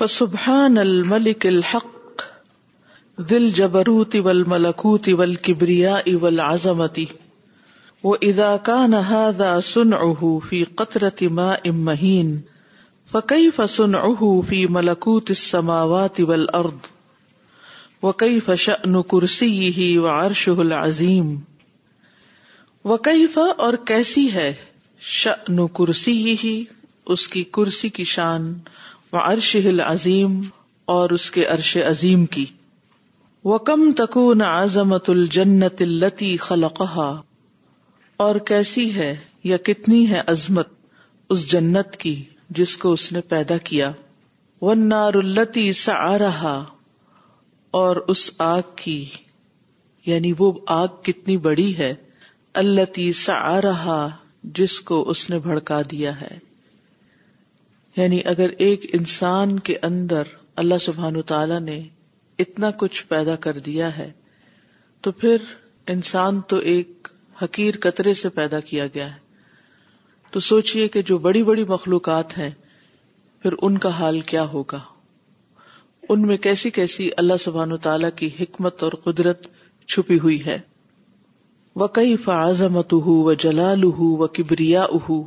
[0.00, 2.22] فسبحان الملك الحق
[3.32, 7.04] ذي الجبروت والملكوت والكبرياء والعظمة
[8.04, 12.30] وإذا كان هذا صنعه في قطرة ماء مهين
[13.16, 16.88] فكيف صنعه في ملكوت السماوات والأرض
[18.08, 21.28] وكيف شأن كرسيه وعرشه العظيم
[22.90, 23.38] وكيف
[23.68, 24.50] اور کیسی ہے
[25.22, 26.60] شأن كرسيه
[27.16, 28.52] اس کی کرسی کی شان
[29.12, 30.40] ہل العظیم
[30.94, 32.44] اور اس کے عرش عظیم کی
[33.44, 37.02] وکم تکون عظمت الجنت التی خلقہ
[38.26, 39.14] اور کیسی ہے
[39.50, 40.68] یا کتنی ہے عظمت
[41.34, 42.14] اس جنت کی
[42.58, 43.90] جس کو اس نے پیدا کیا
[44.60, 46.54] وہ نار التی سا رہا
[47.82, 49.04] اور اس آگ کی
[50.06, 51.94] یعنی وہ آگ کتنی بڑی ہے
[52.64, 53.30] التی س
[53.64, 54.06] رہا
[54.60, 56.38] جس کو اس نے بھڑکا دیا ہے
[57.96, 60.28] یعنی اگر ایک انسان کے اندر
[60.62, 61.80] اللہ سبحان تعالی نے
[62.44, 64.10] اتنا کچھ پیدا کر دیا ہے
[65.02, 65.36] تو پھر
[65.94, 67.08] انسان تو ایک
[67.42, 69.18] حقیر قطرے سے پیدا کیا گیا ہے
[70.30, 72.50] تو سوچئے کہ جو بڑی بڑی مخلوقات ہیں
[73.42, 74.80] پھر ان کا حال کیا ہوگا
[76.12, 79.46] ان میں کیسی کیسی اللہ سبحان تعالی کی حکمت اور قدرت
[79.86, 80.58] چھپی ہوئی ہے
[81.82, 85.22] وہ کئی فعض ہوں جلال اہ و کبریا اہو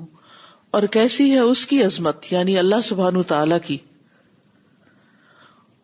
[0.78, 3.76] اور کیسی ہے اس کی عظمت یعنی اللہ سبحان تعالی کی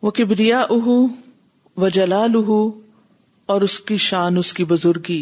[0.02, 0.88] وہ کبریا اہ
[1.84, 2.50] و جلال اہ
[3.54, 5.20] اور اس کی شان اس کی بزرگی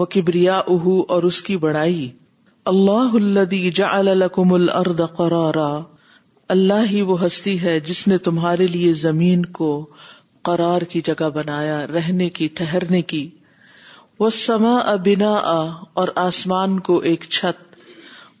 [0.00, 2.10] وہ کبریا اہ اور اس کی بڑائی
[2.74, 5.68] اللہ کم الرد الارض قرارا
[6.56, 9.70] اللہ ہی وہ ہستی ہے جس نے تمہارے لیے زمین کو
[10.50, 13.28] قرار کی جگہ بنایا رہنے کی ٹھہرنے کی
[14.20, 15.60] وہ سما ابنا آ
[16.00, 17.68] اور آسمان کو ایک چھت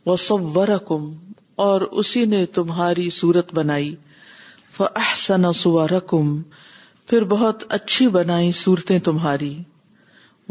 [0.06, 3.94] وصورکم کم اور اسی نے تمہاری سورت بنائی
[4.76, 6.40] فاحسن صورکم
[7.10, 9.54] پھر بہت اچھی بنائی سورتیں تمہاری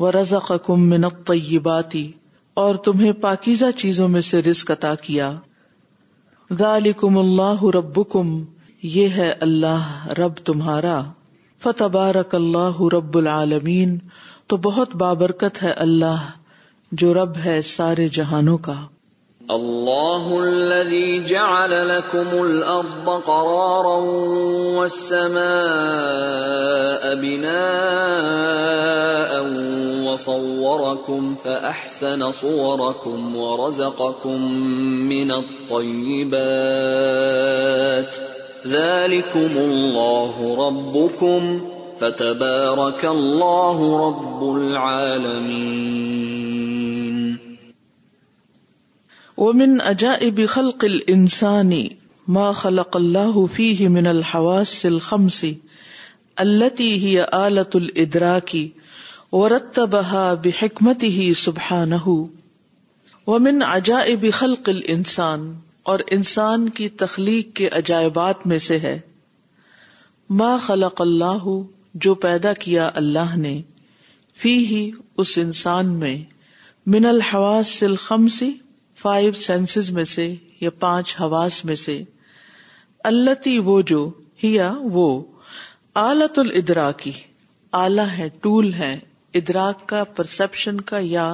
[0.02, 0.92] و رضا کم
[2.86, 5.32] تمہیں پاکیزہ چیزوں میں سے رسک عطا کیا
[7.74, 8.38] رب کم
[8.84, 11.02] یہ ہے اللہ رب تمہارا
[11.64, 13.98] فتبارک اللہ رب العالمین
[14.50, 16.30] تو بہت بابرکت ہے اللہ
[17.02, 18.80] جو رب ہے سارے جہانوں کا
[19.54, 23.96] اللہ الذي جعل لكم الارض قرارا
[24.78, 29.34] والسماء بناء
[30.06, 34.52] وصوركم فأحسن صوركم ورزقكم
[35.10, 38.16] من الطيبات
[38.68, 41.50] ذلكم الله ربكم
[42.02, 46.99] فتبارك الله رب العالمين
[49.44, 51.70] ومن عجائب خلق الانسان
[52.38, 55.38] ما خلق اللہ فیہ من الحواس الخمس
[56.46, 57.78] التي هي ہی عالت
[59.32, 61.30] ورتبها کی حکمتی ہی
[63.72, 65.50] عجائب خلق الانسان
[65.94, 68.98] اور انسان کی تخلیق کے عجائبات میں سے ہے
[70.42, 71.48] ما خلق اللہ
[72.08, 73.60] جو پیدا کیا اللہ نے
[74.44, 74.90] فی ہی
[75.26, 76.18] اس انسان میں
[76.98, 78.52] من الحواس الخمسی
[79.02, 80.28] فائیو سینسز میں سے
[80.62, 82.02] یا پانچ حواس میں سے
[83.10, 84.00] اللہ وہ جو
[84.44, 85.06] ہیا وہ
[86.02, 87.12] آلت الدرا کی
[87.84, 88.98] آلہ ہے ٹول ہے
[89.40, 91.28] ادراک کا پرسپشن کا یا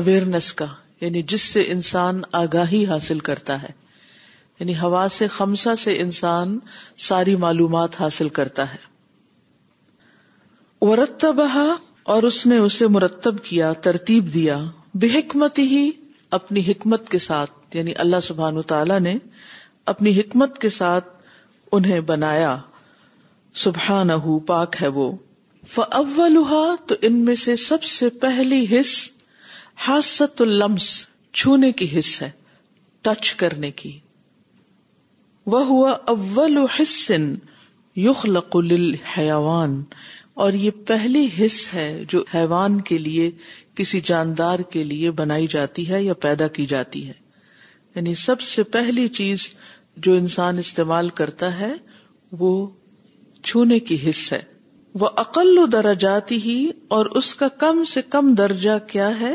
[0.00, 0.66] اویئرنیس کا
[1.00, 3.68] یعنی جس سے انسان آگاہی حاصل کرتا ہے
[4.60, 6.58] یعنی ہوا سے خمسہ سے انسان
[7.08, 8.82] ساری معلومات حاصل کرتا ہے
[10.86, 11.58] ورتبہ
[12.14, 14.58] اور اس نے اسے مرتب کیا ترتیب دیا
[15.02, 15.90] بےحکمت ہی
[16.36, 19.14] اپنی حکمت کے ساتھ یعنی اللہ سبحان تعالی نے
[19.92, 21.08] اپنی حکمت کے ساتھ
[21.76, 22.56] انہیں بنایا
[23.64, 24.10] سبحان
[24.46, 25.10] پاک ہے وہ
[25.72, 28.94] تو ان میں سے سب سے پہلی حص
[29.88, 30.88] حاصت اللمس
[31.40, 32.30] چھونے کی حص ہے
[33.08, 33.98] ٹچ کرنے کی
[35.54, 36.58] وہ ہوا اول
[38.08, 38.56] یخلق
[39.16, 39.82] حیوان
[40.44, 43.30] اور یہ پہلی حص ہے جو حیوان کے لیے
[43.76, 47.12] کسی جاندار کے لیے بنائی جاتی ہے یا پیدا کی جاتی ہے
[47.94, 49.48] یعنی سب سے پہلی چیز
[50.06, 51.72] جو انسان استعمال کرتا ہے
[52.38, 52.50] وہ
[53.42, 54.40] چھونے کی حص ہے
[55.00, 59.34] وہ اقل جاتی درجاتی اور اس کا کم سے کم درجہ کیا ہے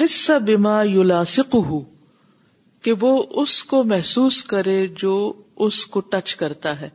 [0.00, 1.56] حصہ بیما یو لاسک
[2.82, 3.10] کہ وہ
[3.42, 5.14] اس کو محسوس کرے جو
[5.66, 6.88] اس کو ٹچ کرتا ہے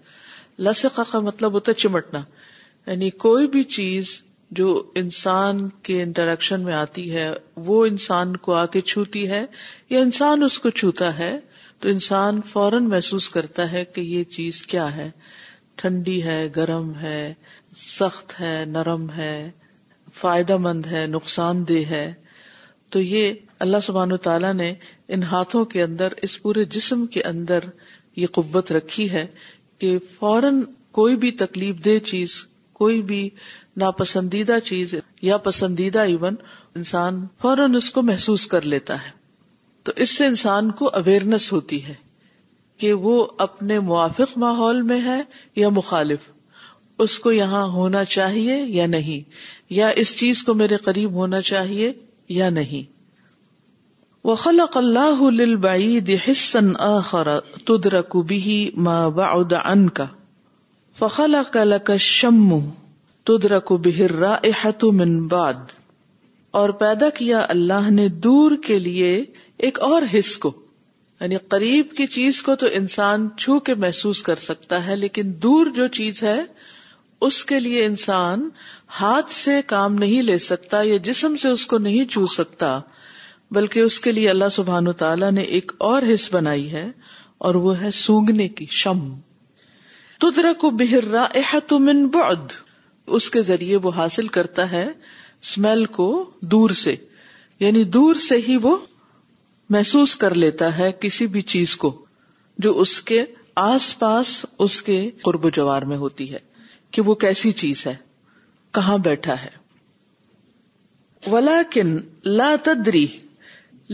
[0.68, 2.21] لسکا کا مطلب ہوتا ہے چمٹنا
[2.88, 4.21] یعنی کوئی بھی چیز
[4.57, 4.65] جو
[5.01, 7.29] انسان کے انٹریکشن میں آتی ہے
[7.67, 9.45] وہ انسان کو آ کے چھوتی ہے
[9.89, 11.31] یا انسان اس کو چھوتا ہے
[11.81, 15.09] تو انسان فوراً محسوس کرتا ہے کہ یہ چیز کیا ہے
[15.83, 17.23] ٹھنڈی ہے گرم ہے
[17.83, 19.33] سخت ہے نرم ہے
[20.19, 22.06] فائدہ مند ہے نقصان دہ ہے
[22.91, 23.33] تو یہ
[23.65, 24.73] اللہ سبحان و تعالیٰ نے
[25.15, 27.63] ان ہاتھوں کے اندر اس پورے جسم کے اندر
[28.21, 29.25] یہ قوت رکھی ہے
[29.79, 30.63] کہ فوراً
[30.99, 32.41] کوئی بھی تکلیف دہ چیز
[32.79, 33.29] کوئی بھی
[33.81, 34.93] ناپسندیدہ چیز
[35.27, 36.35] یا پسندیدہ ایون
[36.75, 39.11] انسان فوراً اس کو محسوس کر لیتا ہے
[39.85, 41.93] تو اس سے انسان کو اویئرنیس ہوتی ہے
[42.79, 45.21] کہ وہ اپنے موافق ماحول میں ہے
[45.55, 46.29] یا مخالف
[47.05, 49.29] اس کو یہاں ہونا چاہیے یا نہیں
[49.73, 51.91] یا اس چیز کو میرے قریب ہونا چاہیے
[52.37, 52.91] یا نہیں
[54.27, 55.09] وقلا
[58.83, 60.05] ما بعد ان کا
[61.25, 61.89] لك قلق
[63.27, 65.71] تدرک بہر رائحت من باد
[66.61, 69.13] اور پیدا کیا اللہ نے دور کے لیے
[69.67, 70.51] ایک اور حص کو
[71.21, 75.67] یعنی قریب کی چیز کو تو انسان چھو کے محسوس کر سکتا ہے لیکن دور
[75.75, 76.37] جو چیز ہے
[77.29, 78.47] اس کے لیے انسان
[78.99, 82.77] ہاتھ سے کام نہیں لے سکتا یا جسم سے اس کو نہیں چو سکتا
[83.59, 86.85] بلکہ اس کے لیے اللہ سبحان تعالی نے ایک اور حص بنائی ہے
[87.47, 89.09] اور وہ ہے سونگنے کی شم
[90.27, 92.61] تدرک بہر رائحت من بعد
[93.17, 96.05] اس کے ذریعے وہ حاصل کرتا ہے اسمیل کو
[96.51, 96.95] دور سے
[97.59, 98.75] یعنی دور سے ہی وہ
[99.69, 101.91] محسوس کر لیتا ہے کسی بھی چیز کو
[102.65, 103.23] جو اس کے
[103.65, 104.35] آس پاس
[104.65, 106.39] اس کے قرب و جوار میں ہوتی ہے
[106.91, 107.95] کہ وہ کیسی چیز ہے
[108.73, 109.49] کہاں بیٹھا ہے
[111.31, 113.06] ولاکن لا تدری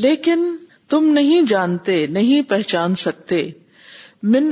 [0.05, 0.45] لیکن
[0.89, 3.50] تم نہیں جانتے نہیں پہچان سکتے
[4.33, 4.51] من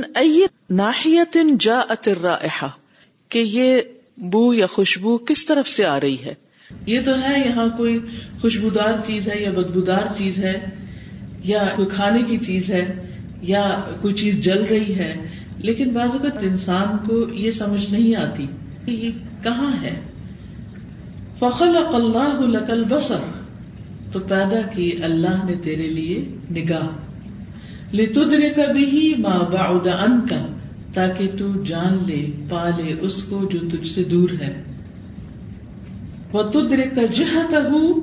[0.78, 1.82] ناحیت جا
[3.28, 3.80] کہ یہ
[4.32, 6.32] بو یا خوشبو کس طرف سے آ رہی ہے
[6.86, 7.98] یہ تو ہے یہاں کوئی
[8.40, 10.54] خوشبودار چیز ہے یا بدبودار چیز ہے
[11.50, 12.82] یا کوئی کھانے کی چیز ہے
[13.50, 13.62] یا
[14.02, 15.12] کوئی چیز جل رہی ہے
[15.68, 18.46] لیکن بعض اوقات انسان کو یہ سمجھ نہیں آتی
[18.84, 19.10] کہ یہ
[19.42, 19.94] کہاں ہے
[21.38, 23.24] فخل اللہ لکل بسر
[24.12, 26.20] تو پیدا کی اللہ نے تیرے لیے
[26.60, 30.46] نگاہ لتدرک تعلیم ما بعد ماں
[30.98, 32.18] تاکہ تو جان لے
[32.50, 34.50] پا لے اس کو جو تجھ سے دور ہے
[36.36, 36.42] وہ
[36.96, 38.00] کا ہوں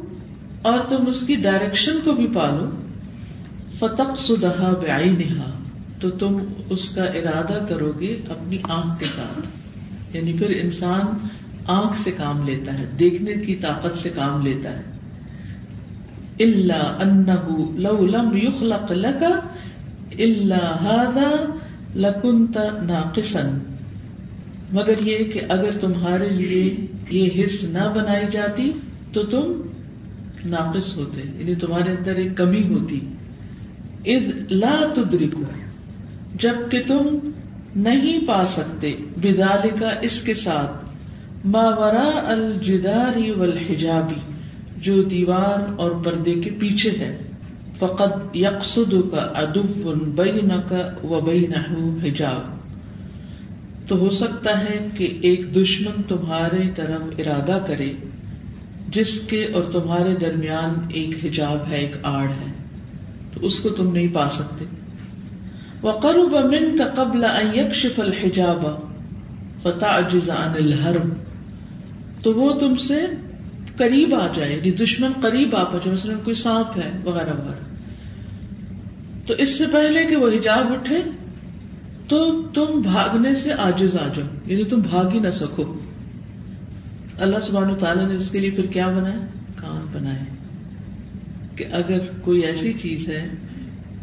[0.70, 2.70] اور تم اس کی ڈائریکشن کو بھی پالو
[3.80, 4.14] فتق
[4.84, 5.50] بے نہا
[6.04, 6.38] تو تم
[6.76, 11.28] اس کا ارادہ کرو گے اپنی آنکھ کے ساتھ یعنی پھر انسان
[11.76, 19.22] آنکھ سے کام لیتا ہے دیکھنے کی طاقت سے کام لیتا ہے اللہ لم ان
[20.26, 21.30] الا هذا
[22.04, 23.52] لکنتا ناقصن
[24.78, 26.64] مگر یہ کہ اگر تمہارے لیے
[27.12, 28.72] یہ حص نہ بنائی جاتی
[29.14, 29.52] تو تم
[30.56, 33.00] ناقص ہوتے یعنی تمہارے اندر ایک کمی ہوتی
[34.50, 35.42] لا تدرکو
[36.42, 37.08] جب کہ تم
[37.86, 44.20] نہیں پا سکتے بداد کا اس کے ساتھ ماورا الجداری والحجابی
[44.88, 47.16] جو دیوار اور پردے کے پیچھے ہے
[47.79, 50.41] فقط یکسد کا ادب و بئی
[51.48, 51.62] نہ
[54.00, 57.91] ہو سکتا ہے کہ ایک دشمن تمہارے طرف ارادہ کرے
[58.98, 62.51] جس کے اور تمہارے درمیان ایک حجاب ہے ایک آڑ ہے
[63.34, 64.65] تو اس کو تم نہیں پا سکتے
[65.84, 67.25] وقرب بن کا قبل
[67.82, 68.65] شل حجاب
[69.63, 71.13] فتح جزا الحرب
[72.24, 73.01] تو وہ تم سے
[73.79, 77.64] قریب آ جائے یعنی دشمن قریب آ مثلاً کوئی سانپ ہے وغیرہ وغیرہ
[79.27, 81.01] تو اس سے پہلے کہ وہ حجاب اٹھے
[82.10, 82.17] تو
[82.55, 85.63] تم بھاگنے سے آجز آ جاؤ یعنی تم بھاگ ہی نہ سکو
[87.27, 89.25] اللہ سبحان تعالیٰ نے اس کے لیے پھر کیا بنایا
[89.62, 90.25] کان بنائے
[91.58, 93.25] کہ اگر کوئی ایسی چیز ہے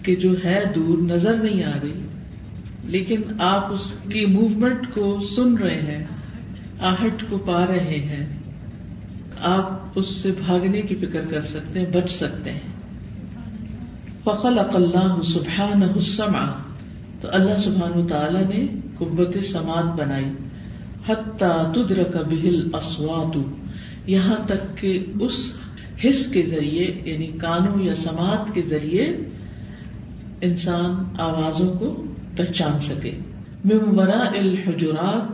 [0.05, 5.55] کہ جو ہے دور نظر نہیں آ رہی لیکن آپ اس کی موومنٹ کو سن
[5.63, 6.05] رہے ہیں
[6.93, 8.25] آہٹ کو پا رہے ہیں
[9.57, 12.72] آپ اس سے بھاگنے کی فکر کر سکتے ہیں بچ سکتے ہیں
[14.25, 14.59] فقل
[15.29, 16.43] سبحان حسما
[17.21, 18.61] تو اللہ سبحان تعالی نے
[18.99, 20.31] قبت سماعت بنائی
[24.13, 24.93] یہاں تک کہ
[25.27, 25.37] اس
[26.05, 29.05] حص کے ذریعے یعنی کانوں یا سماعت کے ذریعے
[30.51, 30.91] انسان
[31.29, 31.89] آوازوں کو
[32.37, 33.11] پہچان سکے
[33.73, 35.27] ممبرا الحجرات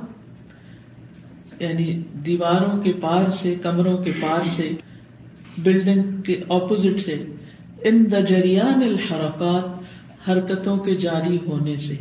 [1.62, 1.88] یعنی
[2.26, 4.66] دیواروں کے پار سے کمروں کے پار سے
[5.62, 7.16] بلڈنگ کے اپوزٹ سے
[7.90, 11.94] ان دجریان الحرکات حرکتوں کے جاری ہونے سے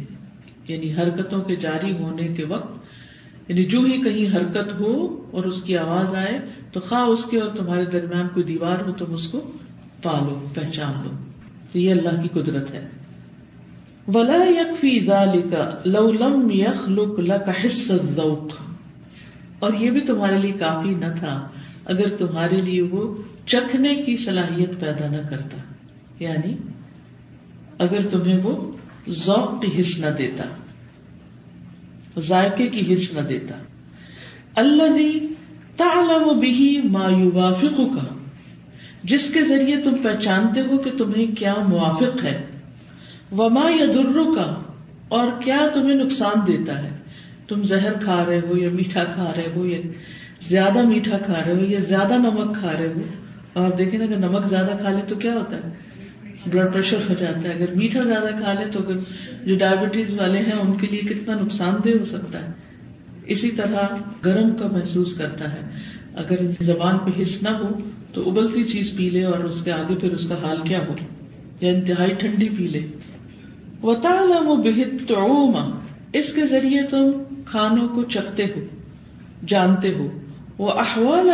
[0.68, 4.94] یعنی حرکتوں کے جاری ہونے کے وقت یعنی جو ہی کہیں حرکت ہو
[5.36, 6.38] اور اس کی آواز آئے
[6.72, 9.42] تو خواہ اس کے اور تمہارے درمیان کوئی دیوار ہو تم اس کو
[10.04, 11.12] پالو پہچان لو
[11.72, 12.86] تو یہ اللہ کی قدرت ہے
[14.16, 15.54] ولا یکفی ذالک
[15.88, 18.54] لو لم یخلق لک حس الذوق
[19.66, 21.38] اور یہ بھی تمہارے لیے کافی نہ تھا
[21.94, 23.04] اگر تمہارے لیے وہ
[23.52, 25.58] چکھنے کی صلاحیت پیدا نہ کرتا
[26.24, 26.54] یعنی
[27.86, 28.56] اگر تمہیں وہ
[29.26, 33.54] ذوق کی کی حص حص نہ نہ دیتا دیتا ذائقے
[34.64, 36.68] اللہ نے وہی
[36.98, 37.06] ما
[37.40, 38.06] وافکوں کا
[39.14, 42.38] جس کے ذریعے تم پہچانتے ہو کہ تمہیں کیا موافق ہے
[43.44, 44.48] وما یا درو کا
[45.20, 46.94] اور کیا تمہیں نقصان دیتا ہے
[47.50, 49.80] تم زہر کھا رہے ہو یا میٹھا کھا رہے ہو یا
[50.50, 53.02] زیادہ میٹھا کھا رہے ہو یا زیادہ نمک کھا رہے ہو
[53.54, 57.42] اور آپ دیکھیں نمک زیادہ کھا لے تو کیا ہوتا ہے بلڈ پریشر ہو جاتا
[57.48, 58.80] ہے اگر میٹھا زیادہ کھا لے تو
[59.46, 62.52] جو ڈائبٹیز والے ہیں ان کے لیے کتنا نقصان دہ ہو سکتا ہے
[63.36, 65.62] اسی طرح گرم کا محسوس کرتا ہے
[66.22, 67.70] اگر زبان پہ حص نہ ہو
[68.14, 70.96] تو ابلتی چیز پی لے اور اس کے آگے پھر اس کا حال کیا ہو
[71.62, 72.80] یا انتہائی ٹھنڈی پی لے
[73.84, 74.10] ہوتا
[74.46, 75.68] وہ بےحد تو
[76.20, 77.12] اس کے ذریعے تم
[77.52, 78.62] کھانوں کو چکھتے ہو
[79.48, 80.08] جانتے ہو
[80.60, 81.30] وہ احوال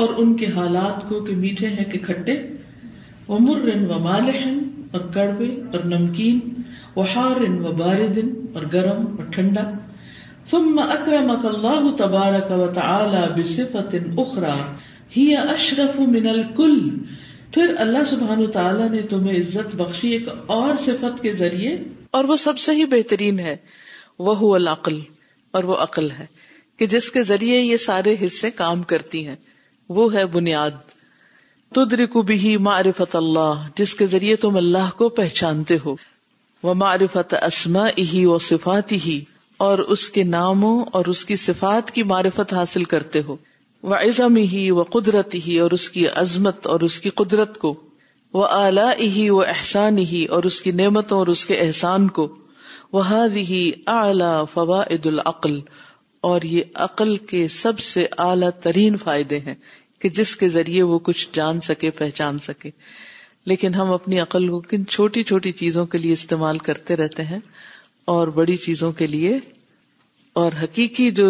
[0.00, 2.32] اور ان کے حالات کو کہ میٹھے ہیں کہ کھٹے
[3.28, 4.58] وہ مرن و مالحن
[4.96, 6.40] اور کڑوے اور نمکین
[6.96, 9.62] وہ ہارن و بار دن اور گرم اور ٹھنڈا
[10.50, 14.54] ثم اکرمك اللہ تبارک و تعالی بصفت اخرى
[15.16, 16.78] ہی اشرف من الکل
[17.54, 20.28] پھر اللہ سبحان و تعالی نے تمہیں عزت بخشی ایک
[20.58, 21.76] اور صفت کے ذریعے
[22.18, 23.56] اور وہ سب سے ہی بہترین ہے
[24.28, 24.98] وہ العقل
[25.58, 26.26] اور وہ عقل ہے
[26.78, 29.36] کہ جس کے ذریعے یہ سارے حصے کام کرتی ہیں
[29.98, 30.84] وہ ہے بنیاد
[32.26, 35.94] بھی معرفت اللہ جس کے ذریعے تم اللہ کو پہچانتے ہو
[36.62, 39.18] وہ معرفت اسما ہی و صفات ہی
[39.66, 43.36] اور اس کے ناموں اور اس کی صفات کی معرفت حاصل کرتے ہو
[43.90, 47.74] وہ عزم ہی وہ قدرت ہی اور اس کی عظمت اور اس کی قدرت کو
[48.34, 52.28] وہ اعلیٰ ہی وہ احسان ہی اور اس کی نعمتوں اور اس کے احسان کو
[52.92, 55.58] وہ ہی اعلی فوا عید العقل
[56.26, 59.54] اور یہ عقل کے سب سے اعلی ترین فائدے ہیں
[60.00, 62.70] کہ جس کے ذریعے وہ کچھ جان سکے پہچان سکے
[63.52, 67.38] لیکن ہم اپنی عقل کو کن چھوٹی چھوٹی چیزوں کے لیے استعمال کرتے رہتے ہیں
[68.14, 69.38] اور بڑی چیزوں کے لیے
[70.42, 71.28] اور حقیقی جو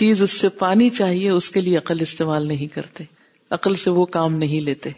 [0.00, 3.04] چیز اس سے پانی چاہیے اس کے لیے عقل استعمال نہیں کرتے
[3.58, 4.90] عقل سے وہ کام نہیں لیتے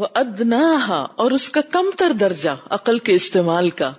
[0.00, 0.62] وہ ادنا
[1.24, 3.92] اور اس کا کم تر درجہ عقل کے استعمال کا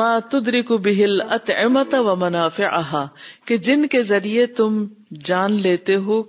[0.00, 3.02] ماں تدری کو بہل ات و منافع
[3.46, 4.84] کہ جن کے ذریعے تم
[5.24, 6.22] جان لیتے ہو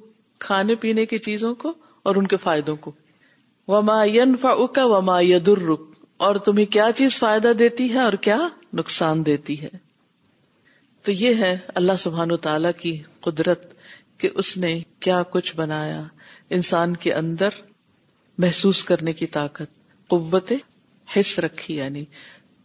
[0.46, 1.72] کھانے پینے کی چیزوں کو
[2.10, 2.91] اور ان کے فائدوں کو
[5.24, 5.70] یدر
[6.27, 8.38] اور تمہیں کیا چیز فائدہ دیتی ہے اور کیا
[8.79, 9.70] نقصان دیتی ہے
[11.05, 13.74] تو یہ ہے اللہ سبحان و تعالی کی قدرت
[14.20, 14.77] کہ اس نے
[15.08, 16.01] کیا کچھ بنایا
[16.60, 17.62] انسان کے اندر
[18.43, 19.77] محسوس کرنے کی طاقت
[20.10, 20.51] قوت
[21.15, 22.03] حص رکھی یعنی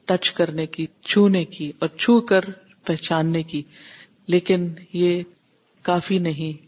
[0.08, 2.44] ٹچ کرنے کی چھونے کی اور چھو کر
[2.86, 3.62] پہچاننے کی
[4.34, 5.22] لیکن یہ
[5.88, 6.66] کافی نہیں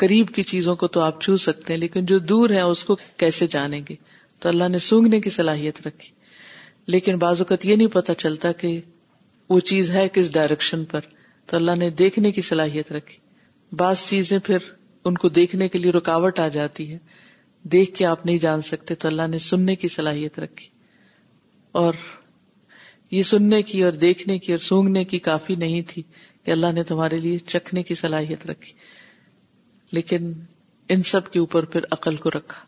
[0.00, 2.96] قریب کی چیزوں کو تو آپ چھو سکتے ہیں لیکن جو دور ہے اس کو
[3.22, 3.94] کیسے جانیں گے
[4.40, 6.12] تو اللہ نے سونگنے کی صلاحیت رکھی
[6.94, 8.78] لیکن بعض اوقات یہ نہیں پتا چلتا کہ
[9.48, 11.00] وہ چیز ہے کس ڈائریکشن پر
[11.50, 13.16] تو اللہ نے دیکھنے کی صلاحیت رکھی
[13.82, 14.70] بعض چیزیں پھر
[15.04, 16.98] ان کو دیکھنے کے لیے رکاوٹ آ جاتی ہے
[17.72, 20.66] دیکھ کے آپ نہیں جان سکتے تو اللہ نے سننے کی صلاحیت رکھی
[21.82, 21.94] اور
[23.10, 26.02] یہ سننے کی اور دیکھنے کی اور سونگنے کی کافی نہیں تھی
[26.44, 28.72] کہ اللہ نے تمہارے لیے چکھنے کی صلاحیت رکھی
[29.92, 30.32] لیکن
[30.94, 32.64] ان سب کے اوپر پھر عقل کو رکھا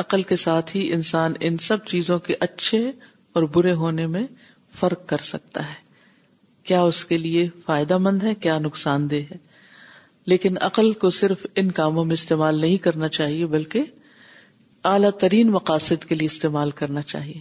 [0.00, 2.90] عقل کے ساتھ ہی انسان ان سب چیزوں کے اچھے
[3.36, 4.26] اور برے ہونے میں
[4.78, 5.86] فرق کر سکتا ہے
[6.68, 9.36] کیا اس کے لیے فائدہ مند ہے کیا نقصان دہ ہے
[10.30, 13.84] لیکن عقل کو صرف ان کاموں میں استعمال نہیں کرنا چاہیے بلکہ
[14.88, 17.40] اعلی ترین مقاصد کے لیے استعمال کرنا چاہیے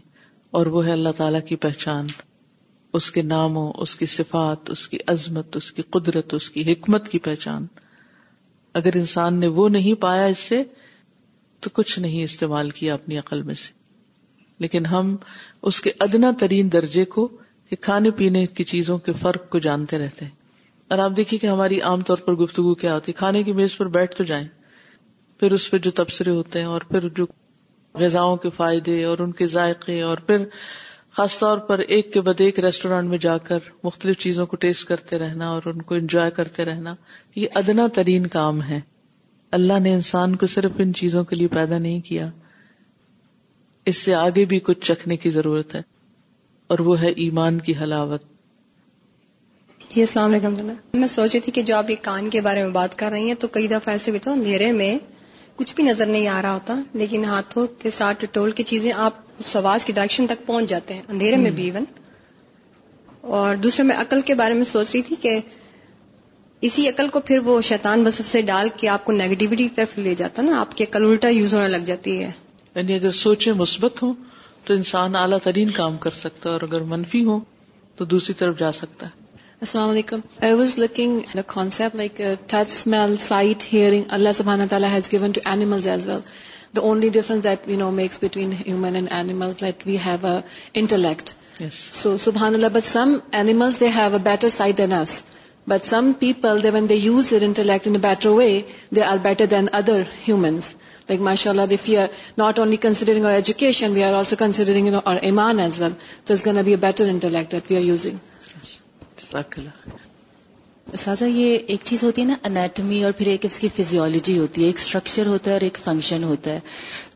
[0.58, 2.08] اور وہ ہے اللہ تعالی کی پہچان
[3.00, 4.70] اس کے ناموں اس اس اس کی کی کی صفات
[5.14, 5.58] عظمت
[5.96, 7.66] قدرت اس کی حکمت کی پہچان
[8.82, 10.62] اگر انسان نے وہ نہیں پایا اس سے
[11.66, 13.72] تو کچھ نہیں استعمال کیا اپنی عقل میں سے
[14.66, 15.16] لیکن ہم
[15.72, 17.28] اس کے ادنا ترین درجے کو
[17.70, 20.36] کہ کھانے پینے کی چیزوں کے فرق کو جانتے رہتے ہیں
[20.92, 23.78] اور آپ دیکھیے کہ ہماری عام طور پر گفتگو کیا ہوتی ہے کھانے کی میز
[23.78, 24.48] پر بیٹھ تو جائیں
[25.40, 27.26] پھر اس پہ جو تبصرے ہوتے ہیں اور پھر جو
[28.42, 30.44] کے فائدے اور ان کے ذائقے اور پھر
[31.18, 34.88] خاص طور پر ایک کے بعد ایک ریسٹورینٹ میں جا کر مختلف چیزوں کو ٹیسٹ
[34.88, 36.96] کرتے رہنا اور ان کو انجوائے کرتے رہنا
[37.36, 38.80] یہ ادنا ترین کام ہے
[39.58, 42.30] اللہ نے انسان کو صرف ان چیزوں کے لیے پیدا نہیں کیا
[43.90, 45.82] اس سے آگے بھی کچھ چکھنے کی ضرورت ہے
[46.74, 48.24] اور وہ ہے ایمان کی حلاوت
[49.94, 50.56] جی السلام علیکم
[51.00, 53.36] میں سوچی تھی کہ جو آپ یہ کان کے بارے میں بات کر رہی ہیں
[53.40, 54.98] تو کئی دفعہ ایسے بھی تو اندھیرے میں
[55.58, 59.14] کچھ بھی نظر نہیں آ رہا ہوتا لیکن ہاتھوں کے ساتھ ٹول کی چیزیں آپ
[59.58, 61.84] آواز کی ڈائریکشن تک پہنچ جاتے ہیں اندھیرے میں بھی ایون
[63.40, 65.40] اور دوسرے میں عقل کے بارے میں سوچ رہی تھی کہ
[66.70, 69.98] اسی عقل کو پھر وہ شیطان وصف سے ڈال کے آپ کو نیگیٹیوٹی کی طرف
[69.98, 72.32] لے جاتا نا آپ کی عقل الٹا یوز ہونے لگ جاتی ہے
[72.76, 74.14] یعنی اگر سوچے مثبت ہوں
[74.66, 77.40] تو انسان اعلیٰ ترین کام کر سکتا ہے اور اگر منفی ہو
[77.98, 79.17] تو دوسری طرف جا سکتا ہے
[79.66, 85.12] السلام علیکم I was looking concept like touch smell sight hearing اللہ سبحان تعالیٰ has
[85.12, 86.20] given to animals as well
[86.76, 90.38] the only difference that we know makes between human and animal that we have a
[90.82, 91.30] intellect
[91.74, 95.22] so سبحان اللہ but some animals they have a better sight than us
[95.70, 98.50] but some people they when they use it intellect in better way
[98.96, 100.74] they are better than other humans
[101.10, 104.94] like ماشاء اللہ دف you are not only considering our education we are also considering
[105.04, 105.94] our ایمان as well
[106.34, 108.26] this gain up a better intellect that we are using
[110.98, 114.62] سازا یہ ایک چیز ہوتی ہے نا انیٹمی اور پھر ایک اس کی فزیولوجی ہوتی
[114.62, 116.60] ہے ایک سٹرکچر ہوتا ہے اور ایک فنکشن ہوتا ہے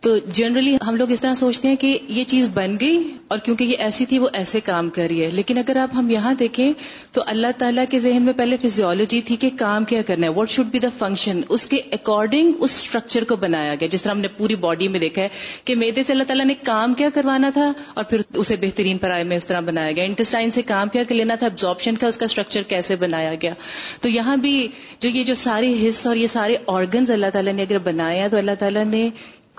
[0.06, 2.96] تو جنرلی ہم لوگ اس طرح سوچتے ہیں کہ یہ چیز بن گئی
[3.34, 6.10] اور کیونکہ یہ ایسی تھی وہ ایسے کام کر رہی ہے لیکن اگر آپ ہم
[6.10, 6.72] یہاں دیکھیں
[7.18, 10.50] تو اللہ تعالیٰ کے ذہن میں پہلے فیزیولوجی تھی کہ کام کیا کرنا ہے what
[10.50, 14.20] should be the function اس کے اکارڈنگ اس اسٹرکچر کو بنایا گیا جس طرح ہم
[14.20, 15.28] نے پوری باڈی میں دیکھا ہے
[15.66, 19.24] کہ میدے سے اللہ تعالیٰ نے کام کیا کروانا تھا اور پھر اسے بہترین پرائے
[19.34, 22.26] میں اس طرح بنایا گیا انٹسٹائن سے کام کیا لینا تھا ابزارپشن تھا اس کا
[22.26, 23.54] اسٹرکچر کیسے بنایا گیا
[24.02, 24.56] تو یہاں بھی
[25.00, 28.38] جو یہ جو سارے حص اور یہ سارے آرگنز اللہ تعالیٰ نے اگر بنایا تو
[28.38, 29.10] اللہ تعالیٰ نے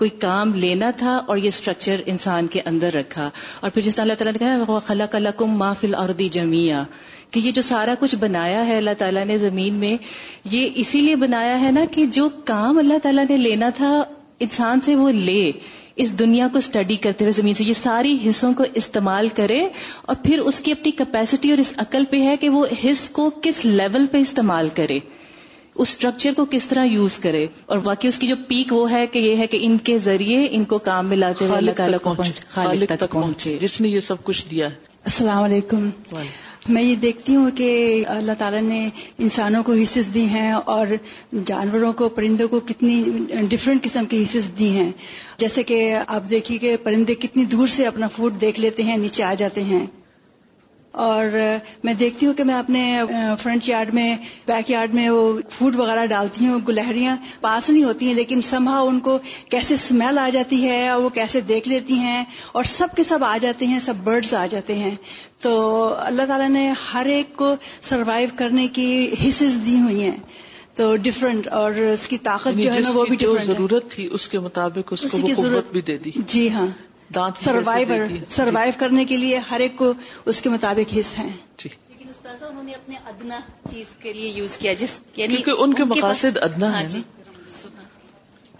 [0.03, 3.29] کوئی کام لینا تھا اور یہ اسٹرکچر انسان کے اندر رکھا
[3.59, 6.83] اور پھر جس طرح اللہ تعالیٰ نے کہا خلا کلا کم ما فل اور جمیا
[7.31, 9.95] کہ یہ جو سارا کچھ بنایا ہے اللہ تعالیٰ نے زمین میں
[10.55, 13.91] یہ اسی لیے بنایا ہے نا کہ جو کام اللہ تعالیٰ نے لینا تھا
[14.47, 15.39] انسان سے وہ لے
[16.05, 19.59] اس دنیا کو اسٹڈی کرتے ہوئے زمین سے یہ ساری حصوں کو استعمال کرے
[20.07, 23.29] اور پھر اس کی اپنی کیپیسٹی اور اس عقل پہ ہے کہ وہ حص کو
[23.43, 24.99] کس لیول پہ استعمال کرے
[25.75, 29.05] اس اسٹرکچر کو کس طرح یوز کرے اور باقی اس کی جو پیک وہ ہے
[29.11, 33.03] کہ یہ ہے کہ ان کے ذریعے ان کو کام میں لاتے ہوئے اللہ تعالیٰ
[33.11, 34.67] پہنچے جس نے یہ سب کچھ دیا
[35.05, 35.89] السلام علیکم
[36.75, 37.69] میں یہ دیکھتی ہوں کہ
[38.07, 38.87] اللہ تعالیٰ نے
[39.25, 40.87] انسانوں کو حصص دی ہیں اور
[41.45, 43.03] جانوروں کو پرندوں کو کتنی
[43.49, 44.91] ڈفرینٹ قسم کی حصص دی ہیں
[45.39, 49.23] جیسے کہ آپ دیکھیے کہ پرندے کتنی دور سے اپنا فوڈ دیکھ لیتے ہیں نیچے
[49.23, 49.85] آ جاتے ہیں
[51.01, 51.25] اور
[51.83, 52.81] میں دیکھتی ہوں کہ میں اپنے
[53.41, 54.15] فرنٹ یارڈ میں
[54.47, 55.21] بیک یارڈ میں وہ
[55.57, 59.17] فوڈ وغیرہ ڈالتی ہوں گلہریاں پاس نہیں ہوتی ہیں لیکن سمہا ان کو
[59.51, 63.23] کیسے اسمیل آ جاتی ہے اور وہ کیسے دیکھ لیتی ہیں اور سب کے سب
[63.27, 64.95] آ جاتے ہیں سب برڈز آ جاتے ہیں
[65.47, 65.55] تو
[66.05, 67.53] اللہ تعالیٰ نے ہر ایک کو
[67.89, 68.87] سروائیو کرنے کی
[69.27, 70.17] حصز دی ہوئی ہیں
[70.75, 74.27] تو ڈفرینٹ اور اس کی طاقت یعنی جو ہے نا وہ بھی ضرورت تھی اس
[74.27, 76.67] کے مطابق اس ضرورت بھی دے دی جی ہاں
[77.43, 79.91] سروائیور سروائو جی۔ کرنے کے لیے ہر ایک کو
[80.29, 81.29] اس کے مطابق حص ہیں
[81.63, 81.69] جی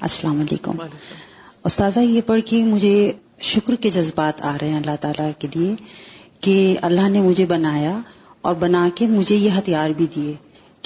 [0.07, 0.77] السلام علیکم
[1.69, 2.95] استاذہ یہ پڑھ کے مجھے
[3.51, 5.73] شکر کے جذبات آ رہے ہیں اللہ تعالیٰ کے لیے
[6.45, 6.55] کہ
[6.89, 7.97] اللہ نے مجھے بنایا
[8.47, 10.33] اور بنا کے مجھے یہ ہتھیار بھی دیے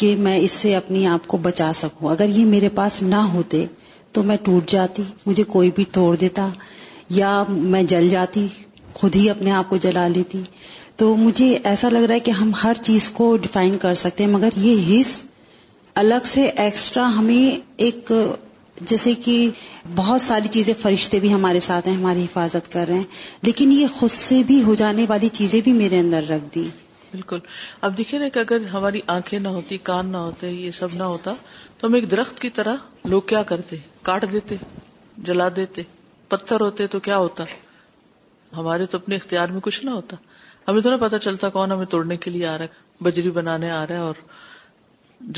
[0.02, 3.66] کہ میں اس سے اپنی آپ کو بچا سکوں اگر یہ میرے پاس نہ ہوتے
[4.14, 6.48] تو میں ٹوٹ جاتی مجھے کوئی بھی توڑ دیتا
[7.16, 8.48] یا میں جل جاتی
[8.94, 10.42] خود ہی اپنے آپ کو جلا لیتی
[10.98, 14.32] تو مجھے ایسا لگ رہا ہے کہ ہم ہر چیز کو ڈیفائن کر سکتے ہیں
[14.32, 15.16] مگر یہ حص
[16.02, 18.12] الگ سے ایکسٹرا ہمیں ایک
[18.90, 19.38] جیسے کہ
[19.96, 23.88] بہت ساری چیزیں فرشتے بھی ہمارے ساتھ ہیں ہماری حفاظت کر رہے ہیں لیکن یہ
[24.00, 26.66] خود سے بھی ہو جانے والی چیزیں بھی میرے اندر رکھ دی
[27.12, 27.40] بالکل
[27.88, 31.04] اب دیکھیے نا کہ اگر ہماری آنکھیں نہ ہوتی کان نہ ہوتے یہ سب نہ
[31.04, 31.34] ہوتا
[31.78, 33.76] تو ہم ایک درخت کی طرح لوگ کیا کرتے
[34.10, 34.56] کاٹ دیتے
[35.26, 35.84] جلا دیتے
[36.30, 37.44] پتھر ہوتے تو کیا ہوتا
[38.58, 40.18] ہمارے تو اپنے اختیار میں کچھ نہ ہوتا
[40.68, 43.70] ہمیں تو نہ پتا چلتا کون ہمیں توڑنے کے لیے آ رہا ہے بجری بنانے
[43.72, 44.22] آ رہا ہے اور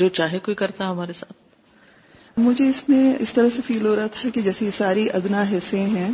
[0.00, 4.06] جو چاہے کوئی کرتا ہمارے ساتھ مجھے اس میں اس طرح سے فیل ہو رہا
[4.12, 6.10] تھا کہ جیسے یہ ساری ادنا حصے ہیں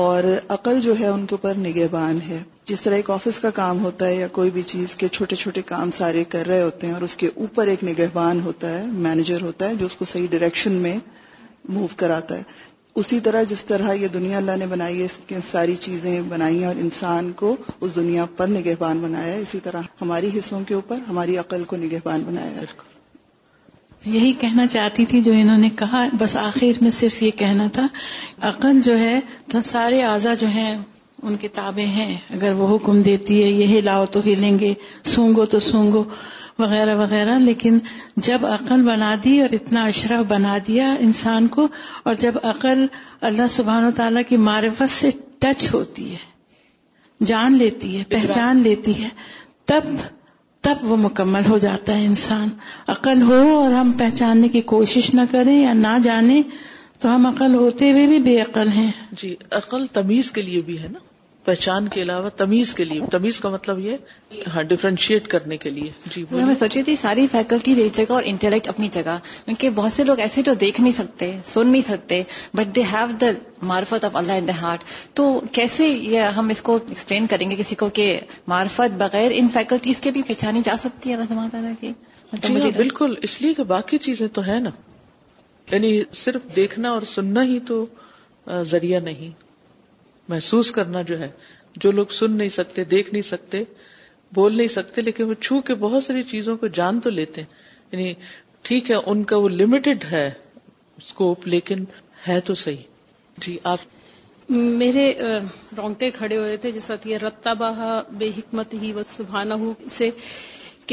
[0.00, 0.24] اور
[0.56, 4.06] عقل جو ہے ان کے اوپر نگہبان ہے جس طرح ایک آفس کا کام ہوتا
[4.06, 7.02] ہے یا کوئی بھی چیز کے چھوٹے چھوٹے کام سارے کر رہے ہوتے ہیں اور
[7.08, 10.72] اس کے اوپر ایک نگہبان ہوتا ہے مینیجر ہوتا ہے جو اس کو صحیح ڈائریکشن
[10.86, 10.96] میں
[11.68, 12.42] موو کراتا ہے
[13.02, 16.58] اسی طرح جس طرح یہ دنیا اللہ نے بنائی ہے اس کی ساری چیزیں بنائی
[16.58, 17.54] ہیں اور انسان کو
[17.84, 21.76] اس دنیا پر نگہبان بنایا ہے اسی طرح ہماری حصوں کے اوپر ہماری عقل کو
[21.76, 22.64] نگہبان بنایا ہے
[24.16, 27.86] یہی کہنا چاہتی تھی جو انہوں نے کہا بس آخر میں صرف یہ کہنا تھا
[28.48, 29.18] عقل جو ہے
[29.64, 30.74] سارے اعضا جو ہیں
[31.22, 34.72] ان کتابیں ہیں اگر وہ حکم دیتی ہے یہ ہلاؤ تو ہلیں گے
[35.14, 36.04] سونگو تو سونگو
[36.58, 37.78] وغیرہ وغیرہ لیکن
[38.26, 41.66] جب عقل بنا دی اور اتنا اشرف بنا دیا انسان کو
[42.06, 42.86] اور جب عقل
[43.30, 45.10] اللہ سبحان و تعالیٰ کی معرفت سے
[45.44, 49.08] ٹچ ہوتی ہے جان لیتی ہے پہچان لیتی ہے
[49.72, 49.94] تب
[50.66, 52.48] تب وہ مکمل ہو جاتا ہے انسان
[52.94, 56.40] عقل ہو اور ہم پہچاننے کی کوشش نہ کریں یا نہ جانیں
[57.00, 58.90] تو ہم عقل ہوتے ہوئے بھی بے عقل ہیں
[59.22, 60.98] جی عقل تمیز کے لیے بھی ہے نا
[61.44, 65.90] پہچان کے علاوہ تمیز کے لیے تمیز کا مطلب یہ ہاں ڈیفرینشیٹ کرنے کے لیے
[66.14, 70.04] جی میں سوچی تھی ساری فیکلٹی ایک جگہ اور انٹلیکٹ اپنی جگہ کیونکہ بہت سے
[70.04, 72.22] لوگ ایسے جو دیکھ نہیں سکتے سن نہیں سکتے
[72.60, 73.30] but they have the
[73.72, 74.84] مارفت of Allah in the heart
[75.20, 75.26] تو
[75.58, 78.06] کیسے یہ ہم اس کو ایکسپلین کریں گے کسی کو کہ
[78.54, 81.92] مارفت بغیر ان فیکلٹیز کے بھی پہچانی جا سکتی ہے تعالیٰ کی
[82.32, 84.70] مطلب جی ہاں، بالکل اس لیے کہ باقی چیزیں تو ہے نا
[85.70, 85.92] یعنی
[86.24, 87.84] صرف دیکھنا اور سننا ہی تو
[88.70, 89.42] ذریعہ نہیں
[90.28, 91.30] محسوس کرنا جو ہے
[91.82, 93.62] جو لوگ سن نہیں سکتے دیکھ نہیں سکتے
[94.34, 97.92] بول نہیں سکتے لیکن وہ چھو کے بہت ساری چیزوں کو جان تو لیتے ہیں
[97.92, 98.12] یعنی
[98.68, 100.30] ٹھیک ہے ان کا وہ لمیٹڈ ہے
[101.04, 101.84] اسکوپ لیکن
[102.28, 102.82] ہے تو صحیح
[103.46, 105.04] جی آپ میرے
[105.76, 109.54] رونگٹے کھڑے ہوئے تھے جس یہ رتہ بہا بے حکمت ہی و سبحانہ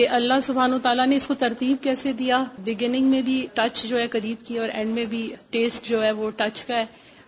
[0.10, 4.06] اللہ و تعالیٰ نے اس کو ترتیب کیسے دیا بگننگ میں بھی ٹچ جو ہے
[4.12, 6.86] قریب کی اور اینڈ میں بھی ٹیسٹ جو ہے وہ ٹچ کا ہے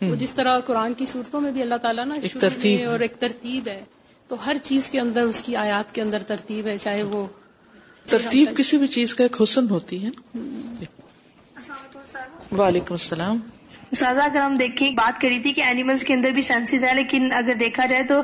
[0.09, 3.17] وہ جس طرح قرآن کی صورتوں میں بھی اللہ تعالیٰ نا ایک ترتیب اور ایک
[3.19, 3.81] ترتیب ہے
[4.27, 7.25] تو ہر چیز کے اندر اس کی آیات کے اندر ترتیب ہے چاہے وہ
[8.13, 10.09] ترتیب کسی بھی چیز کا ایک حسن ہوتی ہے
[12.61, 13.37] وعلیکم السلام
[14.01, 17.53] اگر ہم دیکھیں بات کری تھی کہ اینیملس کے اندر بھی سینسز ہے لیکن اگر
[17.59, 18.21] دیکھا جائے تو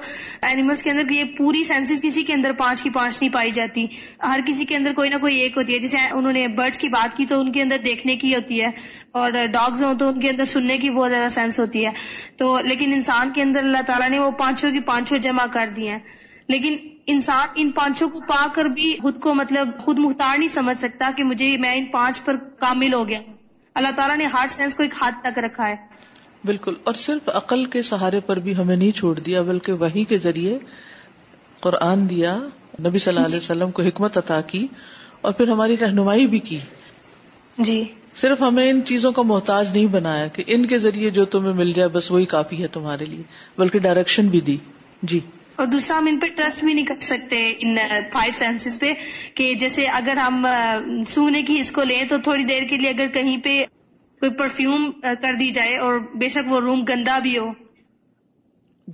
[0.49, 3.85] اینیملس کے اندر یہ پوری سینسز کسی کے اندر پانچ کی پانچ نہیں پائی جاتی
[4.23, 6.89] ہر کسی کے اندر کوئی نہ کوئی ایک ہوتی ہے جیسے انہوں نے برڈس کی
[6.97, 8.69] بات کی تو ان کے اندر دیکھنے کی ہوتی ہے
[9.21, 11.91] اور ڈاگز ہوں تو ان کے اندر سننے کی بہت زیادہ سینس ہوتی ہے
[12.37, 15.87] تو لیکن انسان کے اندر اللہ تعالیٰ نے وہ پانچوں کی پانچوں جمع کر دی
[15.89, 15.99] ہیں
[16.49, 16.77] لیکن
[17.15, 21.09] انسان ان پانچوں کو پا کر بھی خود کو مطلب خود مختار نہیں سمجھ سکتا
[21.17, 23.37] کہ مجھے میں ان پانچ پر کامل ہو گیا ہوں
[23.77, 25.75] اللہ تعالیٰ نے ہارڈ سینس کو ایک ہاتھ تک رکھا ہے
[26.45, 30.17] بالکل اور صرف عقل کے سہارے پر بھی ہمیں نہیں چھوڑ دیا بلکہ وہی کے
[30.25, 30.57] ذریعے
[31.59, 32.35] قرآن دیا
[32.85, 34.65] نبی صلی اللہ علیہ جی۔ وسلم کو حکمت عطا کی
[35.21, 36.57] اور پھر ہماری رہنمائی بھی کی
[37.69, 37.83] جی
[38.21, 41.71] صرف ہمیں ان چیزوں کا محتاج نہیں بنایا کہ ان کے ذریعے جو تمہیں مل
[41.75, 43.23] جائے بس وہی کافی ہے تمہارے لیے
[43.57, 44.57] بلکہ ڈائریکشن بھی دی
[45.11, 45.19] جی
[45.59, 47.75] اور دوسرا ہم ان پہ ٹرسٹ بھی نہیں کر سکتے ان
[48.11, 48.91] فائیو uh, سینسز پہ
[49.35, 52.89] کہ جیسے اگر ہم uh, سونے کی اس کو لیں تو تھوڑی دیر کے لیے
[52.89, 53.57] اگر کہیں پہ
[54.19, 57.51] کوئی پرفیوم uh, کر دی جائے اور بے شک وہ روم گندا بھی ہو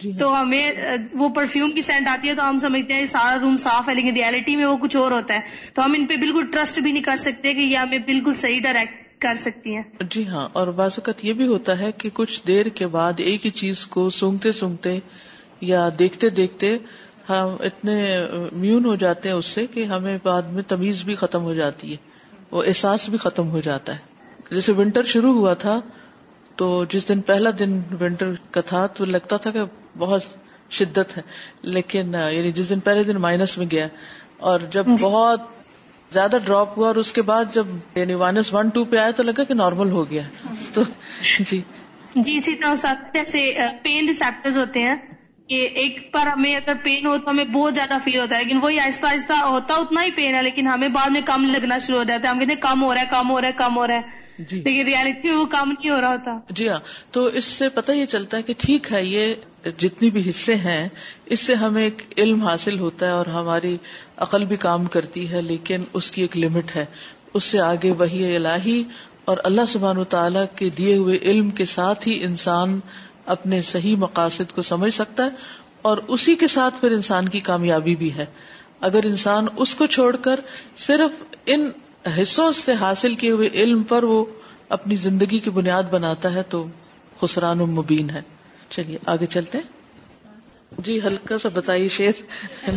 [0.01, 3.37] جی ہاں۔ تو ہمیں وہ پرفیوم کی سینٹ آتی ہے تو ہم سمجھتے ہیں سارا
[3.41, 6.15] روم صاف ہے لیکن ریالٹی میں وہ کچھ اور ہوتا ہے تو ہم ان پہ
[6.25, 10.03] بالکل ٹرسٹ بھی نہیں کر سکتے کہ یہ ہمیں بالکل صحیح ڈائریکٹ کر سکتی ہیں
[10.15, 13.45] جی ہاں اور بعض اوقات یہ بھی ہوتا ہے کہ کچھ دیر کے بعد ایک
[13.45, 14.99] ہی چیز کو سونگتے سونگتے
[15.69, 16.77] یا دیکھتے دیکھتے
[17.29, 17.95] ہم اتنے
[18.63, 21.91] میون ہو جاتے ہیں اس سے کہ ہمیں بعد میں تمیز بھی ختم ہو جاتی
[21.91, 25.79] ہے وہ احساس بھی ختم ہو جاتا ہے جیسے ونٹر شروع ہوا تھا
[26.61, 29.63] تو جس دن پہلا دن ونٹر کا تھا تو لگتا تھا کہ
[30.05, 30.27] بہت
[30.79, 31.21] شدت ہے
[31.77, 33.87] لیکن یعنی جس دن پہلے دن مائنس میں گیا
[34.51, 35.51] اور جب جی۔ بہت
[36.13, 39.23] زیادہ ڈراپ ہوا اور اس کے بعد جب یعنی مائنس ون ٹو پہ آیا تو
[39.29, 40.21] لگا کہ نارمل ہو گیا
[40.73, 41.61] تو جی جی,
[42.15, 44.05] جی، اسی طرح پین
[44.55, 44.95] ہوتے ہیں
[45.49, 48.59] کہ ایک پر ہمیں اگر پین ہو تو ہمیں بہت زیادہ فیل ہوتا ہے لیکن
[48.61, 51.97] وہی آہستہ آہستہ ہوتا اتنا ہی پین ہے لیکن ہمیں بعد میں کم لگنا شروع
[51.99, 53.99] ہو جاتا ہے ہم کہتے ہیں کم ہو رہا ہے کم کم ہو ہو رہا
[54.01, 56.79] رہا ہے ہے جی ریالٹی وہ کم نہیں ہو رہا ہوتا جی ہاں
[57.17, 60.81] تو اس سے پتا یہ چلتا ہے کہ ٹھیک ہے یہ جتنی بھی حصے ہیں
[61.35, 63.75] اس سے ہمیں ایک علم حاصل ہوتا ہے اور ہماری
[64.27, 66.85] عقل بھی کام کرتی ہے لیکن اس کی ایک لمٹ ہے
[67.39, 68.69] اس سے آگے وہی اللہ
[69.31, 72.79] اور اللہ و تعالیٰ کے دیے ہوئے علم کے ساتھ ہی انسان
[73.33, 75.53] اپنے صحیح مقاصد کو سمجھ سکتا ہے
[75.89, 78.25] اور اسی کے ساتھ پھر انسان کی کامیابی بھی ہے
[78.89, 80.39] اگر انسان اس کو چھوڑ کر
[80.85, 81.23] صرف
[81.55, 81.69] ان
[82.17, 84.23] حصوں سے حاصل کیے ہوئے علم پر وہ
[84.77, 86.65] اپنی زندگی کی بنیاد بناتا ہے تو
[87.21, 88.21] خسران و مبین ہے
[88.75, 89.73] چلیے آگے چلتے ہیں
[90.85, 92.21] جی ہلکا سا بتائیے شیر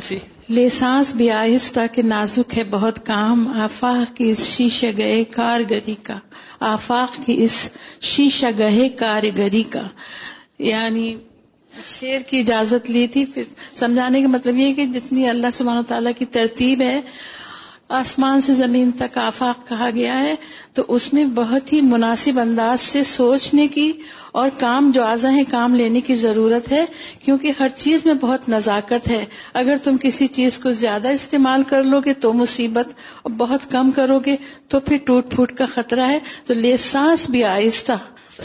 [0.08, 0.18] جی
[0.58, 6.18] لسانس بھی آہستہ کے نازک ہے بہت کام آفاق کی اس شیشہ گئے کارگری کا
[6.72, 7.56] آفاق کی اس
[8.10, 9.80] شیشہ گہے کارگری کا
[10.66, 11.14] یعنی
[11.88, 13.42] شیر کی اجازت لی تھی پھر
[13.76, 17.00] سمجھانے کا مطلب یہ کہ جتنی اللہ سبحانہ تعالیٰ کی ترتیب ہے
[17.98, 20.34] آسمان سے زمین تک آفاق کہا گیا ہے
[20.74, 23.90] تو اس میں بہت ہی مناسب انداز سے سوچنے کی
[24.40, 26.84] اور کام جو آزا ہے کام لینے کی ضرورت ہے
[27.22, 29.24] کیونکہ ہر چیز میں بہت نزاکت ہے
[29.62, 32.88] اگر تم کسی چیز کو زیادہ استعمال کر لو گے تو مصیبت
[33.22, 34.36] اور بہت کم کرو گے
[34.70, 37.96] تو پھر ٹوٹ پھوٹ کا خطرہ ہے تو لے سانس بھی آہستہ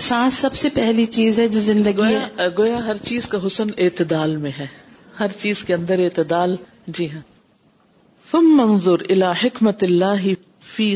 [0.02, 2.14] سانس سب سے پہلی چیز ہے جو زندگی
[2.58, 4.66] گویا ہر چیز کا حسن اعتدال میں ہے
[5.20, 6.56] ہر چیز کے اندر اعتدال
[7.00, 10.26] جی ہاں منظور الا حکمت اللہ
[10.76, 10.96] فی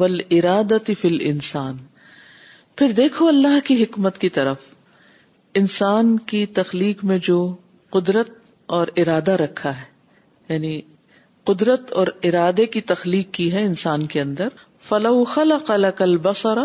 [0.00, 1.76] ول ارادتی فل انسان
[2.76, 4.66] پھر دیکھو اللہ کی حکمت کی طرف
[5.60, 7.38] انسان کی تخلیق میں جو
[7.98, 8.30] قدرت
[8.78, 9.84] اور ارادہ رکھا ہے
[10.54, 10.80] یعنی
[11.50, 14.48] قدرت اور ارادے کی تخلیق کی ہے انسان کے اندر
[14.88, 15.58] فلح خلا
[16.08, 16.58] البصر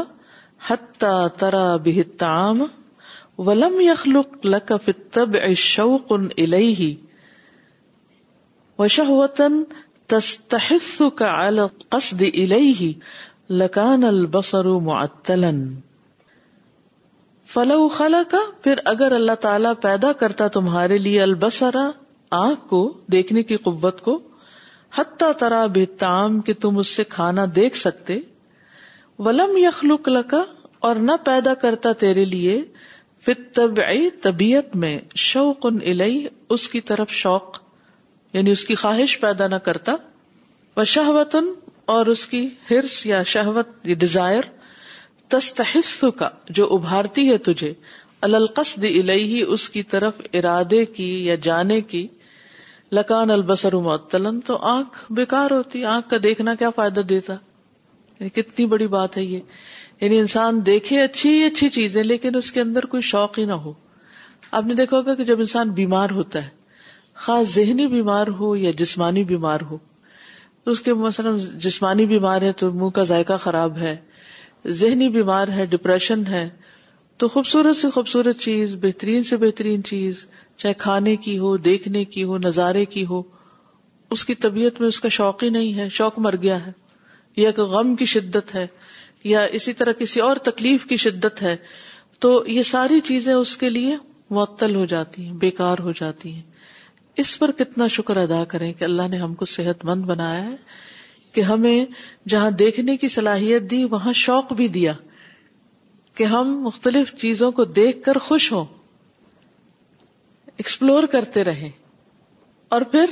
[0.70, 1.70] ترا
[3.46, 3.78] ولم
[5.62, 6.28] شوق القصد
[14.08, 14.70] البصر
[17.48, 21.92] فلا خلا کا پھر اگر اللہ تعالی پیدا کرتا تمہارے لیے البسرا
[23.12, 24.20] دیکھنے کی قوت کو
[24.98, 28.20] حتہ ترا بحتام کہ تم اس سے کھانا دیکھ سکتے
[29.26, 30.44] ولم یخلق لکا
[30.88, 32.62] اور نہ پیدا کرتا تیرے لیے
[33.26, 35.78] فتبعی طبیعت میں شوق ان
[36.56, 37.58] اس کی طرف شوق
[38.34, 39.96] یعنی اس کی خواہش پیدا نہ کرتا
[40.76, 41.52] و شہوتن
[41.96, 44.44] اور اس کی ہرس یا شہوت یا ڈیزائر
[45.34, 47.74] تستحف کا جو ابھارتی ہے تجھے
[48.28, 52.06] القصد الہی اس کی طرف ارادے کی یا جانے کی
[52.96, 57.36] لکان البسر معطلن تو آنکھ بیکار ہوتی آنکھ کا دیکھنا کیا فائدہ دیتا
[58.20, 59.40] یعنی کتنی بڑی بات ہے یہ
[60.02, 63.54] یعنی انسان دیکھے اچھی ہی اچھی چیزیں لیکن اس کے اندر کوئی شوق ہی نہ
[63.66, 63.74] ہو
[64.60, 66.50] آپ نے دیکھا ہوگا کہ جب انسان بیمار ہوتا ہے
[67.24, 69.78] خاص ذہنی بیمار ہو یا جسمانی بیمار ہو
[70.64, 73.96] تو اس کے مثلاً جسمانی بیمار ہے تو منہ کا ذائقہ خراب ہے
[74.82, 76.48] ذہنی بیمار ہے ڈپریشن ہے
[77.20, 80.26] تو خوبصورت سے خوبصورت چیز بہترین سے بہترین چیز
[80.58, 83.22] چاہے کھانے کی ہو دیکھنے کی ہو نظارے کی ہو
[84.12, 86.72] اس کی طبیعت میں اس کا شوق ہی نہیں ہے شوق مر گیا ہے
[87.38, 88.66] یا کہ غم کی شدت ہے
[89.24, 91.56] یا اسی طرح کسی اور تکلیف کی شدت ہے
[92.26, 93.96] تو یہ ساری چیزیں اس کے لیے
[94.36, 96.42] معطل ہو جاتی ہیں بیکار ہو جاتی ہیں
[97.24, 100.56] اس پر کتنا شکر ادا کریں کہ اللہ نے ہم کو صحت مند بنایا ہے
[101.34, 101.86] کہ ہمیں
[102.30, 104.94] جہاں دیکھنے کی صلاحیت دی وہاں شوق بھی دیا
[106.16, 108.66] کہ ہم مختلف چیزوں کو دیکھ کر خوش ہوں
[110.58, 111.70] ایکسپلور کرتے رہیں
[112.76, 113.06] اور پھر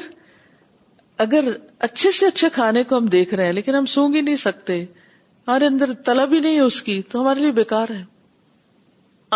[1.21, 1.47] اگر
[1.85, 4.77] اچھے سے اچھے کھانے کو ہم دیکھ رہے ہیں لیکن ہم سونگ ہی نہیں سکتے
[4.83, 8.03] ہمارے اندر طلب ہی نہیں اس کی تو ہمارے لیے بیکار ہے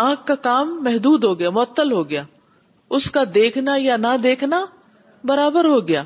[0.04, 2.22] آنکھ کا کام محدود ہو گیا معطل ہو گیا
[2.98, 4.60] اس کا دیکھنا یا نہ دیکھنا
[5.30, 6.02] برابر ہو گیا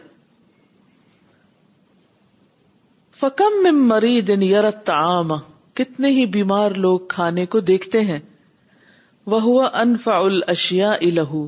[3.20, 5.32] فکم میں مری دن یارت عام
[5.80, 8.18] کتنے ہی بیمار لوگ کھانے کو دیکھتے ہیں
[9.34, 9.68] وہ ہوا
[10.56, 11.46] الشیا الہو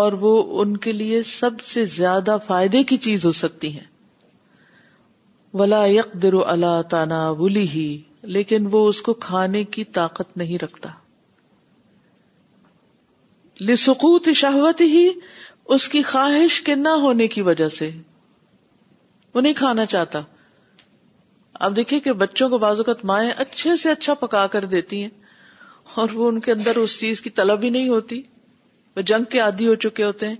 [0.00, 3.90] اور وہ ان کے لیے سب سے زیادہ فائدے کی چیز ہو سکتی ہیں
[5.60, 7.86] ولا یک در اللہ تانا بلی ہی
[8.36, 10.88] لیکن وہ اس کو کھانے کی طاقت نہیں رکھتا
[13.78, 15.08] شہوت ہی
[15.74, 17.90] اس کی خواہش کے نہ ہونے کی وجہ سے
[19.34, 20.20] وہ نہیں کھانا چاہتا
[21.66, 25.10] آپ دیکھیے کہ بچوں کو اوقات مائیں اچھے سے اچھا پکا کر دیتی ہیں
[26.00, 28.20] اور وہ ان کے اندر اس چیز کی طلب ہی نہیں ہوتی
[28.96, 30.34] وہ جنگ کے عادی ہو چکے ہوتے ہیں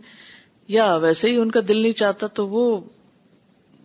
[0.68, 2.62] یا ویسے ہی ان کا دل نہیں چاہتا تو وہ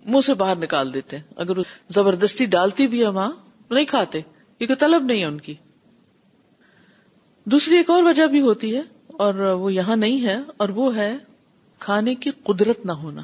[0.05, 1.57] منہ سے باہر نکال دیتے ہیں اگر
[1.95, 3.29] زبردستی ڈالتی بھی ہے ماں
[3.71, 4.21] نہیں کھاتے
[4.57, 5.53] کیونکہ طلب نہیں ہے ان کی
[7.53, 8.81] دوسری ایک اور وجہ بھی ہوتی ہے
[9.25, 11.11] اور وہ یہاں نہیں ہے اور وہ ہے
[11.85, 13.21] کھانے کی قدرت نہ ہونا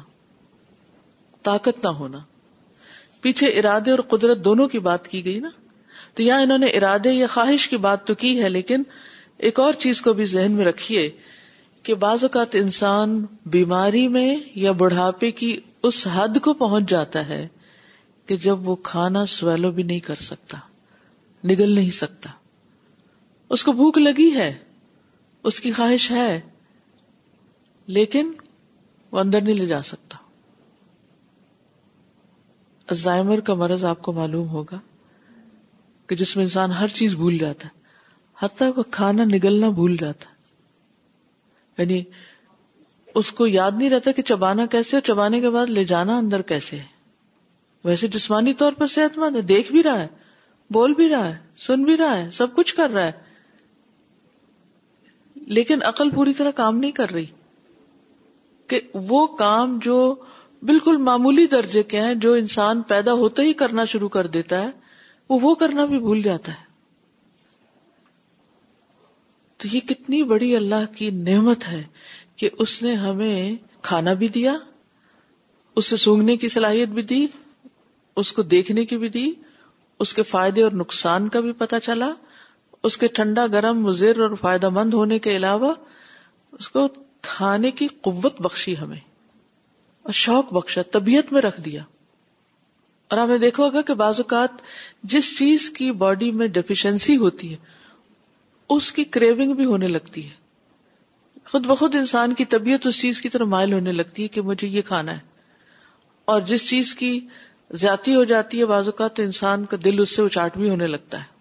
[1.48, 2.18] طاقت نہ ہونا
[3.22, 5.50] پیچھے ارادے اور قدرت دونوں کی بات کی گئی نا
[6.16, 8.82] تو یہاں انہوں نے ارادے یا خواہش کی بات تو کی ہے لیکن
[9.48, 11.08] ایک اور چیز کو بھی ذہن میں رکھیے
[11.86, 13.20] کہ بعض اوقات انسان
[13.54, 14.28] بیماری میں
[14.60, 15.56] یا بڑھاپے کی
[15.88, 17.46] اس حد کو پہنچ جاتا ہے
[18.26, 20.58] کہ جب وہ کھانا سویلو بھی نہیں کر سکتا
[21.52, 22.30] نگل نہیں سکتا
[23.56, 24.52] اس کو بھوک لگی ہے
[25.50, 26.28] اس کی خواہش ہے
[27.98, 28.32] لیکن
[29.12, 30.18] وہ اندر نہیں لے جا سکتا
[32.94, 34.78] الزائمر کا مرض آپ کو معلوم ہوگا
[36.08, 37.82] کہ جس میں انسان ہر چیز بھول جاتا ہے
[38.44, 40.32] حتیٰ وہ کھانا نگلنا بھول جاتا ہے
[41.78, 42.02] یعنی
[43.20, 46.42] اس کو یاد نہیں رہتا کہ چبانا کیسے اور چبانے کے بعد لے جانا اندر
[46.52, 46.92] کیسے ہے
[47.84, 50.06] ویسے جسمانی طور پر صحت مند ہے دیکھ بھی رہا ہے
[50.72, 53.22] بول بھی رہا ہے سن بھی رہا ہے سب کچھ کر رہا ہے
[55.58, 57.24] لیکن عقل پوری طرح کام نہیں کر رہی
[58.68, 59.96] کہ وہ کام جو
[60.68, 64.70] بالکل معمولی درجے کے ہیں جو انسان پیدا ہوتے ہی کرنا شروع کر دیتا ہے
[65.28, 66.63] وہ وہ کرنا بھی بھول جاتا ہے
[69.64, 71.82] تو یہ کتنی بڑی اللہ کی نعمت ہے
[72.40, 73.54] کہ اس نے ہمیں
[73.88, 74.52] کھانا بھی دیا
[75.82, 77.24] اسے سونگنے کی صلاحیت بھی دی
[78.22, 79.24] اس کو دیکھنے کی بھی دی
[80.04, 82.10] اس کے فائدے اور نقصان کا بھی پتا چلا
[82.88, 85.72] اس کے ٹھنڈا گرم مضر اور فائدہ مند ہونے کے علاوہ
[86.58, 86.86] اس کو
[87.30, 89.00] کھانے کی قوت بخشی ہمیں
[90.02, 91.82] اور شوق بخشا طبیعت میں رکھ دیا
[93.08, 94.60] اور ہمیں دیکھو گا کہ بعض اوقات
[95.14, 97.73] جس چیز کی باڈی میں ڈیفیشنسی ہوتی ہے
[98.70, 100.42] اس کی کریونگ بھی ہونے لگتی ہے
[101.52, 104.68] خود بخود انسان کی طبیعت اس چیز کی طرح مائل ہونے لگتی ہے کہ مجھے
[104.68, 105.32] یہ کھانا ہے
[106.32, 107.18] اور جس چیز کی
[107.80, 110.86] زیادتی ہو جاتی ہے بازو کا تو انسان کا دل اس سے اچاٹ بھی ہونے
[110.86, 111.32] لگتا ہے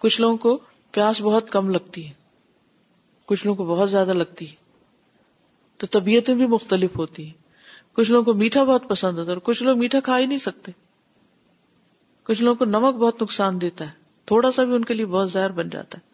[0.00, 0.56] کچھ لوگوں کو
[0.94, 2.12] پیاس بہت کم لگتی ہے
[3.26, 4.66] کچھ لوگوں کو بہت زیادہ لگتی ہے
[5.78, 7.34] تو طبیعتیں بھی مختلف ہوتی ہیں
[7.96, 10.38] کچھ لوگوں کو میٹھا بہت پسند ہوتا ہے اور کچھ لوگ میٹھا کھا ہی نہیں
[10.38, 10.72] سکتے
[12.26, 13.97] کچھ لوگوں کو نمک بہت نقصان دیتا ہے
[14.28, 16.06] تھوڑا سا بھی ان کے لیے بہت زہر بن جاتا ہے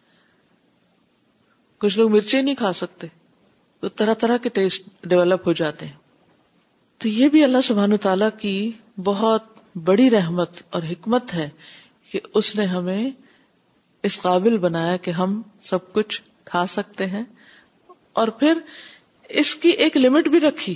[1.83, 3.07] کچھ لوگ مرچی نہیں کھا سکتے
[3.81, 5.93] تو طرح طرح کے ٹیسٹ ڈیولپ ہو جاتے ہیں
[7.03, 8.53] تو یہ بھی اللہ سبحان تعالی کی
[9.09, 9.49] بہت
[9.89, 11.49] بڑی رحمت اور حکمت ہے
[12.11, 13.03] کہ اس نے ہمیں
[14.09, 17.23] اس قابل بنایا کہ ہم سب کچھ کھا سکتے ہیں
[18.21, 18.59] اور پھر
[19.43, 20.73] اس کی ایک لمٹ بھی رکھی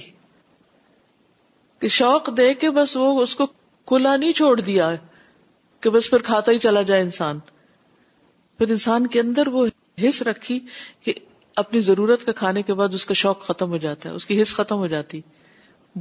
[1.81, 3.45] کہ شوق دے کے بس وہ اس کو
[3.93, 4.95] کھلا نہیں چھوڑ دیا
[5.81, 7.39] کہ بس پھر کھاتا ہی چلا جائے انسان
[8.57, 9.65] پھر انسان کے اندر وہ
[10.07, 10.59] حص رکھی
[11.03, 11.13] کہ
[11.61, 14.41] اپنی ضرورت کا کھانے کے بعد اس کا شوق ختم ہو جاتا ہے اس کی
[14.41, 15.21] حص ختم ہو جاتی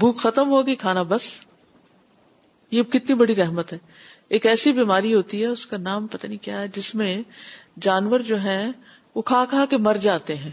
[0.02, 1.28] بھوک ختم ہوگی کھانا بس
[2.70, 3.78] یہ کتنی بڑی رحمت ہے
[4.36, 7.10] ایک ایسی بیماری ہوتی ہے اس کا نام پتہ نہیں کیا ہے جس میں
[7.86, 8.70] جانور جو ہیں
[9.14, 10.50] وہ کھا کھا کے مر جاتے ہیں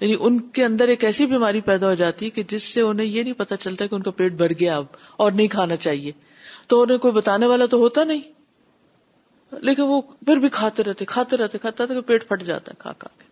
[0.00, 3.06] یعنی ان کے اندر ایک ایسی بیماری پیدا ہو جاتی ہے کہ جس سے انہیں
[3.06, 4.86] یہ نہیں پتا چلتا کہ ان کا پیٹ بھر گیا اب
[5.24, 6.12] اور نہیں کھانا چاہیے
[6.72, 8.22] تو انہیں کوئی بتانے والا تو ہوتا نہیں
[9.68, 12.92] لیکن وہ پھر بھی کھاتے رہتے کھاتے رہتے کھاتے رہتے پیٹ پھٹ جاتا ہے کھا
[12.98, 13.24] کھا کے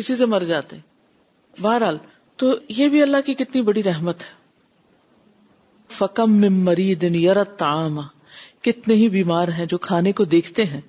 [0.00, 1.98] اسی سے مر جاتے ہیں بہرحال
[2.42, 4.38] تو یہ بھی اللہ کی کتنی بڑی رحمت ہے
[5.98, 6.70] فکم
[8.64, 10.80] کتنے ہی بیمار ہیں جو کھانے کو دیکھتے ہیں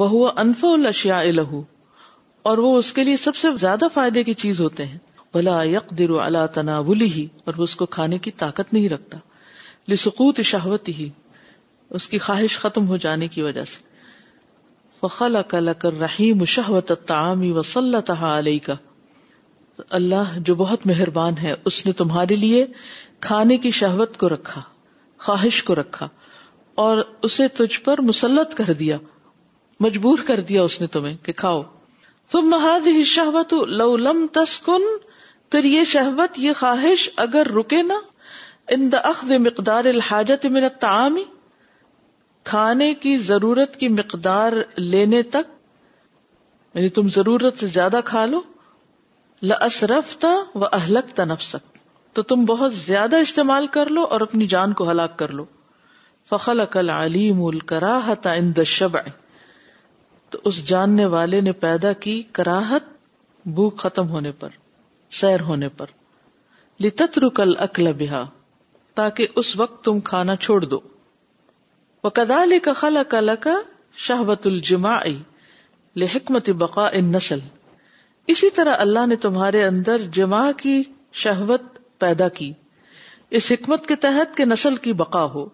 [0.00, 1.60] وہ ہوا انف الشیا شاء
[2.50, 4.98] اور وہ اس کے لیے سب سے زیادہ فائدے کی چیز ہوتے ہیں
[5.34, 9.18] بلا یک درو النا ہی اور وہ اس کو کھانے کی طاقت نہیں رکھتا
[9.92, 11.08] لسکوت شہوت ہی
[11.98, 15.04] اس کی خواہش ختم ہو جانے کی وجہ سے
[16.00, 17.10] رحیم شہبت
[17.56, 17.94] وصل
[18.28, 18.74] علیہ کا
[19.98, 22.64] اللہ جو بہت مہربان ہے اس نے تمہارے لیے
[23.26, 24.60] کھانے کی شہوت کو رکھا
[25.26, 26.08] خواہش کو رکھا
[26.86, 28.96] اور اسے تجھ پر مسلط کر دیا
[29.86, 31.62] مجبور کر دیا اس نے تمہیں کہ کھاؤ
[32.30, 32.54] تم
[32.88, 33.54] لم شہبت
[35.50, 38.00] پھر یہ شہبت یہ خواہش اگر رکے نا
[38.76, 41.24] ان اخذ مقدار الحاجت من تعامی
[42.50, 45.52] کھانے کی ضرورت کی مقدار لینے تک
[46.76, 48.40] یعنی تم ضرورت سے زیادہ کھا لو
[49.42, 50.66] لسرف تھا و
[51.14, 51.76] تھا نفسک
[52.14, 55.44] تو تم بہت زیادہ استعمال کر لو اور اپنی جان کو ہلاک کر لو
[56.28, 58.96] فخل اقل الکراہتا ان دشب
[60.30, 62.88] تو اس جاننے والے نے پیدا کی کراہت
[63.58, 64.48] بھوک ختم ہونے پر
[65.20, 65.86] سیر ہونے پر
[66.84, 68.24] لتت رکل اکل بہا
[69.00, 70.80] تاکہ اس وقت تم کھانا چھوڑ دو
[72.04, 73.54] وہ کدال کا خلا کل کا
[74.06, 74.96] شہبت الجما
[76.02, 77.38] لکمت بقا ان نسل
[78.34, 80.82] اسی طرح اللہ نے تمہارے اندر جمع کی
[81.22, 82.52] شہوت پیدا کی
[83.40, 85.46] اس حکمت کے تحت کہ نسل کی بقا ہو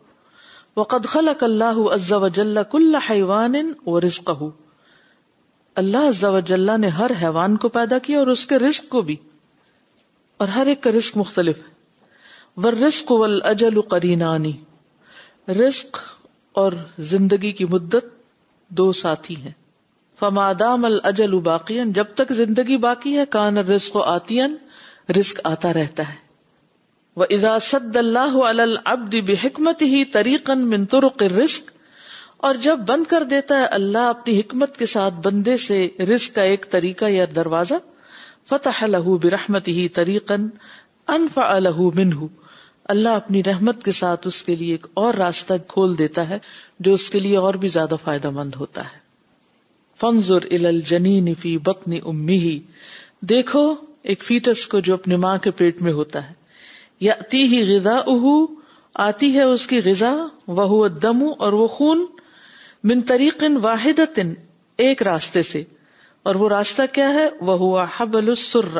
[0.76, 3.54] وہ قدخل اللہ عز وجل کل حیوان
[3.86, 4.50] و رزق ہو
[5.84, 9.16] اللہ عز وجل نے ہر حیوان کو پیدا کیا اور اس کے رزق کو بھی
[10.42, 14.52] اور ہر ایک کا رزق مختلف ہے ور رزق و الجل قرینانی
[15.64, 16.02] رزق
[16.60, 16.72] اور
[17.10, 18.04] زندگی کی مدت
[18.78, 19.50] دو ساتھی ہیں
[20.20, 24.40] فمادام الجل باقی جب تک زندگی باقی ہے کان رسق و آتی
[25.50, 26.28] آتا رہتا ہے
[27.16, 27.24] وہ
[27.96, 28.36] اللہ
[29.42, 30.02] ہی
[31.36, 31.70] رسق
[32.48, 36.42] اور جب بند کر دیتا ہے اللہ اپنی حکمت کے ساتھ بندے سے رسک کا
[36.52, 37.74] ایک طریقہ یا دروازہ
[38.48, 40.48] فتح لہو برحمت ہی تریقن
[41.16, 42.26] انف الہ منہ
[42.90, 46.38] اللہ اپنی رحمت کے ساتھ اس کے لیے ایک اور راستہ کھول دیتا ہے
[46.86, 48.98] جو اس کے لیے اور بھی زیادہ فائدہ مند ہوتا ہے
[50.00, 50.46] فنزر
[52.12, 52.58] امی ہی
[53.34, 53.62] دیکھو
[54.14, 56.32] ایک فیٹس کو جو اپنی ماں کے پیٹ میں ہوتا ہے
[57.08, 58.26] یا تی غذا اہ
[59.06, 60.12] آتی ہے اس کی غذا
[60.58, 62.04] وہ دم اور وہ خون
[62.92, 64.00] من طریق واحد
[64.88, 65.62] ایک راستے سے
[66.28, 68.76] اور وہ راستہ کیا ہے وہ حبل السر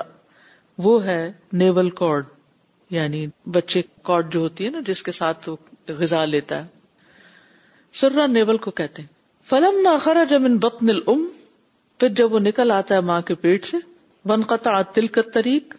[0.89, 1.23] وہ ہے
[1.65, 2.39] نیول کارڈ
[2.95, 3.27] یعنی
[3.57, 5.57] بچے کاٹ جو ہوتی ہے نا جس کے ساتھ وہ
[5.99, 9.09] غذا لیتا ہے نیبل کو کہتے ہیں
[9.49, 13.77] فلم نہ جب پھر وہ نکل آتا ہے ماں کے پیٹ سے
[14.29, 15.75] ون قطع تل کا طریق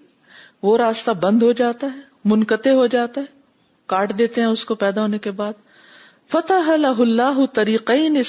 [0.64, 2.00] وہ راستہ بند ہو جاتا ہے
[2.34, 3.26] منقطع ہو جاتا ہے
[3.94, 5.54] کاٹ دیتے ہیں اس کو پیدا ہونے کے بعد
[6.32, 8.20] فتح اللہ اللہ تریقین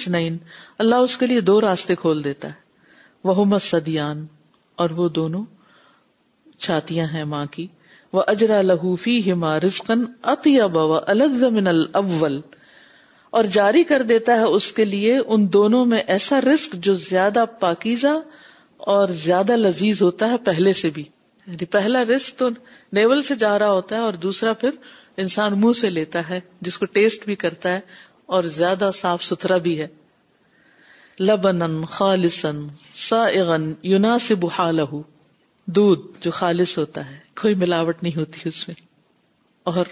[0.79, 2.61] اللہ اس کے لیے دو راستے کھول دیتا ہے
[3.31, 4.25] وہ مسدیان
[4.83, 5.45] اور وہ دونوں
[6.65, 7.67] چھاتیاں ہیں ماں کی
[8.13, 10.67] وہ اجرا لہوفی ہما رسکن و یا
[11.53, 12.41] من الاول
[13.41, 17.45] ال جاری کر دیتا ہے اس کے لیے ان دونوں میں ایسا رسک جو زیادہ
[17.61, 18.15] پاکیزہ
[18.95, 21.03] اور زیادہ لذیذ ہوتا ہے پہلے سے بھی
[21.47, 22.49] یعنی پہلا رسک تو
[22.99, 24.71] نیول سے جا رہا ہوتا ہے اور دوسرا پھر
[25.25, 27.81] انسان منہ سے لیتا ہے جس کو ٹیسٹ بھی کرتا ہے
[28.37, 29.87] اور زیادہ صاف ستھرا بھی ہے
[31.21, 32.67] لبن خالصن
[33.09, 34.81] سا یونا سے بحال
[35.77, 38.75] دودھ جو خالص ہوتا ہے کوئی ملاوٹ نہیں ہوتی اس میں
[39.73, 39.87] اور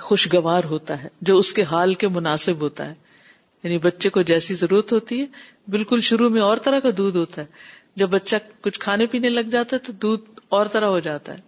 [0.00, 2.94] خوشگوار ہوتا ہے جو اس کے حال کے مناسب ہوتا ہے
[3.62, 5.26] یعنی بچے کو جیسی ضرورت ہوتی ہے
[5.70, 7.46] بالکل شروع میں اور طرح کا دودھ ہوتا ہے
[8.02, 11.38] جب بچہ کچھ کھانے پینے لگ جاتا ہے تو دودھ اور طرح ہو جاتا ہے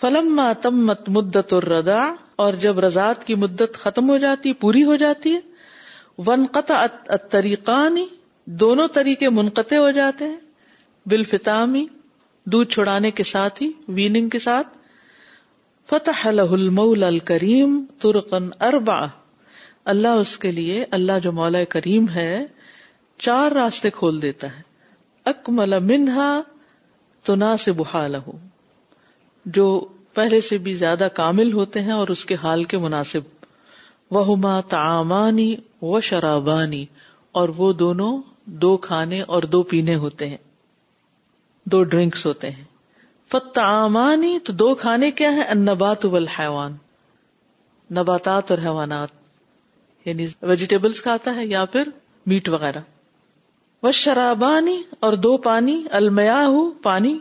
[0.00, 2.02] فلم تمت مدت اور ردا
[2.42, 5.40] اور جب رضاط کی مدت ختم ہو جاتی پوری ہو جاتی ہے
[6.26, 6.84] ون قطع
[7.30, 8.06] طریقانی
[8.62, 10.38] دونوں طریقے منقطع ہو جاتے ہیں
[11.10, 11.86] بالفتامی
[12.52, 14.68] دودھ چھڑانے کے ساتھ ہی ویننگ کے ساتھ
[15.90, 17.72] فتح المول الکریم
[18.02, 18.98] ترقن اربا
[19.92, 22.30] اللہ اس کے لیے اللہ جو مولا کریم ہے
[23.26, 24.62] چار راستے کھول دیتا ہے
[25.32, 26.28] اکمل منہا
[27.28, 28.06] تو نہ سے بحا
[29.56, 29.66] جو
[30.14, 34.16] پہلے سے بھی زیادہ کامل ہوتے ہیں اور اس کے حال کے مناسب
[34.70, 35.54] تعامانی
[35.90, 36.84] و شرابانی
[37.40, 38.16] اور وہ دونوں
[38.64, 40.36] دو کھانے اور دو پینے ہوتے ہیں
[41.72, 42.64] دو ڈرنکس ہوتے ہیں
[43.32, 45.46] فتعامانی تو دو کھانے کیا ہیں
[45.80, 46.76] والحیوان
[47.98, 49.10] نباتات اور حیوانات
[50.04, 51.88] یعنی ویجیٹیبلس کھاتا ہے یا پھر
[52.32, 52.80] میٹ وغیرہ
[53.82, 56.40] وہ شرابانی اور دو پانی المیا
[56.82, 57.14] پانی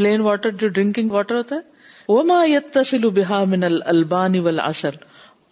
[0.00, 4.98] پلین واٹر جو ڈرنکنگ واٹر ہوتا ہے وہ ما یتسل با من البانی والعسل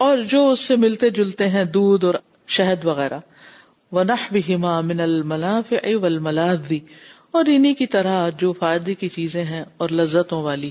[0.07, 2.15] اور جو اس سے ملتے جلتے ہیں دودھ اور
[2.59, 3.19] شہد وغیرہ
[3.99, 4.03] و
[4.91, 5.95] من الملافع اے
[7.39, 10.71] اور انہی کی طرح جو فائدے کی چیزیں ہیں اور لذتوں والی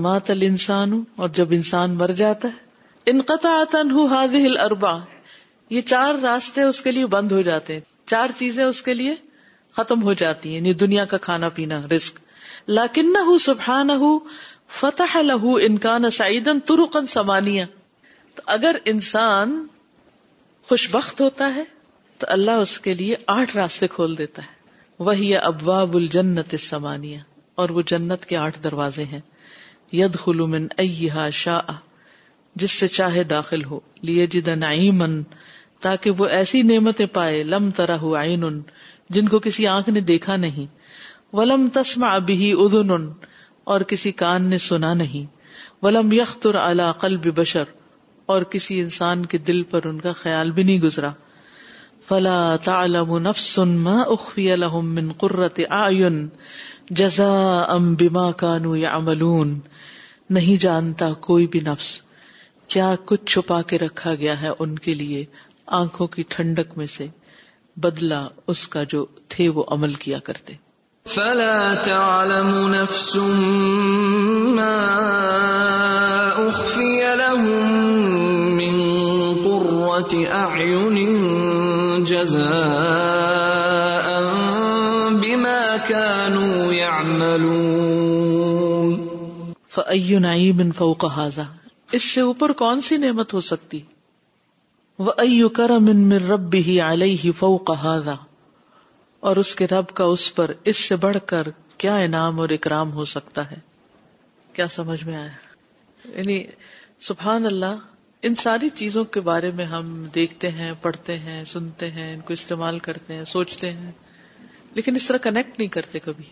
[0.00, 0.92] مات السان
[1.24, 3.90] اور جب انسان مر جاتا ہے انقطاطن
[4.34, 4.92] ہل اربا
[5.76, 7.80] یہ چار راستے اس کے لیے بند ہو جاتے ہیں
[8.12, 9.14] چار چیزیں اس کے لیے
[9.76, 12.18] ختم ہو جاتی ہیں یعنی دنیا کا کھانا پینا رسک
[12.78, 14.18] لاکن نہ ہوں سبھہ نہ ہوں
[14.80, 17.64] فتح لہو انکان سعید ترقن سمانیا
[18.34, 19.64] تو اگر انسان
[20.68, 21.62] خوش بخت ہوتا ہے
[22.22, 27.18] تو اللہ اس کے لیے آٹھ راستے کھول دیتا ہے وہی ابواب الجنت جنتیا
[27.62, 29.20] اور وہ جنت کے آٹھ دروازے ہیں
[30.00, 31.72] ید خلومن ایہا شاہ
[32.62, 33.78] جس سے چاہے داخل ہو
[34.10, 35.20] لیے جد نعیمن
[35.86, 38.44] تاکہ وہ ایسی نعمتیں پائے لم ترہ ہو آئین
[39.16, 40.66] جن کو کسی آنکھ نے دیکھا نہیں
[41.36, 42.90] ولم تسم ابھی ادن
[43.74, 45.26] اور کسی کان نے سنا نہیں
[45.84, 46.14] ولم
[46.62, 47.76] علی اعلی بشر
[48.32, 51.10] اور کسی انسان کے دل پر ان کا خیال بھی نہیں گزرا
[52.12, 53.52] فلا تعلم نفس
[53.84, 56.18] ما اخفي لهم من قرة اعين
[57.00, 59.58] جزاء بما كانوا يعملون
[60.38, 61.88] نہیں جانتا کوئی بھی نفس
[62.74, 65.24] کیا کچھ چھپا کے رکھا گیا ہے ان کے لیے
[65.78, 67.06] آنکھوں کی ٹھنڈک میں سے
[67.86, 68.20] بدلا
[68.54, 69.04] اس کا جو
[69.36, 70.54] تھے وہ عمل کیا کرتے
[71.16, 71.58] فلا
[71.90, 73.10] تعلم نفس
[74.60, 74.78] ما
[76.46, 76.94] اخفي
[77.24, 78.80] لهم من
[79.44, 81.22] قرة اعين
[82.10, 84.06] جزاء
[85.22, 88.94] بما كانوا يعملون
[89.76, 91.46] فأي نعيم فوق هذا
[91.98, 93.80] اس سے اوپر کون سی نعمت ہو سکتی
[94.98, 98.14] من ربه عليه فوق هذا
[99.30, 101.48] اور اس کے رب کا اس پر اس سے بڑھ کر
[101.84, 103.58] کیا انعام اور اکرام ہو سکتا ہے
[104.58, 106.36] کیا سمجھ میں آیا یعنی
[107.10, 107.74] سبحان اللہ
[108.28, 112.32] ان ساری چیزوں کے بارے میں ہم دیکھتے ہیں پڑھتے ہیں سنتے ہیں ان کو
[112.32, 113.90] استعمال کرتے ہیں سوچتے ہیں
[114.74, 116.24] لیکن اس طرح کنیکٹ نہیں کرتے کبھی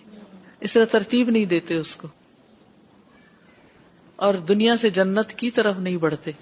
[0.68, 2.08] اس طرح ترتیب نہیں دیتے اس کو
[4.26, 6.32] اور دنیا سے جنت کی طرف نہیں بڑھتے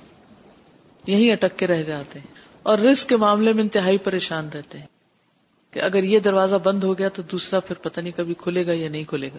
[1.06, 2.36] یہیں اٹک کے رہ جاتے ہیں
[2.70, 4.86] اور رزق کے معاملے میں انتہائی پریشان رہتے ہیں
[5.74, 8.72] کہ اگر یہ دروازہ بند ہو گیا تو دوسرا پھر پتہ نہیں کبھی کھلے گا
[8.74, 9.38] یا نہیں کھلے گا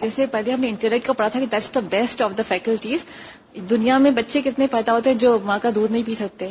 [0.00, 3.04] جیسے پہلے ہم نے انٹرنیٹ کا پڑھا تھا کہ that's the the best of faculties
[3.70, 6.50] دنیا میں بچے کتنے پیدا ہوتے ہیں جو ماں کا دودھ نہیں پی سکتے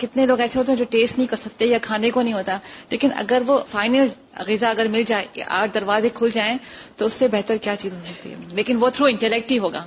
[0.00, 2.58] کتنے لوگ ایسے ہوتے ہیں جو ٹیسٹ نہیں کر سکتے یا کھانے کو نہیں ہوتا
[2.90, 4.06] لیکن اگر وہ فائنل
[4.46, 6.56] غذا اگر مل جائے آٹھ دروازے کھل جائیں
[6.96, 9.84] تو اس سے بہتر کیا چیز ہو سکتی ہے لیکن وہ تھرو انٹلیکٹ ہی ہوگا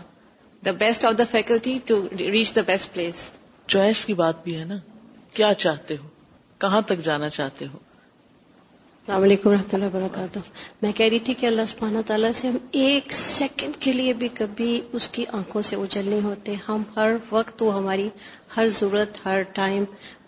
[0.65, 3.29] the best of the faculty to reach the best place
[3.67, 4.77] choice کی بات بھی ہے نا
[5.35, 6.07] کیا چاہتے ہو
[6.63, 7.77] کہاں تک جانا چاہتے ہو
[9.07, 10.39] السلام علیکم ورحمۃ رحمۃ اللہ وبرکاتہ
[10.81, 12.55] میں کہہ رہی تھی کہ اللہ سبحانہ تعالیٰ سے ہم
[12.85, 17.11] ایک سیکنڈ کے لیے بھی کبھی اس کی آنکھوں سے اجل نہیں ہوتے ہم ہر
[17.29, 18.07] وقت وہ ہماری
[18.55, 19.83] ہر ضرورت ہر ٹائم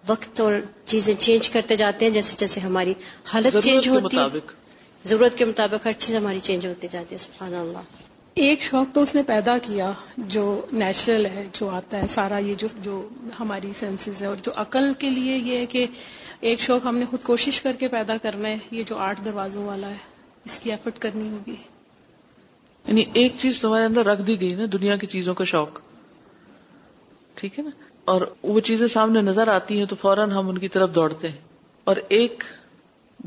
[0.10, 0.54] وقت اور
[0.94, 2.94] چیزیں چینج کرتے جاتے ہیں جیسے جیسے ہماری
[3.34, 4.40] حالت چینج ہوتی ہے
[5.12, 8.08] ضرورت کے مطابق ہر چیز ہماری چینج ہوتی جاتی ہے سبحان اللہ
[8.46, 9.92] ایک شوق تو اس نے پیدا کیا
[10.38, 12.98] جو نیچرل ہے جو آتا ہے سارا یہ جو جو
[13.40, 15.86] ہماری سینسز ہے اور جو عقل کے لیے یہ ہے کہ
[16.48, 19.64] ایک شوق ہم نے خود کوشش کر کے پیدا کرنا ہے یہ جو آٹھ دروازوں
[19.66, 19.96] والا ہے
[20.46, 21.56] اس کی ایفٹ کرنی ہوگی
[22.88, 25.80] یعنی ایک چیز تمہارے اندر رکھ دی گئی نا دنیا کی چیزوں کا شوق
[27.42, 27.70] ٹھیک ہے نا
[28.14, 31.38] اور وہ چیزیں سامنے نظر آتی ہیں تو فوراً ہم ان کی طرف دوڑتے ہیں
[31.92, 32.44] اور ایک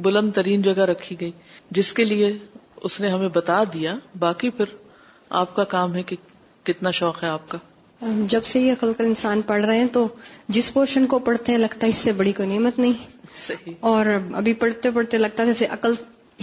[0.04, 1.30] بلند ترین جگہ رکھی گئی
[1.78, 2.32] جس کے لیے
[2.88, 4.74] اس نے ہمیں بتا دیا باقی پھر
[5.42, 6.16] آپ کا کام ہے کہ
[6.66, 7.58] کتنا شوق ہے آپ کا
[8.30, 10.06] جب سے یہ عقل انسان پڑھ رہے ہیں تو
[10.54, 14.06] جس پورشن کو پڑھتے ہیں لگتا ہے اس سے بڑی کوئی نعمت نہیں صحیح اور
[14.40, 15.92] ابھی پڑھتے پڑھتے لگتا ہے جیسے عقل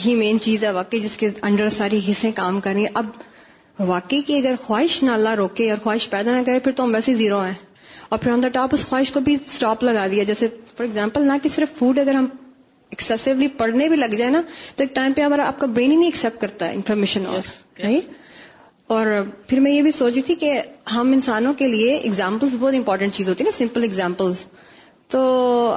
[0.06, 3.10] ہی مین چیز ہے واقعی جس کے انڈر ساری حصے کام کر رہی ہیں اب
[3.90, 6.94] واقعی کی اگر خواہش نہ اللہ روکے اور خواہش پیدا نہ کرے پھر تو ہم
[6.96, 7.54] ویسے زیرو ہیں
[8.10, 10.48] اور پھر آن دا ٹاپ اس خواہش کو بھی اسٹاپ لگا دیا جیسے
[10.78, 12.28] فار ایگزامپل نہ کہ صرف فوڈ اگر ہم
[12.92, 14.42] ایکسیسولی پڑھنے بھی لگ جائے نا
[14.76, 17.26] تو ایک ٹائم پہ ہمارا آپ کا برین ہی نہیں ایکسپٹ کرتا ہے انفارمیشن
[18.94, 19.08] اور
[19.48, 20.52] پھر میں یہ بھی سوچی تھی کہ
[20.94, 24.44] ہم انسانوں کے لیے اگزامپلس بہت امپورٹنٹ چیز ہوتی ہے نا سمپل اگزامپلس
[25.16, 25.20] تو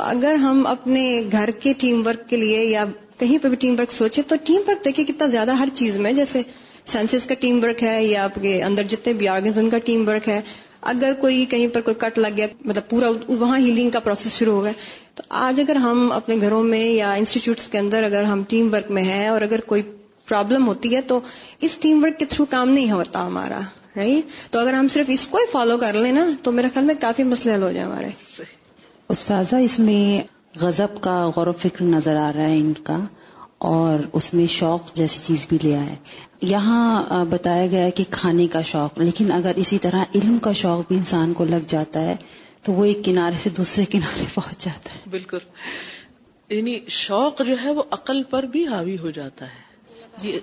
[0.05, 1.03] اگر ہم اپنے
[1.41, 2.85] گھر کے ٹیم ورک کے لیے یا
[3.19, 6.13] کہیں پہ بھی ٹیم ورک سوچے تو ٹیم ورک دیکھیں کتنا زیادہ ہر چیز میں
[6.23, 6.43] جیسے
[6.93, 10.09] سینسز کا ٹیم ورک ہے یا آپ کے اندر جتنے بھی آرگنز ان کا ٹیم
[10.09, 10.41] ورک ہے
[10.97, 14.55] اگر کوئی کہیں پر کوئی کٹ لگ گیا مطلب پورا وہاں ہیلنگ کا پروسیس شروع
[14.57, 14.73] ہو گیا
[15.17, 18.91] تو آج اگر ہم اپنے گھروں میں یا انسٹیٹیوٹس کے اندر اگر ہم ٹیم ورک
[18.99, 19.83] میں ہیں اور اگر کوئی
[20.33, 21.19] پرابلم ہوتی ہے تو
[21.67, 23.61] اس ٹیم ورک کے تھرو کام نہیں ہوتا ہمارا
[23.97, 26.85] رائٹ تو اگر ہم صرف اس کو ہی فالو کر لیں نا تو میرے خیال
[26.85, 28.09] میں کافی مسئلے حل ہو جائے ہمارے
[29.15, 30.05] استاذہ اس میں
[30.61, 32.97] غضب کا غور و فکر نظر آ رہا ہے ان کا
[33.71, 35.97] اور اس میں شوق جیسی چیز بھی لیا ہے
[36.53, 40.97] یہاں بتایا گیا کہ کھانے کا شوق لیکن اگر اسی طرح علم کا شوق بھی
[40.97, 42.15] انسان کو لگ جاتا ہے
[42.67, 45.45] تو وہ ایک کنارے سے دوسرے کنارے پہنچ جاتا ہے بالکل
[46.57, 49.71] یعنی شوق جو ہے وہ عقل پر بھی حاوی ہو جاتا ہے
[50.19, 50.43] جی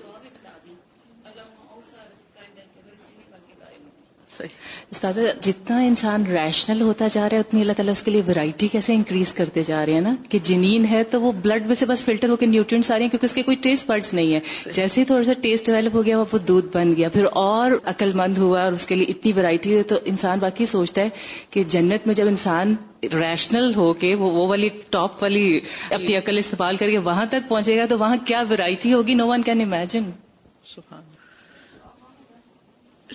[5.42, 8.94] جتنا انسان ریشنل ہوتا جا رہا ہے اتنی اللہ تعالیٰ اس کے لیے ورائٹی کیسے
[8.96, 12.04] انکریز کرتے جا رہے ہیں نا کہ جنین ہے تو وہ بلڈ میں سے بس
[12.04, 14.72] فلٹر ہو کے نیوٹرینٹس آ رہے ہیں کیونکہ اس کے کوئی ٹیسٹ برڈس نہیں ہے
[14.74, 18.38] جیسے تھوڑا سا ٹیسٹ ڈیولپ ہو گیا وہ دودھ بن گیا پھر اور عقل مند
[18.46, 21.10] ہوا اور اس کے لیے اتنی ورائٹی ہوئی تو انسان باقی سوچتا ہے
[21.52, 22.76] کہ جنت میں جب انسان
[23.14, 25.60] ریشنل ہو کے وہ والی ٹاپ والی
[25.90, 29.28] اپنی عقل استعمال کر کے وہاں تک پہنچے گا تو وہاں کیا ویرائٹی ہوگی نو
[29.28, 30.10] ون کین امیجن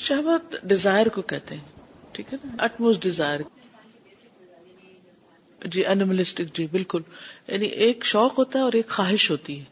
[0.02, 1.72] شہوت ڈیزائر کو کہتے ہیں
[2.12, 3.40] ٹھیک ہے نا اٹموسٹ ڈیزائر
[5.72, 7.02] جی انملسٹک جی بالکل
[7.48, 9.64] یعنی ایک شوق ہوتا ہے اور ایک خواہش ہوتی ہے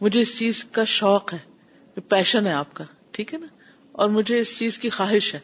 [0.00, 3.46] مجھے اس چیز کا شوق ہے پیشن ہے آپ کا ٹھیک ہے نا
[4.02, 5.40] اور مجھے اس چیز کی خواہش ہے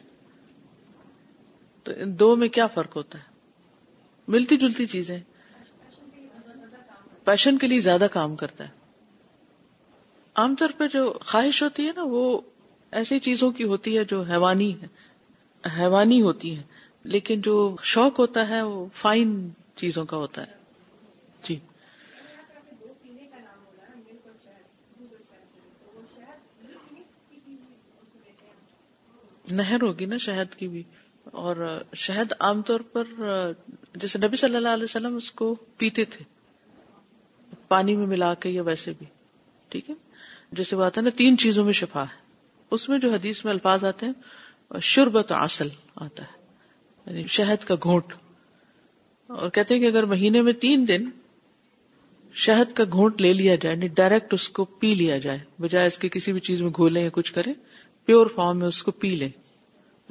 [1.85, 3.29] تو ان دو میں کیا فرق ہوتا ہے
[4.35, 5.19] ملتی جلتی چیزیں
[7.25, 8.79] پیشن کے لیے زیادہ کام کرتا ہے
[10.43, 12.41] عام طور پہ جو خواہش ہوتی ہے نا وہ
[12.99, 16.63] ایسی چیزوں کی ہوتی ہے جو حیوانی ہے حیوانی ہوتی ہے
[17.15, 17.55] لیکن جو
[17.91, 19.37] شوق ہوتا ہے وہ فائن
[19.83, 20.59] چیزوں کا ہوتا ہے
[21.49, 21.59] جی
[29.61, 30.83] نہر ہوگی نا شہد کی بھی
[31.45, 31.57] اور
[32.07, 33.05] شہد عام طور پر
[34.03, 36.25] جیسے نبی صلی اللہ علیہ وسلم اس کو پیتے تھے
[37.69, 39.07] پانی میں ملا کے یا ویسے بھی
[39.73, 39.95] ٹھیک ہے
[40.61, 42.19] جیسے وہ آتا ہے نا تین چیزوں میں شفا ہے
[42.75, 45.69] اس میں جو حدیث میں الفاظ آتے ہیں شربت عسل
[46.05, 46.39] آتا ہے
[47.07, 48.13] یعنی شہد کا گھونٹ
[49.39, 51.09] اور کہتے ہیں کہ اگر مہینے میں تین دن
[52.45, 55.99] شہد کا گھونٹ لے لیا جائے یعنی ڈائریکٹ اس کو پی لیا جائے بجائے اس
[55.99, 57.53] کے کسی بھی چیز میں گھولیں یا کچھ کریں
[58.07, 59.29] پیور فارم میں اس کو پی لیں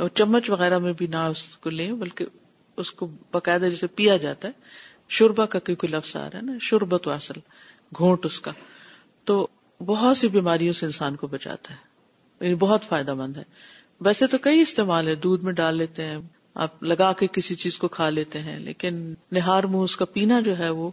[0.01, 2.25] اور چمچ وغیرہ میں بھی نہ اس کو لیں بلکہ
[2.83, 4.53] اس کو باقاعدہ جیسے پیا جاتا ہے
[5.17, 7.39] شوربا کا کیوں کوئی لفظ آ رہا ہے نا شربت واصل
[7.97, 8.51] گھونٹ اس کا
[9.29, 9.45] تو
[9.85, 11.87] بہت سی بیماریوں سے انسان کو بچاتا ہے
[12.41, 13.43] یعنی بہت فائدہ مند ہے
[14.05, 16.17] ویسے تو کئی استعمال ہے دودھ میں ڈال لیتے ہیں
[16.65, 19.01] آپ لگا کے کسی چیز کو کھا لیتے ہیں لیکن
[19.37, 20.89] نہار منہ اس کا پینا جو ہے وہ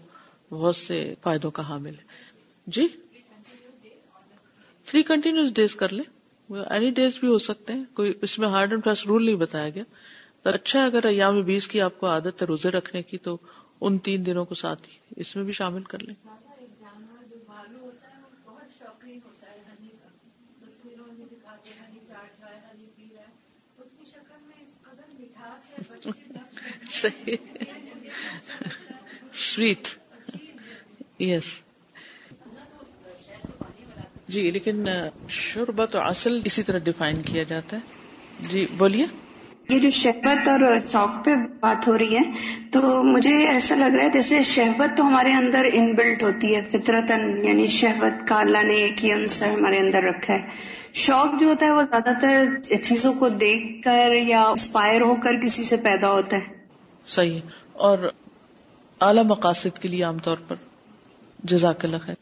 [0.51, 2.43] بہت سے فائدوں کا حامل ہے
[2.77, 2.87] جی
[4.91, 6.05] تھری کنٹینیوس ڈیز کر لیں
[6.71, 9.69] اینی ڈیز بھی ہو سکتے ہیں کوئی اس میں ہارڈ اینڈ فاسٹ رول نہیں بتایا
[9.79, 9.85] گیا
[10.43, 13.37] تو اچھا اگر ایام بیس کی آپ کو عادت ہے روزے رکھنے کی تو
[13.81, 16.15] ان تین دنوں کو ساتھ ہی اس میں بھی شامل کر لیں
[26.95, 29.89] سویٹ
[31.21, 31.43] یس
[34.33, 34.87] جی لیکن
[35.39, 37.83] شربت اصل اسی طرح ڈیفائن کیا جاتا ہے
[38.51, 39.05] جی بولیے
[39.69, 40.61] یہ جو شہبت اور
[40.91, 41.31] شوق پہ
[41.61, 42.23] بات ہو رہی ہے
[42.73, 46.61] تو مجھے ایسا لگ رہا ہے جیسے شہبت تو ہمارے اندر ان بلٹ ہوتی ہے
[46.73, 50.43] فطرتن یعنی شہبت کا نے ایک ہی انصر ہمارے اندر رکھا ہے
[51.07, 52.35] شوق جو ہوتا ہے وہ زیادہ تر
[52.83, 56.55] چیزوں کو دیکھ کر یا انسپائر ہو کر کسی سے پیدا ہوتا ہے
[57.15, 57.41] صحیح
[57.89, 58.09] اور
[59.07, 60.57] اعلی مقاصد کے لیے عام طور پر
[61.53, 62.15] جزاک اللہ خیر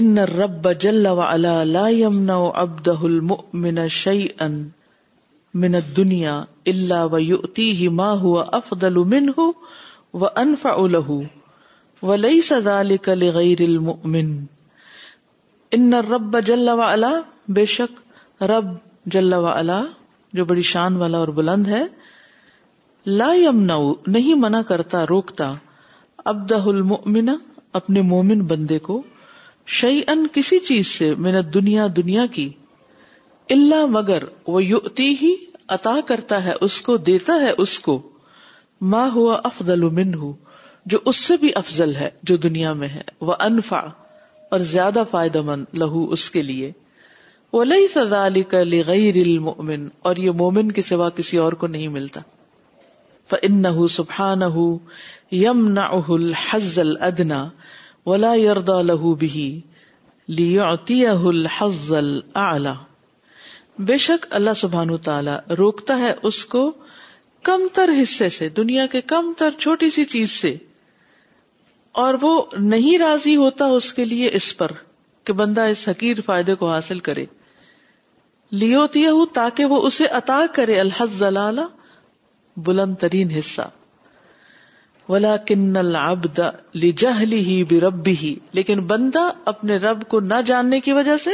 [0.00, 4.48] ان رب جل وعلا لا يمنع عبده المؤمن شيئا
[5.64, 6.34] من الدنيا
[6.72, 9.46] الا ويؤتيه ما هو افضل منه
[10.22, 11.18] وانفع له
[12.10, 14.32] وليس ذلك لغير المؤمن
[15.78, 17.12] ان الرب جل وعلا
[17.60, 18.00] بے شک
[18.54, 18.74] رب
[19.18, 19.80] جل وعلا
[20.40, 21.84] جو بڑی شان والا اور بلند ہے
[23.06, 23.26] لا
[24.06, 25.52] نہیں منع کرتا روکتا
[26.32, 26.80] اب دہل
[27.78, 29.00] اپنے مومن بندے کو
[29.78, 31.12] شعی ان کسی چیز سے
[31.54, 32.48] دنیا دنیا کی
[33.50, 35.34] اللہ مگر وہ یوتی ہی
[35.78, 37.98] عطا کرتا ہے اس کو دیتا ہے اس کو
[39.14, 40.32] ہوا افضل من ہوں
[40.92, 43.80] جو اس سے بھی افضل ہے جو دنیا میں ہے وہ انفا
[44.54, 46.70] اور زیادہ فائدہ مند لہو اس کے لیے
[47.52, 51.52] وہ لئی فضا علی کر لی گئی مومن اور یہ مومن کے سوا کسی اور
[51.62, 52.20] کو نہیں ملتا
[53.32, 54.56] سبحانه
[55.32, 57.38] يمنعه یم الأدنى حزل ادنا
[58.06, 59.46] ولا به بھی
[60.38, 62.72] لزل الا
[63.90, 66.64] بے شک اللہ تعالی روکتا ہے اس کو
[67.50, 70.54] کم تر حصے سے دنیا کے کم تر چھوٹی سی چیز سے
[72.04, 72.34] اور وہ
[72.74, 74.72] نہیں راضی ہوتا اس کے لیے اس پر
[75.26, 77.24] کہ بندہ اس حقیر فائدے کو حاصل کرے
[78.64, 79.04] لیوتی
[79.40, 81.62] تاکہ وہ اسے عطا کرے الحزلہ
[82.66, 83.68] بلند ترین حصہ
[85.08, 86.40] ولا کن العبد
[86.98, 91.30] جہلی ہی ربی ہی لیکن بندہ اپنے رب کو نہ جاننے کی وجہ سے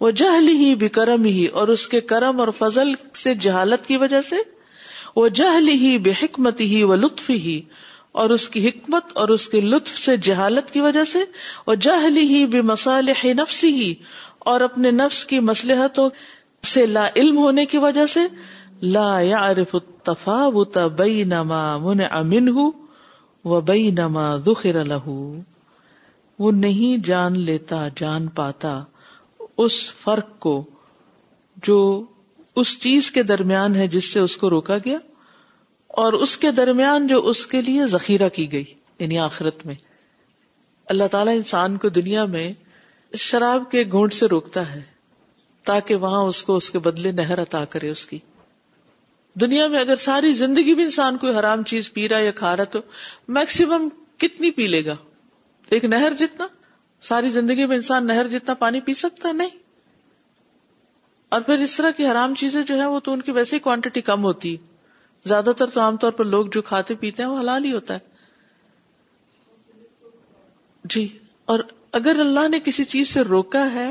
[0.00, 1.68] وہ جہلی ہی بے کرم ہی اور
[3.40, 4.36] جہالت کی وجہ سے
[5.16, 7.60] وہ جہلی ہی بے حکمت ہی وہ لطف ہی
[8.22, 11.18] اور اس کی حکمت اور اس کے لطف سے جہالت کی وجہ سے
[11.66, 13.94] وہ جہلی ہی بے مسالح نفسی ہی
[14.52, 16.08] اور اپنے نفس کی مسلحتوں
[16.74, 18.20] سے لا علم ہونے کی وجہ سے
[18.84, 19.02] لا
[19.40, 20.52] ع
[20.96, 22.48] بئ نما من
[24.46, 25.40] ذخر ہوں
[26.38, 28.72] وہ نہیں جان لیتا جان پاتا
[29.64, 30.52] اس فرق کو
[31.66, 31.78] جو
[32.60, 34.98] اس چیز کے درمیان ہے جس سے اس کو روکا گیا
[36.02, 38.64] اور اس کے درمیان جو اس کے لیے ذخیرہ کی گئی
[38.98, 39.74] یعنی آخرت میں
[40.94, 42.52] اللہ تعالی انسان کو دنیا میں
[43.28, 44.80] شراب کے گھونٹ سے روکتا ہے
[45.66, 48.18] تاکہ وہاں اس کو اس کے بدلے نہر عطا کرے اس کی
[49.40, 52.64] دنیا میں اگر ساری زندگی بھی انسان کوئی حرام چیز پی رہا یا کھا رہا
[52.74, 52.80] تو
[53.38, 54.94] میکسیمم کتنی پی لے گا
[55.76, 56.46] ایک نہر جتنا
[57.08, 59.48] ساری زندگی میں انسان نہر جتنا پانی پی سکتا نہیں
[61.36, 63.60] اور پھر اس طرح کی حرام چیزیں جو ہیں وہ تو ان کی ویسے ہی
[63.60, 67.30] کوانٹیٹی کم ہوتی ہے زیادہ تر تو عام طور پر لوگ جو کھاتے پیتے ہیں
[67.30, 68.14] وہ حلال ہی ہوتا ہے
[70.94, 71.06] جی
[71.52, 71.60] اور
[72.00, 73.88] اگر اللہ نے کسی چیز سے روکا ہے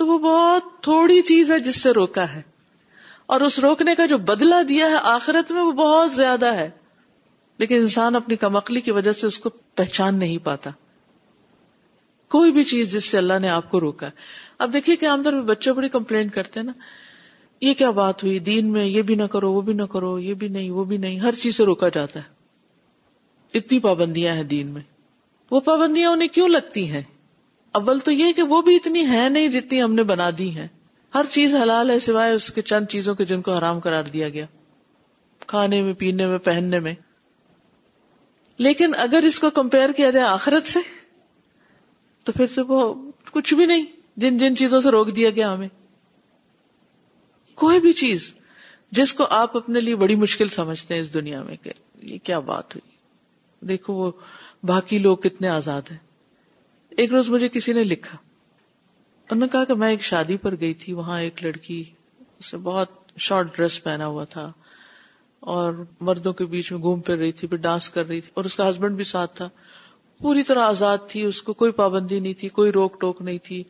[0.00, 2.40] تو وہ بہت تھوڑی چیز ہے جس سے روکا ہے
[3.32, 6.68] اور اس روکنے کا جو بدلہ دیا ہے آخرت میں وہ بہت زیادہ ہے
[7.58, 10.70] لیکن انسان اپنی کمقلی کی وجہ سے اس کو پہچان نہیں پاتا
[12.34, 14.26] کوئی بھی چیز جس سے اللہ نے آپ کو روکا ہے
[14.66, 16.72] اب دیکھیے کہ پہ بچے بڑی کمپلین کرتے ہیں نا
[17.66, 20.34] یہ کیا بات ہوئی دین میں یہ بھی نہ کرو وہ بھی نہ کرو یہ
[20.44, 24.70] بھی نہیں وہ بھی نہیں ہر چیز سے روکا جاتا ہے اتنی پابندیاں ہیں دین
[24.74, 24.82] میں
[25.50, 27.02] وہ پابندیاں انہیں کیوں لگتی ہیں
[27.80, 30.68] اول تو یہ کہ وہ بھی اتنی ہے نہیں جتنی ہم نے بنا دی ہیں
[31.14, 34.28] ہر چیز حلال ہے سوائے اس کے چند چیزوں کے جن کو حرام قرار دیا
[34.36, 34.46] گیا
[35.46, 36.94] کھانے میں پینے میں پہننے میں
[38.66, 40.78] لیکن اگر اس کو کمپیئر کیا جائے آخرت سے
[42.24, 42.80] تو پھر تو وہ
[43.32, 43.84] کچھ بھی نہیں
[44.22, 45.68] جن جن چیزوں سے روک دیا گیا ہمیں
[47.64, 48.34] کوئی بھی چیز
[48.98, 51.70] جس کو آپ اپنے لیے بڑی مشکل سمجھتے ہیں اس دنیا میں کہ
[52.10, 52.90] یہ کیا بات ہوئی
[53.68, 54.10] دیکھو وہ
[54.66, 55.98] باقی لوگ کتنے آزاد ہیں
[56.96, 58.16] ایک روز مجھے کسی نے لکھا
[59.32, 61.82] انہوں نے کہا کہ میں ایک شادی پر گئی تھی وہاں ایک لڑکی
[62.38, 62.90] اس نے بہت
[63.26, 64.42] شارٹ ڈریس پہنا ہوا تھا
[65.52, 65.72] اور
[66.08, 68.56] مردوں کے بیچ میں گھوم پھر رہی تھی پھر ڈانس کر رہی تھی اور اس
[68.56, 69.48] کا ہسبینڈ بھی ساتھ تھا
[70.22, 73.62] پوری طرح آزاد تھی اس کو کوئی پابندی نہیں تھی کوئی روک ٹوک نہیں تھی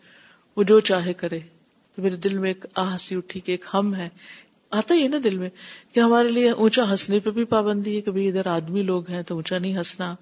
[0.56, 1.38] وہ جو چاہے کرے
[1.98, 2.86] میرے دل میں ایک آ
[3.16, 4.08] اٹھی کہ ایک ہم ہے
[4.80, 5.50] آتا ہی ہے نا دل میں
[5.92, 9.34] کہ ہمارے لیے اونچا ہنسنے پہ بھی پابندی ہے کہ ادھر آدمی لوگ ہیں تو
[9.34, 10.14] اونچا نہیں ہنسنا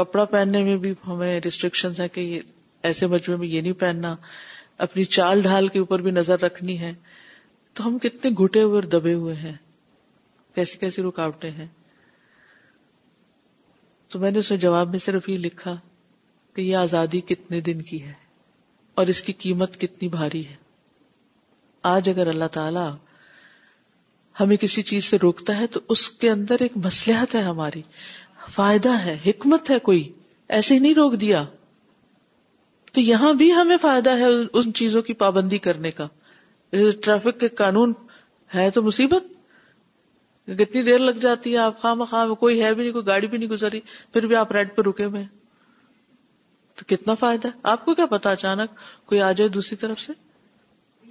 [0.00, 2.28] کپڑا پہننے میں بھی ہمیں ریسٹرکشن ہے کہ
[2.88, 4.14] ایسے مجموعے میں یہ نہیں پہننا
[4.86, 6.92] اپنی چال ڈھال کے اوپر بھی نظر رکھنی ہے
[7.74, 9.52] تو ہم کتنے گھٹے ہوئے اور دبے ہوئے ہیں
[10.54, 11.66] کیسی کیسی رکاوٹیں ہیں
[14.12, 15.76] تو میں نے جواب میں صرف یہ لکھا
[16.56, 18.12] کہ یہ آزادی کتنے دن کی ہے
[19.00, 20.54] اور اس کی قیمت کتنی بھاری ہے
[21.94, 22.88] آج اگر اللہ تعالی
[24.40, 27.82] ہمیں کسی چیز سے روکتا ہے تو اس کے اندر ایک مسلحت ہے ہماری
[28.54, 30.08] فائدہ ہے حکمت ہے کوئی
[30.58, 31.44] ایسے ہی نہیں روک دیا
[32.92, 36.06] تو یہاں بھی ہمیں فائدہ ہے ان چیزوں کی پابندی کرنے کا
[37.04, 37.92] ٹریفک کے قانون
[38.54, 39.36] ہے تو مصیبت
[40.58, 43.38] کتنی دیر لگ جاتی ہے آپ خواہ مخواہ کوئی ہے بھی نہیں کوئی گاڑی بھی
[43.38, 43.80] نہیں گزری
[44.12, 45.24] پھر بھی آپ ریڈ پہ رکے ہوئے
[46.76, 48.78] تو کتنا فائدہ آپ کو کیا پتا اچانک
[49.08, 50.12] کوئی آ جائے دوسری طرف سے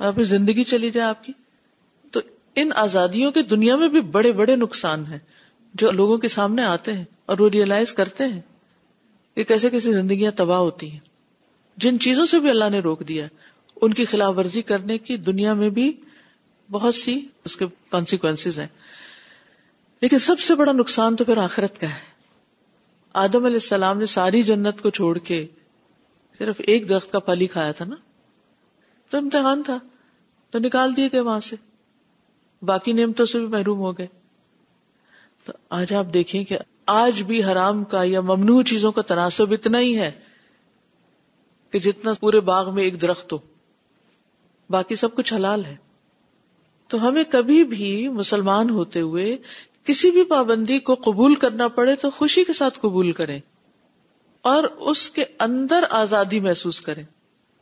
[0.10, 1.34] آپ زندگی چلی جائے آپ کی
[2.12, 2.20] تو
[2.62, 5.20] ان آزادیوں کے دنیا میں بھی بڑے بڑے نقصان ہیں
[5.82, 8.40] جو لوگوں کے سامنے آتے ہیں اور وہ ریئلائز کرتے ہیں
[9.36, 11.00] کہ کیسے کیسے زندگیاں تباہ ہوتی ہیں
[11.84, 13.26] جن چیزوں سے بھی اللہ نے روک دیا
[13.82, 15.92] ان کی خلاف ورزی کرنے کی دنیا میں بھی
[16.72, 18.68] بہت سی اس کے کانسیکوینس ہیں
[20.02, 22.16] لیکن سب سے بڑا نقصان تو پھر آخرت کا ہے
[23.26, 25.46] آدم علیہ السلام نے ساری جنت کو چھوڑ کے
[26.38, 27.96] صرف ایک درخت کا پھل ہی کھایا تھا نا
[29.10, 29.78] تو امتحان تھا
[30.52, 31.56] تو نکال دیے گئے وہاں سے
[32.66, 34.08] باقی نعمتوں سے بھی محروم ہو گئے
[35.46, 36.58] تو آج آپ دیکھیں کہ
[36.98, 40.12] آج بھی حرام کا یا ممنوع چیزوں کا تناسب اتنا ہی ہے
[41.72, 43.38] کہ جتنا پورے باغ میں ایک درخت ہو
[44.76, 45.76] باقی سب کچھ حلال ہے
[46.92, 49.36] تو ہمیں کبھی بھی مسلمان ہوتے ہوئے
[49.86, 53.40] کسی بھی پابندی کو قبول کرنا پڑے تو خوشی کے ساتھ قبول کریں
[54.52, 57.04] اور اس کے اندر آزادی محسوس کریں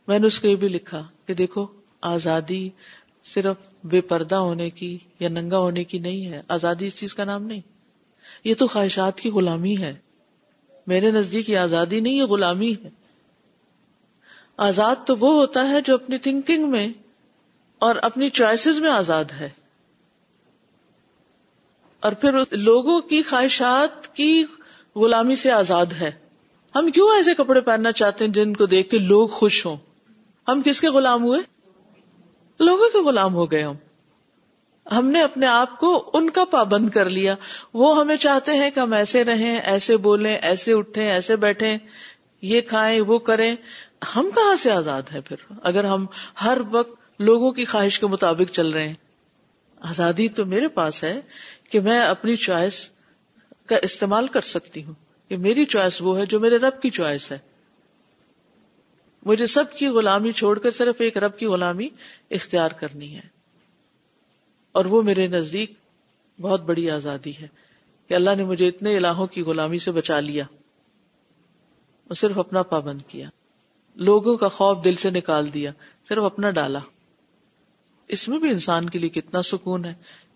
[0.08, 1.66] میں نے اس کو یہ بھی لکھا کہ دیکھو
[2.14, 2.68] آزادی
[3.34, 7.24] صرف بے پردہ ہونے کی یا ننگا ہونے کی نہیں ہے آزادی اس چیز کا
[7.24, 7.60] نام نہیں
[8.44, 9.94] یہ تو خواہشات کی غلامی ہے
[10.92, 12.90] میرے نزدیک یہ آزادی نہیں یہ غلامی ہے
[14.64, 16.88] آزاد تو وہ ہوتا ہے جو اپنی تھنکنگ میں
[17.86, 19.48] اور اپنی چوائسیز میں آزاد ہے
[22.08, 24.44] اور پھر لوگوں کی خواہشات کی
[25.02, 26.10] غلامی سے آزاد ہے
[26.74, 29.76] ہم کیوں ایسے کپڑے پہننا چاہتے ہیں جن کو دیکھ کے لوگ خوش ہوں
[30.48, 31.40] ہم کس کے غلام ہوئے
[32.66, 33.74] لوگوں کے غلام ہو گئے ہم
[34.96, 37.34] ہم نے اپنے آپ کو ان کا پابند کر لیا
[37.80, 41.76] وہ ہمیں چاہتے ہیں کہ ہم ایسے رہیں ایسے بولیں ایسے اٹھیں ایسے بیٹھیں
[42.50, 43.54] یہ کھائیں وہ کریں
[44.14, 45.36] ہم کہاں سے آزاد ہے پھر
[45.70, 46.06] اگر ہم
[46.42, 48.94] ہر وقت لوگوں کی خواہش کے مطابق چل رہے ہیں
[49.90, 51.20] آزادی تو میرے پاس ہے
[51.70, 52.88] کہ میں اپنی چوائس
[53.68, 54.94] کا استعمال کر سکتی ہوں
[55.28, 57.38] کہ میری چوائس وہ ہے جو میرے رب کی چوائس ہے
[59.26, 61.88] مجھے سب کی غلامی چھوڑ کر صرف ایک رب کی غلامی
[62.38, 63.20] اختیار کرنی ہے
[64.78, 65.72] اور وہ میرے نزدیک
[66.42, 67.46] بہت بڑی آزادی ہے
[68.08, 70.44] کہ اللہ نے مجھے اتنے الہوں کی غلامی سے بچا لیا
[72.08, 73.28] اور صرف اپنا پابند کیا
[74.04, 75.70] لوگوں کا خوف دل سے نکال دیا
[76.08, 76.78] صرف اپنا ڈالا
[78.16, 79.92] اس میں بھی انسان کے لیے کتنا سکون ہے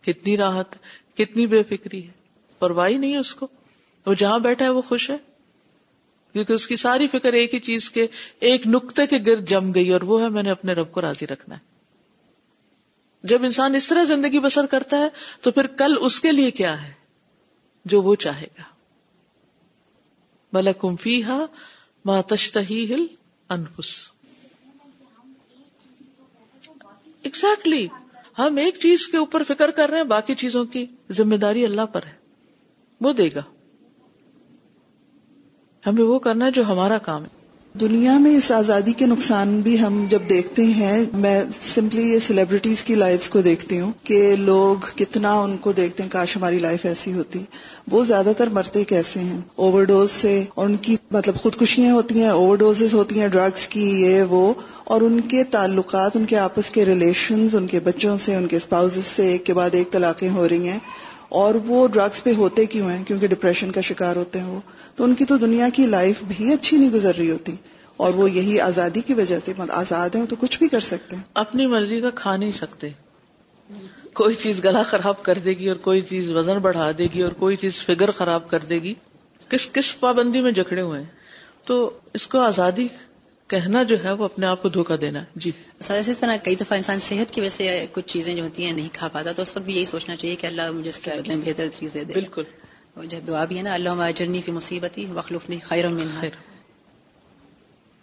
[0.06, 0.76] کتنی راحت
[1.18, 2.12] کتنی بے فکری ہے
[2.58, 3.46] پرواہ نہیں ہے اس کو
[4.06, 5.16] وہ جہاں بیٹھا ہے وہ خوش ہے
[6.32, 8.06] کیونکہ اس کی ساری فکر ایک ہی چیز کے
[8.50, 11.26] ایک نقطے کے گرد جم گئی اور وہ ہے میں نے اپنے رب کو راضی
[11.26, 11.68] رکھنا ہے
[13.32, 15.08] جب انسان اس طرح زندگی بسر کرتا ہے
[15.42, 16.92] تو پھر کل اس کے لیے کیا ہے
[17.94, 18.62] جو وہ چاہے گا
[20.52, 21.38] بلا کمفی ہا
[22.08, 23.06] ماتشتہ ہل
[27.22, 28.10] ایگزیکٹلی exactly.
[28.38, 30.84] ہم ایک چیز کے اوپر فکر کر رہے ہیں باقی چیزوں کی
[31.18, 32.12] ذمہ داری اللہ پر ہے
[33.04, 33.40] وہ دے گا
[35.86, 37.38] ہمیں وہ کرنا ہے جو ہمارا کام ہے
[37.80, 42.82] دنیا میں اس آزادی کے نقصان بھی ہم جب دیکھتے ہیں میں سمپلی یہ سیلیبریٹیز
[42.84, 46.86] کی لائف کو دیکھتی ہوں کہ لوگ کتنا ان کو دیکھتے ہیں کاش ہماری لائف
[46.86, 47.42] ایسی ہوتی
[47.90, 52.28] وہ زیادہ تر مرتے کیسے ہیں اوور ڈوز سے ان کی مطلب خودکشیاں ہوتی ہیں
[52.30, 54.52] اوور ڈوزز ہوتی ہیں ڈرگس کی یہ وہ
[54.94, 58.56] اور ان کے تعلقات ان کے آپس کے ریلیشنز ان کے بچوں سے ان کے
[58.56, 60.78] اسپاؤز سے ایک کے بعد ایک طلاقیں ہو رہی ہیں
[61.40, 64.58] اور وہ ڈرگس پہ ہوتے کیوں ہیں کیونکہ ڈپریشن کا شکار ہوتے ہیں وہ
[65.00, 67.52] تو ان کی تو دنیا کی لائف بھی اچھی نہیں گزر رہی ہوتی
[68.06, 71.16] اور وہ یہی آزادی کی وجہ سے مطلب آزاد ہیں تو کچھ بھی کر سکتے
[71.16, 72.88] ہیں اپنی مرضی کا کھا نہیں سکتے
[74.20, 77.32] کوئی چیز گلا خراب کر دے گی اور کوئی چیز وزن بڑھا دے گی اور
[77.38, 78.94] کوئی چیز فگر خراب کر دے گی
[79.50, 81.08] کس کس پابندی میں جکڑے ہوئے ہیں
[81.66, 81.78] تو
[82.20, 82.86] اس کو آزادی
[83.54, 85.50] کہنا جو ہے وہ اپنے آپ کو دھوکہ دینا جی
[85.88, 88.72] سر اسی طرح کئی دفعہ انسان صحت کی وجہ سے کچھ چیزیں جو ہوتی ہیں
[88.72, 91.36] نہیں کھا پاتا تو اس وقت بھی یہی سوچنا چاہیے کہ اللہ مجھے اس کے
[91.46, 92.44] بہتر چیزیں بالکل
[93.08, 95.30] جب دعا بھی ہے نا اللہ
[95.68, 96.34] خیر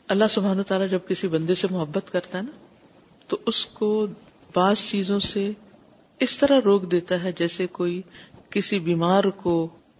[0.10, 2.52] اللہ سب تعالیٰ جب کسی بندے سے محبت کرتا ہے نا
[3.28, 3.90] تو اس کو
[4.56, 5.50] بعض چیزوں سے
[6.26, 8.02] اس طرح روک دیتا ہے جیسے کوئی
[8.52, 9.56] کسی بیمار کو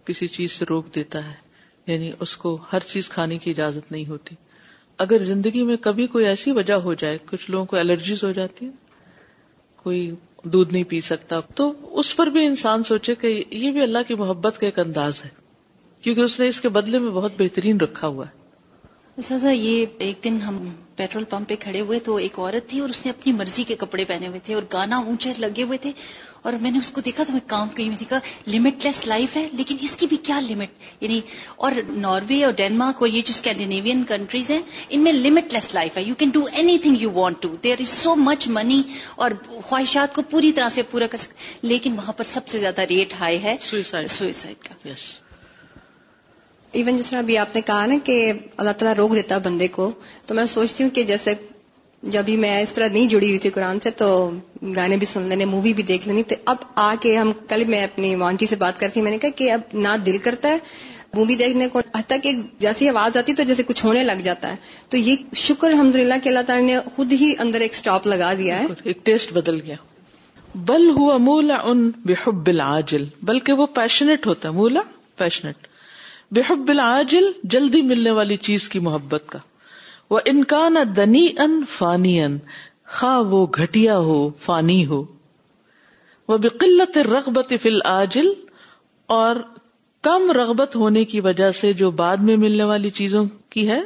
[0.06, 1.34] کسی چیز سے روک دیتا ہے
[1.92, 4.34] یعنی اس کو ہر چیز کھانے کی اجازت نہیں ہوتی
[5.06, 8.68] اگر زندگی میں کبھی کوئی ایسی وجہ ہو جائے کچھ لوگوں کو الرجیز ہو جاتی
[9.82, 10.10] کوئی
[10.44, 14.14] دودھ نہیں پی سکتا تو اس پر بھی انسان سوچے کہ یہ بھی اللہ کی
[14.18, 15.28] محبت کا ایک انداز ہے
[16.02, 20.40] کیونکہ اس نے اس کے بدلے میں بہت بہترین رکھا ہوا ہے یہ ایک دن
[20.48, 20.58] ہم
[20.96, 23.74] پیٹرول پمپ پہ کھڑے ہوئے تو ایک عورت تھی اور اس نے اپنی مرضی کے
[23.78, 25.92] کپڑے پہنے ہوئے تھے اور گانا اونچے لگے ہوئے تھے
[26.46, 28.18] اور میں نے اس کو دیکھا تو میں کام کی دیکھا
[28.54, 31.20] لمٹ لیس لائف ہے لیکن اس کی بھی کیا لمٹ یعنی
[31.66, 31.72] اور
[32.06, 36.02] ناروے اور ڈینمارک اور یہ جو اسکینڈینیوین کنٹریز ہیں ان میں لمٹ لیس لائف ہے
[36.02, 36.44] you can do
[36.84, 38.82] anything you want to there is so much money
[39.24, 39.30] اور
[39.62, 43.14] خواہشات کو پوری طرح سے پورا کر سکتے لیکن وہاں پر سب سے زیادہ ریٹ
[43.20, 44.88] ہائی ہے سوئسائڈ کا
[46.78, 48.16] ایون جس طرح ابھی آپ نے کہا نا کہ
[48.56, 49.90] اللہ تعالیٰ روک دیتا بندے کو
[50.26, 51.34] تو میں سوچتی ہوں کہ جیسے
[52.14, 54.06] جب بھی میں اس طرح نہیں جڑی ہوئی تھی قرآن سے تو
[54.76, 57.82] گانے بھی سن لینے مووی بھی دیکھ لینی تو اب آ کے ہم کل میں
[57.84, 60.58] اپنی وانٹی سے بات کرتی میں نے کہا کہ اب نہ دل کرتا ہے
[61.14, 61.80] مووی دیکھنے کو
[62.60, 64.56] جیسی آواز آتی تو جیسے کچھ ہونے لگ جاتا ہے
[64.90, 68.32] تو یہ شکر الحمد للہ کہ اللہ تعالیٰ نے خود ہی اندر ایک اسٹاپ لگا
[68.38, 69.76] دیا ہے ایک ٹیسٹ بدل گیا
[70.68, 74.80] بل ہوا مولا ان بےحب العاجل بلکہ وہ پیشنٹ ہوتا ہے مولا
[75.18, 75.66] پیشنٹ
[76.34, 79.38] بےحب العاجل جلدی ملنے والی چیز کی محبت کا
[80.10, 82.36] وہ انکان دنی ان فانی ان
[82.98, 85.02] خواہ وہ گٹیا ہو فانی ہو
[86.28, 88.32] وہ قلت رغبت فل آجل
[89.16, 89.36] اور
[90.08, 93.80] کم رغبت ہونے کی وجہ سے جو بعد میں ملنے والی چیزوں کی ہے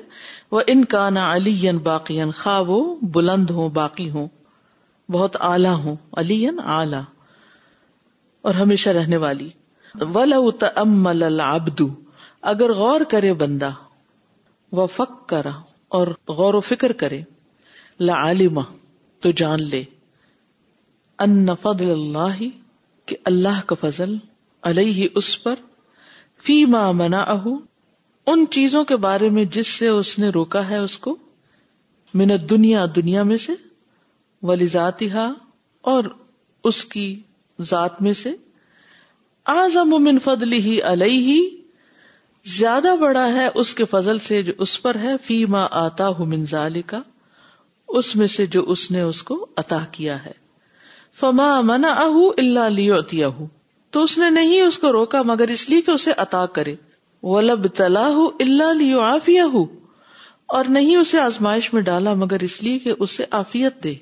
[0.52, 2.80] وہ انکان علی باقی خا وہ
[3.14, 4.26] بلند ہو باقی ہو
[5.12, 6.44] بہت اعلی ہو علی
[6.78, 7.00] آلہ
[8.50, 9.48] اور ہمیشہ رہنے والی
[10.14, 10.48] ولو
[10.84, 11.82] ام العبد
[12.52, 13.70] اگر غور کرے بندہ
[14.78, 15.50] وہ فک کرا
[15.96, 17.20] اور غور و فکر کرے
[18.08, 18.60] لا علیم
[19.24, 19.82] تو جان لے
[21.24, 22.38] ان فضل اللہ
[23.10, 24.14] کہ اللہ کا فضل
[24.70, 25.54] علیہ اس پر
[26.46, 27.46] فی منا اہ
[28.34, 31.14] ان چیزوں کے بارے میں جس سے اس نے روکا ہے اس کو
[32.20, 33.52] منت دنیا دنیا میں سے
[34.50, 35.28] ولی ذاتی ہا
[35.94, 36.04] اور
[36.70, 37.06] اس کی
[37.70, 38.32] ذات میں سے
[39.60, 41.40] آزم ون فدلی علیہ
[42.50, 46.26] زیادہ بڑا ہے اس کے فضل سے جو اس پر ہے فی ما آتا ہوں
[46.26, 47.00] منظال کا
[47.98, 50.32] اس میں سے جو اس نے اس کو عطا کیا ہے
[51.20, 53.22] فما منا اہ اللہ لیوتی
[53.92, 56.74] تو اس نے نہیں اس کو روکا مگر اس لیے کہ اسے عطا کرے
[57.32, 58.06] ولب تلا
[58.40, 59.66] اللہ لیو آفیا ہوں
[60.56, 63.94] اور نہیں اسے آزمائش میں ڈالا مگر اس لیے کہ اسے آفیت دے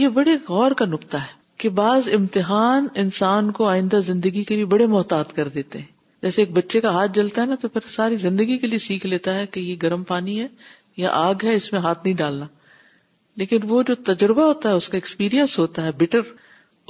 [0.00, 4.64] یہ بڑے غور کا نقطہ ہے کہ بعض امتحان انسان کو آئندہ زندگی کے لیے
[4.76, 5.92] بڑے محتاط کر دیتے ہیں
[6.24, 9.04] جیسے ایک بچے کا ہاتھ جلتا ہے نا تو پھر ساری زندگی کے لیے سیکھ
[9.06, 10.46] لیتا ہے کہ یہ گرم پانی ہے
[10.96, 12.46] یا آگ ہے اس میں ہاتھ نہیں ڈالنا
[13.42, 16.20] لیکن وہ جو تجربہ ہوتا ہے اس کا ایکسپیرئنس ہوتا ہے بٹر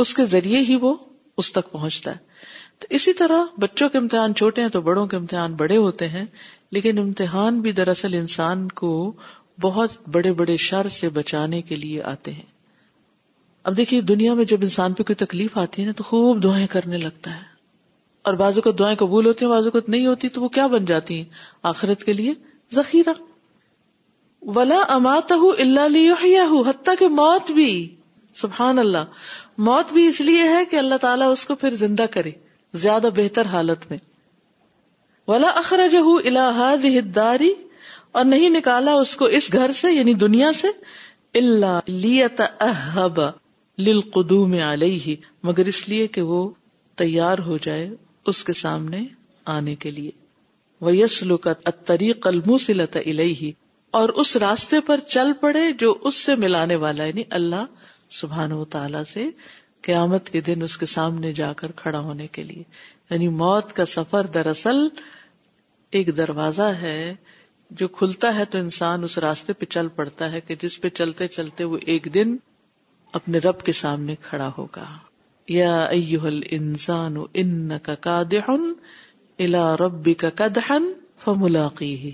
[0.05, 0.95] اس کے ذریعے ہی وہ
[1.43, 2.47] اس تک پہنچتا ہے
[2.80, 6.24] تو اسی طرح بچوں کے امتحان چھوٹے ہیں تو بڑوں کے امتحان بڑے ہوتے ہیں
[6.76, 8.93] لیکن امتحان بھی دراصل انسان کو
[9.62, 12.53] بہت بڑے بڑے شر سے بچانے کے لیے آتے ہیں
[13.64, 16.66] اب دیکھیے دنیا میں جب انسان پہ کوئی تکلیف آتی ہے نا تو خوب دعائیں
[16.76, 17.53] کرنے لگتا ہے
[18.31, 21.25] اور کو دعائیں قبول ہوتی ہیں کو نہیں ہوتی تو وہ کیا بن جاتی ہیں
[21.70, 22.33] آخرت کے لیے
[22.75, 23.12] ذخیرہ
[24.57, 27.68] ولا امات اللہ حتیٰ کہ موت بھی
[28.43, 28.79] سبحان
[29.68, 32.31] موت بھی اس لیے ہے کہ اللہ تعالیٰ اس کو پھر زندہ کرے
[32.85, 33.99] زیادہ بہتر حالت میں
[35.29, 37.49] ولا اخرج ہوں اللہ
[38.20, 40.68] اور نہیں نکالا اس کو اس گھر سے یعنی دنیا سے
[41.39, 43.20] اللہ لیتاب
[43.87, 45.16] لو میں آلئی ہی
[45.51, 46.49] مگر اس لیے کہ وہ
[47.01, 47.89] تیار ہو جائے
[48.29, 49.03] اس کے سامنے
[49.57, 51.91] آنے کے لیے سلوکت
[52.22, 53.51] کلمو سی لطی ہی
[53.99, 57.64] اور اس راستے پر چل پڑے جو اس سے ملانے والا یعنی اللہ
[58.20, 59.29] سبحان سے
[59.83, 62.62] قیامت کے دن اس کے سامنے جا کر کھڑا ہونے کے لیے
[63.11, 64.87] یعنی موت کا سفر دراصل
[65.99, 67.14] ایک دروازہ ہے
[67.81, 71.29] جو کھلتا ہے تو انسان اس راستے پہ چل پڑتا ہے کہ جس پہ چلتے
[71.39, 72.37] چلتے وہ ایک دن
[73.20, 74.85] اپنے رب کے سامنے کھڑا ہوگا
[75.49, 78.38] یا ایوہ الانسان انکا ربی
[79.45, 80.24] الى ربک
[80.70, 82.12] ہنقی ہی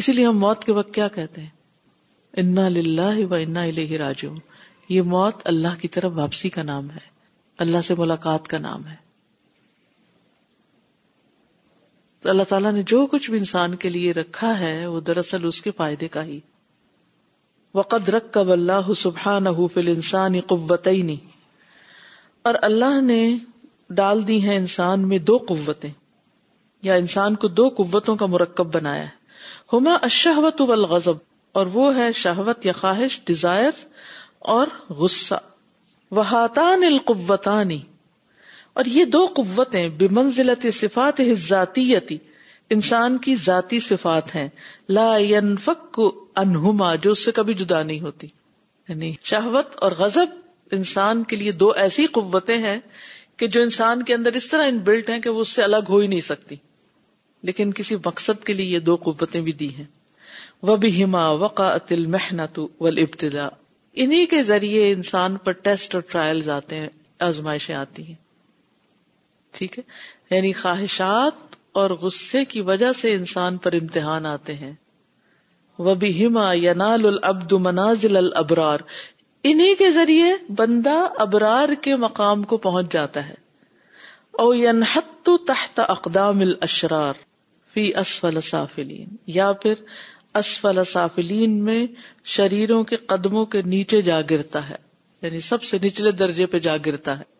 [0.00, 1.48] اسی لیے ہم موت کے وقت کیا کہتے ہیں
[2.42, 2.68] انا
[3.98, 4.36] راجعون
[4.88, 6.98] یہ موت اللہ کی طرف واپسی کا نام ہے
[7.66, 8.94] اللہ سے ملاقات کا نام ہے
[12.22, 15.62] تو اللہ تعالیٰ نے جو کچھ بھی انسان کے لیے رکھا ہے وہ دراصل اس
[15.62, 16.40] کے فائدے کا ہی
[17.74, 20.42] وقد رکب اللہ سبحان حفل انسان یا
[22.46, 23.20] اور اللہ نے
[24.00, 25.88] ڈال دی ہیں انسان میں دو قوتیں
[26.88, 31.16] یا انسان کو دو قوتوں کا مرکب بنایا ہے ہما اشہوت و
[31.60, 33.82] اور وہ ہے شہوت یا خواہش ڈیزائر
[34.54, 35.38] اور غصہ
[36.18, 37.80] وہاتان القوتانی
[38.80, 42.18] اور یہ دو قوتیں بمنزلت صفات ذاتیتی
[42.78, 44.48] انسان کی ذاتی صفات ہیں
[44.98, 46.00] لا ينفک
[46.44, 48.26] انہما جو اس سے کبھی جدا نہیں ہوتی
[48.88, 50.44] یعنی شہوت اور غضب
[50.74, 52.78] انسان کے لیے دو ایسی قوتیں ہیں
[53.38, 55.90] کہ جو انسان کے اندر اس طرح ان بلٹ ہیں کہ وہ اس سے الگ
[55.90, 56.56] ہو ہی نہیں سکتی
[57.46, 59.84] لیکن کسی مقصد کے لیے یہ دو قوتیں بھی دی ہیں
[60.68, 61.26] وہ بھی ہما
[61.58, 62.58] اتل محنت
[63.28, 66.88] انہیں کے ذریعے انسان پر ٹیسٹ اور ٹرائل آتے ہیں
[67.26, 68.14] آزمائشیں آتی ہیں
[69.58, 69.82] ٹھیک ہے
[70.36, 74.72] یعنی خواہشات اور غصے کی وجہ سے انسان پر امتحان آتے ہیں
[75.86, 78.80] وہ بھی ہما ینال العبد منازل البرار
[79.44, 83.34] انہی کے ذریعے بندہ ابرار کے مقام کو پہنچ جاتا ہے
[84.42, 87.14] او تحت اقدام الاشرار
[87.74, 89.74] فی اسفل سافلین یا پھر
[90.40, 91.86] اسفل سافلین میں
[92.34, 94.76] شریروں کے قدموں کے نیچے جا گرتا ہے
[95.22, 97.34] یعنی سب سے نچلے درجے پہ جا گرتا ہے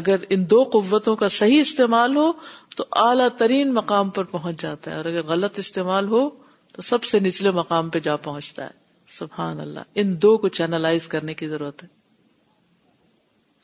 [0.00, 2.30] اگر ان دو قوتوں کا صحیح استعمال ہو
[2.76, 6.28] تو اعلیٰ ترین مقام پر پہنچ جاتا ہے اور اگر غلط استعمال ہو
[6.74, 8.79] تو سب سے نچلے مقام پہ جا پہنچتا ہے
[9.18, 11.88] سبحان اللہ ان دو کو چینلائز کرنے کی ضرورت ہے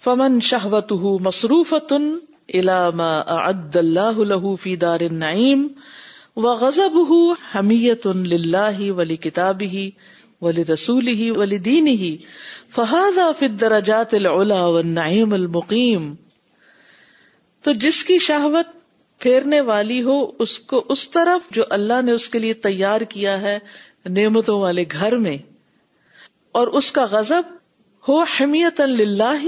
[0.05, 0.93] فمن شہوت
[1.27, 2.09] مصروف تن
[2.55, 3.01] علام
[3.35, 5.67] عد اللہ لہو فی دار نعیم
[6.45, 6.99] و غزب
[7.55, 9.89] حمیت اللہ ولی کتاب ہی
[10.43, 12.17] ولی رسول ہی ولی دین ہی
[12.75, 16.15] فہذا فدر جات العلا و نعیم المقیم
[17.65, 18.75] تو جس کی شہوت
[19.23, 23.41] پھیرنے والی ہو اس کو اس طرف جو اللہ نے اس کے لیے تیار کیا
[23.41, 23.59] ہے
[24.15, 25.37] نعمتوں والے گھر میں
[26.59, 27.55] اور اس کا غزب
[28.09, 29.47] ہو حمیت اللہ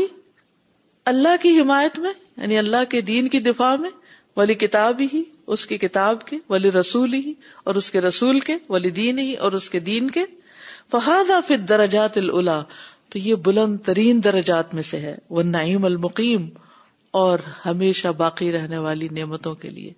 [1.10, 3.90] اللہ کی حمایت میں یعنی اللہ کے دین کی دفاع میں
[4.36, 5.22] ولی کتاب ہی
[5.56, 7.32] اس کی کتاب کے ولی رسول ہی
[7.64, 10.24] اور اس کے رسول کے ولی دین ہی اور اس کے دین کے
[10.90, 12.60] فہذا فی درجات الا
[13.12, 16.48] تو یہ بلند ترین درجات میں سے ہے وہ نعیم المقیم
[17.20, 19.92] اور ہمیشہ باقی رہنے والی نعمتوں کے لیے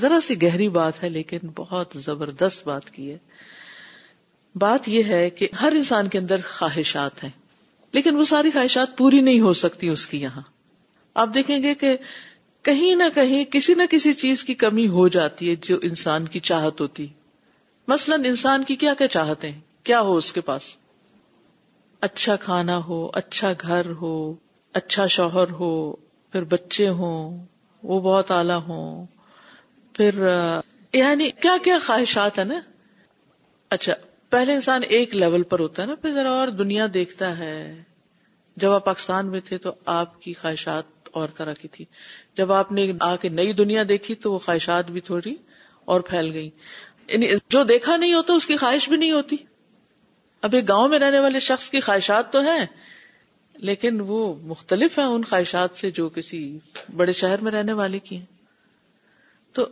[0.00, 3.18] ذرا سی گہری بات ہے لیکن بہت زبردست بات کی ہے
[4.60, 7.30] بات یہ ہے کہ ہر انسان کے اندر خواہشات ہیں
[7.92, 10.42] لیکن وہ ساری خواہشات پوری نہیں ہو سکتی اس کی یہاں
[11.24, 11.94] آپ دیکھیں گے کہ
[12.68, 16.40] کہیں نہ کہیں کسی نہ کسی چیز کی کمی ہو جاتی ہے جو انسان کی
[16.50, 17.06] چاہت ہوتی
[17.88, 20.74] مثلا انسان کی کیا کیا چاہتے ہیں کیا ہو اس کے پاس
[22.08, 24.14] اچھا کھانا ہو اچھا گھر ہو
[24.80, 25.70] اچھا شوہر ہو
[26.32, 27.38] پھر بچے ہوں
[27.90, 29.04] وہ بہت اعلی ہوں
[29.96, 30.22] پھر
[30.92, 32.60] یعنی کیا کیا خواہشات ہیں نا
[33.76, 33.92] اچھا
[34.36, 37.52] پہلے انسان ایک لیول پر ہوتا ہے نا پھر ذرا اور دنیا دیکھتا ہے
[38.64, 41.84] جب آپ پاکستان میں تھے تو آپ کی خواہشات اور طرح کی تھی
[42.38, 45.34] جب آپ نے آ کے نئی دنیا دیکھی تو وہ خواہشات بھی تھوڑی
[45.94, 46.50] اور پھیل گئی
[47.12, 49.36] یعنی جو دیکھا نہیں ہوتا اس کی خواہش بھی نہیں ہوتی
[50.48, 52.64] اب ایک گاؤں میں رہنے والے شخص کی خواہشات تو ہیں
[53.70, 54.18] لیکن وہ
[54.54, 56.42] مختلف ہیں ان خواہشات سے جو کسی
[56.96, 59.66] بڑے شہر میں رہنے والے کی ہیں تو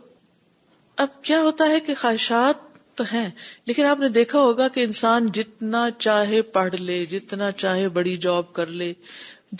[1.05, 2.63] اب کیا ہوتا ہے کہ خواہشات
[2.97, 3.29] تو ہیں
[3.67, 8.51] لیکن آپ نے دیکھا ہوگا کہ انسان جتنا چاہے پڑھ لے جتنا چاہے بڑی جاب
[8.59, 8.93] کر لے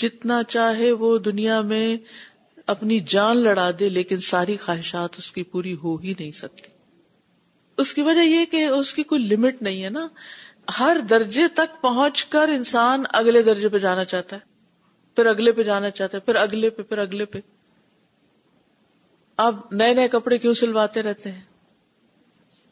[0.04, 1.86] جتنا چاہے وہ دنیا میں
[2.74, 6.70] اپنی جان لڑا دے لیکن ساری خواہشات اس کی پوری ہو ہی نہیں سکتی
[7.84, 10.08] اس کی وجہ یہ کہ اس کی کوئی لمٹ نہیں ہے نا
[10.80, 14.54] ہر درجے تک پہنچ کر انسان اگلے درجے پہ جانا چاہتا ہے
[15.16, 17.40] پھر اگلے پہ جانا چاہتا ہے پھر اگلے پہ پھر اگلے پہ
[19.50, 21.42] آپ نئے نئے کپڑے کیوں سلواتے رہتے ہیں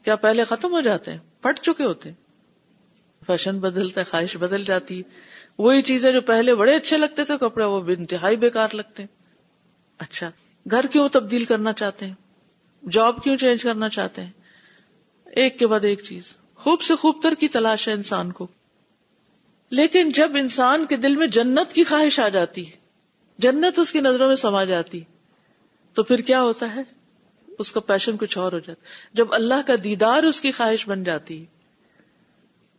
[0.05, 4.63] کیا پہلے ختم ہو جاتے ہیں پھٹ چکے ہوتے ہیں فیشن بدلتا ہے خواہش بدل
[4.65, 9.03] جاتی ہے وہی چیزیں جو پہلے بڑے اچھے لگتے تھے کپڑے وہ انتہائی بیکار لگتے
[9.03, 9.07] ہیں
[10.05, 10.29] اچھا
[10.71, 12.13] گھر کیوں تبدیل کرنا چاہتے ہیں
[12.97, 14.31] جاب کیوں چینج کرنا چاہتے ہیں
[15.43, 18.47] ایک کے بعد ایک چیز خوب سے خوب تر کی تلاش ہے انسان کو
[19.79, 22.63] لیکن جب انسان کے دل میں جنت کی خواہش آ جاتی
[23.45, 25.01] جنت اس کی نظروں میں سما جاتی
[25.95, 26.81] تو پھر کیا ہوتا ہے
[27.59, 28.87] اس کا پیشن کچھ اور ہو جاتا
[29.19, 31.43] جب اللہ کا دیدار اس کی خواہش بن جاتی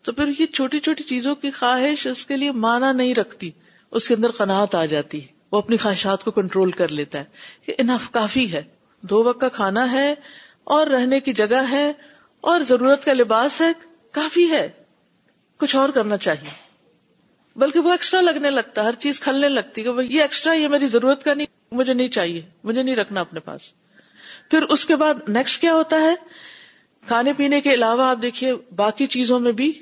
[0.04, 3.50] تو پھر یہ چھوٹی چھوٹی چیزوں کی خواہش اس کے لیے مانا نہیں رکھتی
[3.98, 5.20] اس کے اندر قناعت آ جاتی
[5.52, 7.24] وہ اپنی خواہشات کو کنٹرول کر لیتا ہے
[7.66, 8.62] کہ انف کافی ہے
[9.10, 10.12] دو وقت کا کھانا ہے
[10.76, 11.90] اور رہنے کی جگہ ہے
[12.52, 13.70] اور ضرورت کا لباس ہے
[14.20, 14.68] کافی ہے
[15.58, 16.50] کچھ اور کرنا چاہیے
[17.58, 20.86] بلکہ وہ ایکسٹرا لگنے لگتا ہے ہر چیز کھلنے لگتی ہے یہ ایکسٹرا یہ میری
[20.94, 21.46] ضرورت کا نہیں
[21.80, 23.72] مجھے نہیں چاہیے مجھے نہیں رکھنا اپنے پاس
[24.50, 26.14] پھر اس کے بعد نیکسٹ کیا ہوتا ہے
[27.06, 29.72] کھانے پینے کے علاوہ آپ دیکھیے باقی چیزوں میں بھی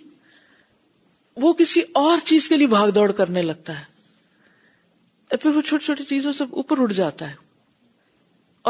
[1.43, 6.05] وہ کسی اور چیز کے لیے بھاگ دوڑ کرنے لگتا ہے پھر وہ چھوٹی چھوٹی
[6.05, 7.34] چیزوں سے اوپر اٹھ جاتا ہے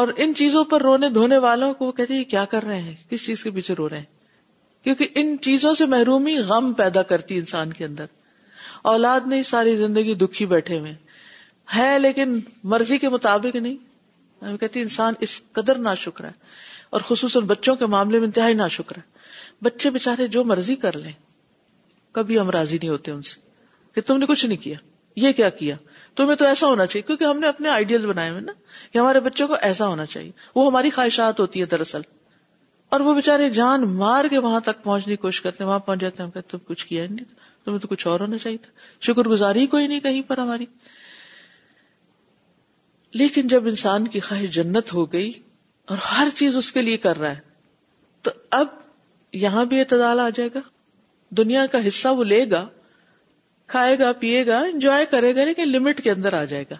[0.00, 2.94] اور ان چیزوں پر رونے دھونے والوں کو وہ کہتے ہیں کیا کر رہے ہیں
[3.10, 4.04] کس چیز کے پیچھے رو رہے ہیں
[4.84, 8.06] کیونکہ ان چیزوں سے محرومی غم پیدا کرتی انسان کے اندر
[8.92, 10.92] اولاد نہیں ساری زندگی دکھی بیٹھے ہوئے
[11.76, 12.38] ہے لیکن
[12.74, 13.76] مرضی کے مطابق نہیں
[14.48, 16.30] ہم کہتے ہیں انسان اس قدر نہ شکر ہے
[16.96, 19.10] اور خصوصاً بچوں کے معاملے میں انتہائی نہ شکر ہے
[19.64, 21.12] بچے بےچارے جو مرضی کر لیں
[22.14, 23.40] کبھی ہم راضی نہیں ہوتے ان سے
[23.94, 24.76] کہ تم نے کچھ نہیں کیا
[25.26, 25.76] یہ کیا کیا
[26.16, 28.52] تمہیں تو ایسا ہونا چاہیے کیونکہ ہم نے اپنے آئیڈیل بنائے ہوئے نا
[28.92, 32.00] کہ ہمارے بچوں کو ایسا ہونا چاہیے وہ ہماری خواہشات ہوتی ہے دراصل
[32.94, 36.22] اور وہ بےچارے جان مار کے وہاں تک پہنچنے کی کوشش کرتے وہاں پہنچ جاتے
[36.22, 37.26] ہیں ہم کہتے کچھ کیا ہی نہیں
[37.64, 38.70] تمہیں تو کچھ اور ہونا چاہیے تھا
[39.06, 40.64] شکر گزاری کوئی نہیں کہیں پر ہماری
[43.20, 45.30] لیکن جب انسان کی خواہش جنت ہو گئی
[45.92, 47.40] اور ہر چیز اس کے لیے کر رہا ہے
[48.22, 48.66] تو اب
[49.42, 50.60] یہاں بھی اعتدال آ جائے گا
[51.36, 52.66] دنیا کا حصہ وہ لے گا
[53.72, 56.74] کھائے گا پیے گا انجوائے کرے گا لیکن لمٹ کے اندر آ جائے گا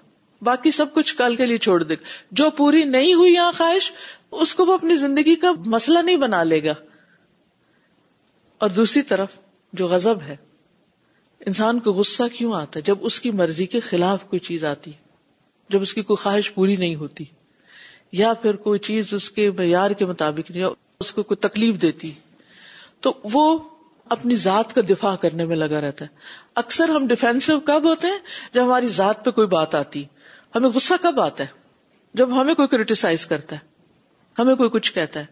[0.44, 2.08] باقی سب کچھ کل کے لیے چھوڑ دے گا
[2.40, 3.90] جو پوری نہیں ہوئی یہاں خواہش
[4.44, 6.74] اس کو وہ اپنی زندگی کا مسئلہ نہیں بنا لے گا
[8.64, 9.38] اور دوسری طرف
[9.80, 10.36] جو غزب ہے
[11.46, 14.90] انسان کو غصہ کیوں آتا ہے جب اس کی مرضی کے خلاف کوئی چیز آتی
[14.94, 15.01] ہے
[15.72, 17.24] جب اس کی کوئی خواہش پوری نہیں ہوتی
[18.22, 20.64] یا پھر کوئی چیز اس کے معیار کے مطابق نہیں
[21.04, 22.10] اس کو کوئی تکلیف دیتی
[23.04, 23.44] تو وہ
[24.16, 28.18] اپنی ذات کا دفاع کرنے میں لگا رہتا ہے اکثر ہم ڈیفینسو کب ہوتے ہیں
[28.54, 30.04] جب ہماری ذات پہ کوئی بات آتی
[30.56, 33.60] ہمیں غصہ کب آتا ہے جب ہمیں کوئی کریٹیسائز کرتا ہے
[34.40, 35.24] ہمیں کوئی کچھ کہتا ہے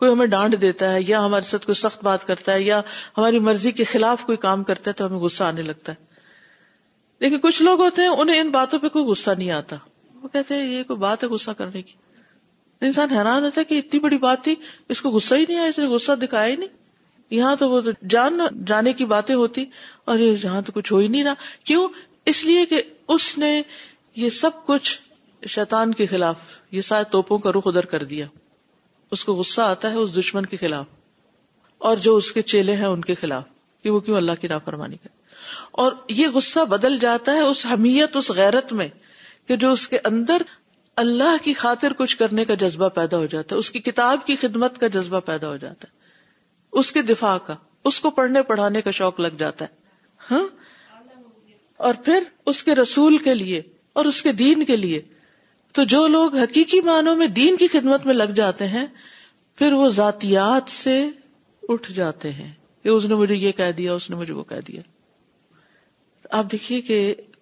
[0.00, 2.80] کوئی ہمیں ڈانٹ دیتا ہے یا ہمارے ساتھ کوئی سخت بات کرتا ہے یا
[3.18, 6.13] ہماری مرضی کے خلاف کوئی کام کرتا ہے تو ہمیں غصہ آنے لگتا ہے
[7.24, 9.76] لیکن کچھ لوگ ہوتے ہیں انہیں ان باتوں پہ کوئی غصہ نہیں آتا
[10.22, 11.92] وہ کہتے ہیں یہ کوئی بات ہے غصہ کرنے کی
[12.88, 14.54] انسان حیران ہوتا ہے کہ اتنی بڑی بات تھی
[14.94, 16.74] اس کو غصہ ہی نہیں آیا اس نے غصہ دکھایا ہی نہیں
[17.36, 17.80] یہاں تو وہ
[18.14, 19.64] جان جانے کی باتیں ہوتی
[20.12, 21.86] اور یہاں تو کچھ ہو ہی نہیں رہا کیوں
[22.32, 22.82] اس لیے کہ
[23.16, 23.52] اس نے
[24.24, 24.98] یہ سب کچھ
[25.54, 28.26] شیطان کے خلاف یہ سارے توپوں کا رخ ادھر کر دیا
[29.16, 32.86] اس کو غصہ آتا ہے اس دشمن کے خلاف اور جو اس کے چیلے ہیں
[32.92, 33.44] ان کے خلاف
[33.82, 35.13] کہ وہ کیوں اللہ کی نافرمانی کرے
[35.82, 38.88] اور یہ غصہ بدل جاتا ہے اس حمیت اس غیرت میں
[39.48, 40.42] کہ جو اس کے اندر
[41.02, 44.36] اللہ کی خاطر کچھ کرنے کا جذبہ پیدا ہو جاتا ہے اس کی کتاب کی
[44.40, 46.02] خدمت کا جذبہ پیدا ہو جاتا ہے
[46.78, 47.54] اس کے دفاع کا
[47.88, 50.44] اس کو پڑھنے پڑھانے کا شوق لگ جاتا ہے ہاں
[51.86, 53.60] اور پھر اس کے رسول کے لیے
[54.00, 55.00] اور اس کے دین کے لیے
[55.74, 58.86] تو جو لوگ حقیقی معنوں میں دین کی خدمت میں لگ جاتے ہیں
[59.58, 61.00] پھر وہ ذاتیات سے
[61.68, 62.52] اٹھ جاتے ہیں
[62.82, 64.80] کہ اس نے مجھے یہ کہہ دیا اس نے مجھے وہ کہہ دیا
[66.38, 66.96] آپ دیکھیے کہ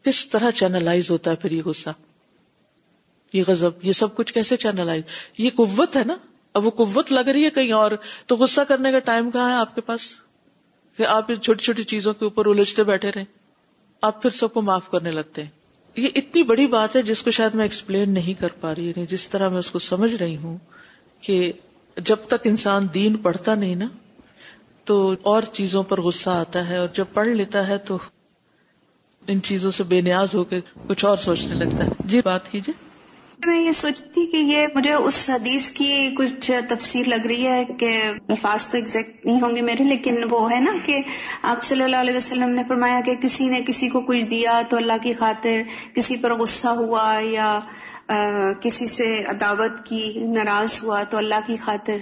[0.05, 1.91] کس طرح چینلائز ہوتا ہے پھر یہ غصہ
[3.33, 5.03] یہ غزب یہ سب کچھ کیسے چینلائز
[5.45, 6.17] یہ قوت ہے نا
[6.59, 7.93] اب وہ قوت لگ رہی ہے کہیں اور
[8.31, 10.09] تو غصہ کرنے کا ٹائم کہاں ہے آپ کے پاس
[10.97, 13.25] کہ آپ چھوٹی چھوٹی چیزوں کے اوپر الجھتے بیٹھے رہے
[14.11, 15.51] آپ پھر سب کو معاف کرنے لگتے ہیں
[16.05, 19.07] یہ اتنی بڑی بات ہے جس کو شاید میں ایکسپلین نہیں کر پا رہی یعنی
[19.17, 20.57] جس طرح میں اس کو سمجھ رہی ہوں
[21.27, 21.41] کہ
[22.13, 23.89] جب تک انسان دین پڑھتا نہیں نا
[24.91, 25.01] تو
[25.33, 27.99] اور چیزوں پر غصہ آتا ہے اور جب پڑھ لیتا ہے تو
[29.33, 32.91] ان چیزوں سے بے نیاز ہو کے کچھ اور سوچنے لگتا ہے جی بات کیجیے
[33.47, 37.91] میں یہ سوچتی کہ یہ مجھے اس حدیث کی کچھ تفصیل لگ رہی ہے کہ
[38.29, 41.01] الفاظ تو ایگزیکٹ نہیں ہوں گے میرے لیکن وہ ہے نا کہ
[41.53, 44.77] آپ صلی اللہ علیہ وسلم نے فرمایا کہ کسی نے کسی کو کچھ دیا تو
[44.77, 45.61] اللہ کی خاطر
[45.95, 47.59] کسی پر غصہ ہوا یا
[48.61, 50.07] کسی سے عداوت کی
[50.37, 51.97] ناراض ہوا تو اللہ کی خاطر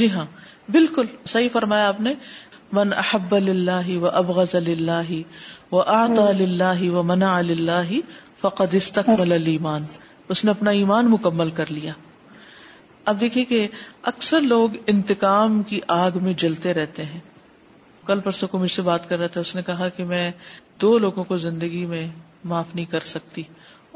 [0.00, 0.24] جی ہاں
[0.72, 2.14] بالکل صحیح فرمایا آپ نے
[2.76, 5.12] من احب اللہ و ابغض اللہ
[5.72, 7.92] وہ آتا اللہ و منا اللہ
[8.40, 9.82] فقد استقبل الایمان
[10.34, 11.92] اس نے اپنا ایمان مکمل کر لیا
[13.12, 13.66] اب دیکھیے کہ
[14.10, 17.20] اکثر لوگ انتقام کی آگ میں جلتے رہتے ہیں
[18.06, 20.30] کل پرسوں کو مجھ سے بات کر رہا تھا اس نے کہا کہ میں
[20.82, 22.06] دو لوگوں کو زندگی میں
[22.52, 23.42] معاف نہیں کر سکتی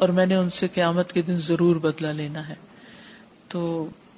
[0.00, 2.54] اور میں نے ان سے قیامت کے دن ضرور بدلہ لینا ہے
[3.54, 3.62] تو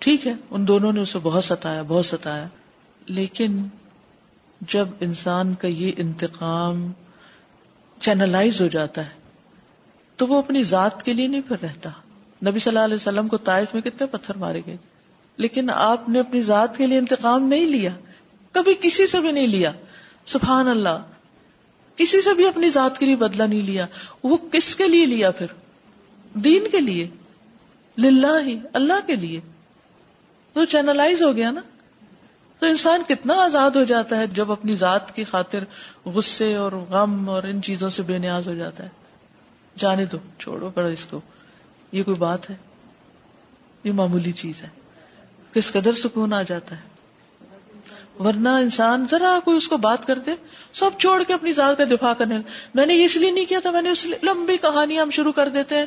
[0.06, 2.46] ٹھیک ہے ان دونوں نے اسے بہت ستایا بہت ستایا
[3.20, 3.62] لیکن
[4.74, 6.90] جب انسان کا یہ انتقام
[8.04, 9.16] چینلائز ہو جاتا ہے
[10.16, 11.90] تو وہ اپنی ذات کے لیے نہیں پھر رہتا
[12.46, 14.76] نبی صلی اللہ علیہ وسلم کو طائف میں کتنے پتھر مارے گئے
[15.44, 17.90] لیکن آپ نے اپنی ذات کے لیے انتقام نہیں لیا
[18.52, 19.72] کبھی کسی سے بھی نہیں لیا
[20.34, 20.98] سبحان اللہ
[21.96, 23.86] کسی سے بھی اپنی ذات کے لیے بدلہ نہیں لیا
[24.22, 25.46] وہ کس کے لیے لیا پھر
[26.46, 27.06] دین کے لیے
[28.04, 29.40] للہ ہی اللہ کے لیے
[30.56, 31.60] وہ چینلائز ہو گیا نا
[32.60, 35.64] تو انسان کتنا آزاد ہو جاتا ہے جب اپنی ذات کی خاطر
[36.14, 38.88] غصے اور غم اور ان چیزوں سے بے نیاز ہو جاتا ہے
[39.82, 41.20] جانے دو چھوڑو پڑا اس کو
[41.92, 42.54] یہ کوئی بات ہے
[43.84, 44.68] یہ معمولی چیز ہے
[45.54, 46.96] کس قدر سکون آ جاتا ہے
[48.24, 50.30] ورنہ انسان ذرا کوئی اس کو بات کرتے
[50.80, 52.38] سب چھوڑ کے اپنی ذات کا دفاع کرنے
[52.74, 55.32] میں نے اس لیے نہیں کیا تھا میں نے اس لیے لمبی کہانیاں ہم شروع
[55.32, 55.86] کر دیتے ہیں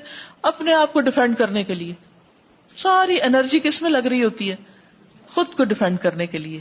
[0.51, 1.93] اپنے آپ کو ڈیفینڈ کرنے کے لیے
[2.83, 4.55] ساری انرجی کس میں لگ رہی ہوتی ہے
[5.33, 6.59] خود کو ڈیفینڈ کرنے کے لیے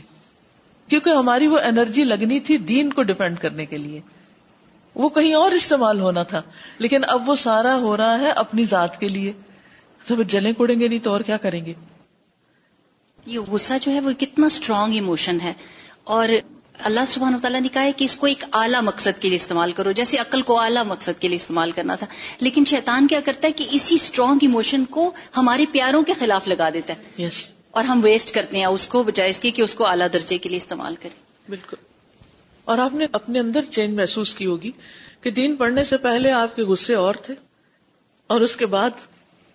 [0.88, 4.00] کیونکہ ہماری وہ انرجی لگنی تھی دین کو ڈیفینڈ کرنے کے لیے
[5.02, 6.40] وہ کہیں اور استعمال ہونا تھا
[6.84, 9.32] لیکن اب وہ سارا ہو رہا ہے اپنی ذات کے لیے
[10.06, 11.72] تو جلیں کوڑیں گے نہیں تو اور کیا کریں گے
[13.32, 15.52] یہ غصہ جو ہے وہ کتنا اسٹرانگ ایموشن ہے
[16.18, 16.28] اور
[16.88, 19.36] اللہ سبحانہ و تعالیٰ نے کہا ہے کہ اس کو ایک اعلیٰ مقصد کے لیے
[19.36, 22.06] استعمال کرو جیسے عقل کو اعلیٰ مقصد کے لیے استعمال کرنا تھا
[22.40, 26.70] لیکن شیطان کیا کرتا ہے کہ اسی اسٹرانگ ایموشن کو ہمارے پیاروں کے خلاف لگا
[26.74, 27.40] دیتا ہے yes.
[27.76, 30.38] اور ہم ویسٹ کرتے ہیں اس کو بجائے اس کی کہ اس کو اعلیٰ درجے
[30.44, 31.20] کے لیے استعمال کریں
[31.50, 31.76] بالکل
[32.72, 34.70] اور آپ نے اپنے اندر چینج محسوس کی ہوگی
[35.22, 37.34] کہ دین پڑھنے سے پہلے آپ کے غصے اور تھے
[38.34, 39.06] اور اس کے بعد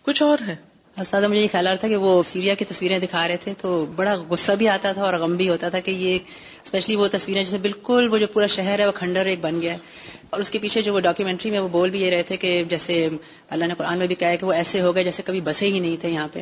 [0.06, 0.56] کچھ اور ہے
[1.04, 3.54] استاد مجھے یہ خیال آ رہا تھا کہ وہ سیریا کی تصویریں دکھا رہے تھے
[3.62, 6.18] تو بڑا غصہ بھی آتا تھا اور غم بھی ہوتا تھا کہ یہ
[6.66, 9.74] اسپیشلی وہ تصویریں میں بالکل وہ جو پورا شہر ہے وہ کھنڈر ایک بن گیا
[9.74, 12.38] ہے اور اس کے پیچھے جو وہ ڈاکیومنٹری میں وہ بول بھی یہ رہے تھے
[12.46, 13.08] کہ جیسے
[13.54, 15.68] اللہ نے قرآن میں بھی کہا ہے کہ وہ ایسے ہو گئے جیسے کبھی بسے
[15.72, 16.42] ہی نہیں تھے یہاں پہ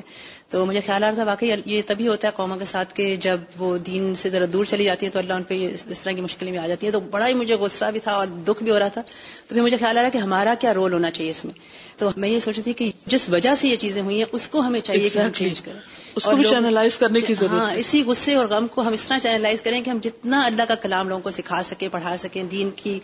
[0.49, 3.15] تو مجھے خیال آ رہا تھا واقعی یہ تبھی ہوتا ہے قوموں کے ساتھ کہ
[3.25, 6.11] جب وہ دین سے ذرا دور چلی جاتی ہے تو اللہ ان پہ اس طرح
[6.13, 8.63] کی مشکلیں میں آ جاتی ہے تو بڑا ہی مجھے غصہ بھی تھا اور دکھ
[8.63, 9.01] بھی ہو رہا تھا
[9.47, 11.53] تو پھر مجھے خیال آ رہا کہ ہمارا کیا رول ہونا چاہیے اس میں
[11.97, 14.47] تو میں یہ سوچ رہی تھی کہ جس وجہ سے یہ چیزیں ہوئی ہیں اس
[14.53, 15.21] کو ہمیں چاہیے exactly.
[15.21, 15.79] کہ ہم چینج کریں
[16.19, 18.93] اس کو بھی چینلائز کرنے کی ہاں، ضرورت ہاں اسی غصے اور غم کو ہم
[18.97, 22.15] اس طرح چینلائز کریں کہ ہم جتنا اللہ کا کلام لوگوں کو سکھا سکیں پڑھا
[22.23, 22.97] سکیں دین کی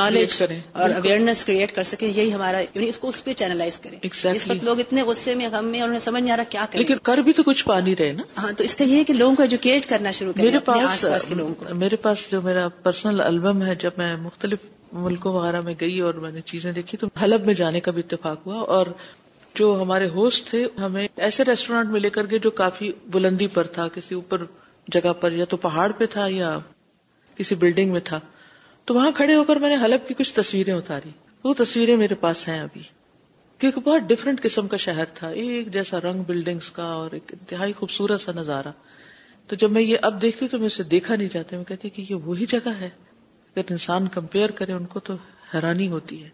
[0.00, 3.78] نالج کریں اور اویئرنیس کریٹ کر سکیں یہی ہمارا یعنی اس کو اس پہ چینلائز
[3.86, 4.36] کریں exactly.
[4.40, 6.64] اس وقت لوگ اتنے غصے میں غم میں اور انہیں سمجھ نہیں آ رہا کیا
[6.70, 9.12] کریں لیکن کر بھی تو کچھ پانی رہے نا ہاں تو اس کا یہ کہ
[9.20, 11.26] لوگوں کو ایجوکیٹ کرنا شروع کریں میرے پاس
[11.84, 14.68] میرے پاس جو میرا پرسنل البم ہے جب میں مختلف
[15.02, 18.02] ملکوں وغیرہ میں گئی اور میں نے چیزیں دیکھی تو حلب میں جانے کا بھی
[18.04, 18.86] اتفاق ہوا اور
[19.58, 23.66] جو ہمارے ہوسٹ تھے ہمیں ایسے ریسٹورینٹ میں لے کر گئے جو کافی بلندی پر
[23.76, 24.44] تھا کسی اوپر
[24.92, 26.58] جگہ پر یا تو پہاڑ پہ تھا یا
[27.36, 28.20] کسی بلڈنگ میں تھا
[28.84, 31.10] تو وہاں کھڑے ہو کر میں نے حلب کی کچھ تصویریں اتاری
[31.44, 32.82] وہ تصویریں میرے پاس ہیں ابھی
[33.58, 37.72] کیونکہ بہت ڈفرینٹ قسم کا شہر تھا ایک جیسا رنگ بلڈنگس کا اور ایک انتہائی
[37.78, 38.72] خوبصورت سا نظارہ
[39.48, 42.04] تو جب میں یہ اب دیکھتی تو میں اسے دیکھا نہیں جاتا میں کہتی کہ
[42.08, 42.88] یہ وہی جگہ ہے
[43.56, 45.14] اگر انسان کمپیئر کرے ان کو تو
[45.54, 46.28] حیرانی ہوتی ہے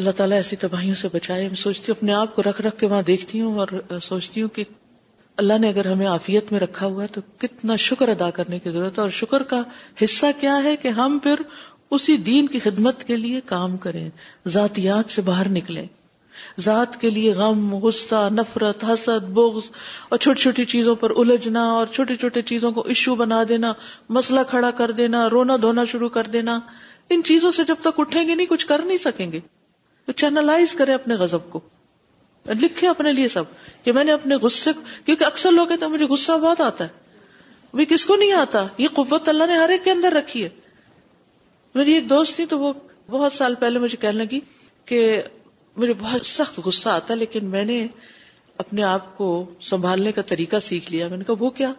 [0.00, 2.86] اللہ تعالیٰ ایسی تباہیوں سے بچائے میں سوچتی ہوں اپنے آپ کو رکھ رکھ کے
[2.86, 4.64] وہاں دیکھتی ہوں اور سوچتی ہوں کہ
[5.42, 8.70] اللہ نے اگر ہمیں عافیت میں رکھا ہوا ہے تو کتنا شکر ادا کرنے کی
[8.70, 9.62] ضرورت ہے اور شکر کا
[10.02, 11.42] حصہ کیا ہے کہ ہم پھر
[11.96, 14.08] اسی دین کی خدمت کے لیے کام کریں
[14.54, 15.86] ذاتیات سے باہر نکلیں
[16.64, 19.64] ذات کے لیے غم غصہ نفرت حسد بغض
[20.08, 23.72] اور چھوٹی چھوٹی چیزوں پر الجھنا اور چھوٹی چھوٹی چیزوں کو ایشو بنا دینا
[24.18, 26.58] مسئلہ کھڑا کر دینا رونا دھونا شروع کر دینا
[27.10, 29.40] ان چیزوں سے جب تک اٹھیں گے نہیں کچھ کر نہیں سکیں گے
[30.06, 31.60] تو چینلائز کریں اپنے غزب کو
[32.60, 33.44] لکھے اپنے لیے سب
[33.84, 34.70] کہ میں نے اپنے غصے
[35.04, 37.00] کیونکہ اکثر لوگ کہتے ہیں مجھے غصہ بہت آتا ہے
[37.78, 40.48] وہ کس کو نہیں آتا یہ قوت اللہ نے ہر ایک کے اندر رکھی ہے
[41.74, 42.72] میری ایک دوست تھی تو وہ
[43.10, 44.40] بہت سال پہلے مجھے کہنے لگی
[44.86, 44.98] کہ
[45.76, 47.86] مجھے بہت سخت غصہ آتا لیکن میں نے
[48.62, 49.28] اپنے آپ کو
[49.70, 51.72] سنبھالنے کا طریقہ سیکھ لیا میں نے کہا وہ کیا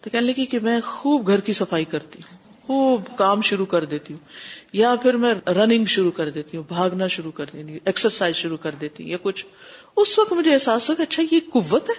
[0.00, 3.84] تو کہنے لگی کہ میں خوب گھر کی صفائی کرتی ہوں خوب کام شروع کر
[3.84, 4.20] دیتی ہوں
[4.72, 8.56] یا پھر میں رننگ شروع کر دیتی ہوں بھاگنا شروع کر دیتی ہوں ایکسرسائز شروع
[8.62, 9.44] کر دیتی ہوں یا کچھ
[10.02, 11.94] اس وقت مجھے احساس ہو کہ اچھا یہ قوت ہے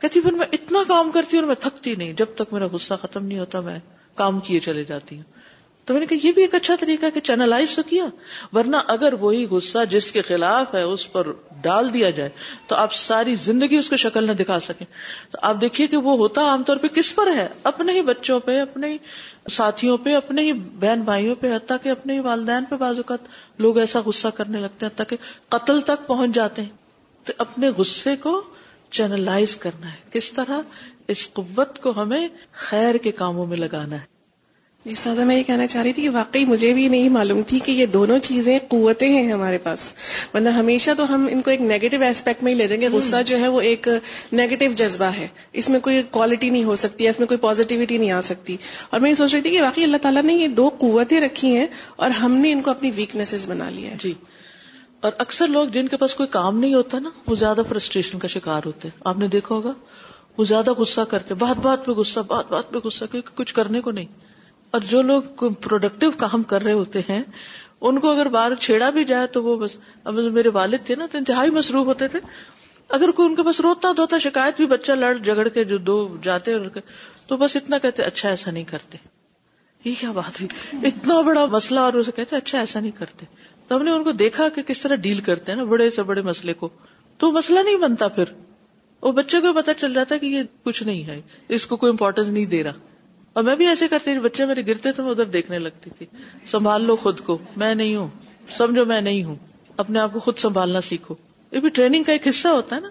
[0.00, 2.94] کہتی پھر میں اتنا کام کرتی ہوں اور میں تھکتی نہیں جب تک میرا غصہ
[3.02, 3.78] ختم نہیں ہوتا میں
[4.14, 5.33] کام کیے چلے جاتی ہوں
[5.86, 8.04] تو میں نے کہا یہ بھی ایک اچھا طریقہ کہ چینلائز تو کیا
[8.56, 11.26] ورنہ اگر وہی غصہ جس کے خلاف ہے اس پر
[11.62, 12.28] ڈال دیا جائے
[12.66, 14.84] تو آپ ساری زندگی اس کی شکل نہ دکھا سکیں
[15.30, 18.38] تو آپ دیکھیے کہ وہ ہوتا عام طور پہ کس پر ہے اپنے ہی بچوں
[18.46, 18.96] پہ اپنے ہی
[19.58, 23.16] ساتھیوں پہ اپنے ہی بہن بھائیوں پہ حتیٰ کہ اپنے ہی والدین پہ بازو کا
[23.66, 25.16] لوگ ایسا غصہ کرنے لگتے ہیں حتیٰ کہ
[25.56, 26.76] قتل تک پہنچ جاتے ہیں
[27.26, 28.40] تو اپنے غصے کو
[28.96, 30.74] چینلائز کرنا ہے کس طرح
[31.14, 32.26] اس قوت کو ہمیں
[32.68, 34.12] خیر کے کاموں میں لگانا ہے
[34.86, 37.70] جس میں یہ کہنا چاہ رہی تھی کہ واقعی مجھے بھی نہیں معلوم تھی کہ
[37.72, 39.80] یہ دونوں چیزیں قوتیں ہیں ہمارے پاس
[40.32, 43.22] ورنہ ہمیشہ تو ہم ان کو ایک نیگیٹو ایسپیکٹ میں ہی لے دیں گے غصہ
[43.26, 43.88] جو ہے وہ ایک
[44.32, 45.28] نیگیٹو جذبہ ہے
[45.62, 48.56] اس میں کوئی کوالٹی نہیں ہو سکتی اس میں کوئی پازیٹیوٹی نہیں آ سکتی
[48.90, 51.54] اور میں یہ سوچ رہی تھی کہ واقعی اللہ تعالیٰ نے یہ دو قوتیں رکھی
[51.56, 51.66] ہیں
[51.96, 54.12] اور ہم نے ان کو اپنی ویکنیسز بنا لیا ہے جی
[55.06, 58.28] اور اکثر لوگ جن کے پاس کوئی کام نہیں ہوتا نا وہ زیادہ فرسٹریشن کا
[58.36, 59.72] شکار ہوتے ہیں آپ نے دیکھا ہوگا
[60.38, 63.80] وہ زیادہ غصہ کرتے بہت بہت پہ غصہ بہت بہت پہ غصہ کیونکہ کچھ کرنے
[63.80, 64.32] کو نہیں
[64.74, 67.20] اور جو لوگ پروڈکٹیو کام کر رہے ہوتے ہیں
[67.86, 71.06] ان کو اگر باہر چھیڑا بھی جائے تو وہ بس اب میرے والد تھے نا
[71.12, 72.18] تو انتہائی مصروف ہوتے تھے
[72.98, 75.96] اگر کوئی ان کے پاس روتا دھوتا شکایت بھی بچہ لڑ جگڑ کے جو دو
[76.22, 76.54] جاتے
[77.26, 78.98] تو بس اتنا کہتے اچھا ایسا نہیں کرتے
[79.84, 80.46] یہ کیا بات ہے
[80.88, 83.26] اتنا بڑا مسئلہ اور اسے کہتے اچھا ایسا نہیں کرتے
[83.68, 86.02] تو ہم نے ان کو دیکھا کہ کس طرح ڈیل کرتے ہیں نا بڑے سے
[86.10, 86.68] بڑے مسئلے کو
[87.18, 88.32] تو مسئلہ نہیں بنتا پھر
[89.02, 91.20] وہ بچے کو پتا چل جاتا ہے کہ یہ کچھ نہیں ہے
[91.58, 92.92] اس کو کوئی امپورٹینس نہیں دے رہا
[93.38, 96.06] اور میں بھی ایسے کرتی تھی بچے میرے گرتے تھے میں ادھر دیکھنے لگتی تھی
[96.50, 98.08] سنبھال لو خود کو میں نہیں ہوں
[98.58, 99.34] سمجھو میں نہیں ہوں
[99.84, 101.14] اپنے آپ کو خود سنبھالنا سیکھو
[101.52, 102.88] یہ بھی ٹریننگ کا ایک حصہ ہوتا ہے نا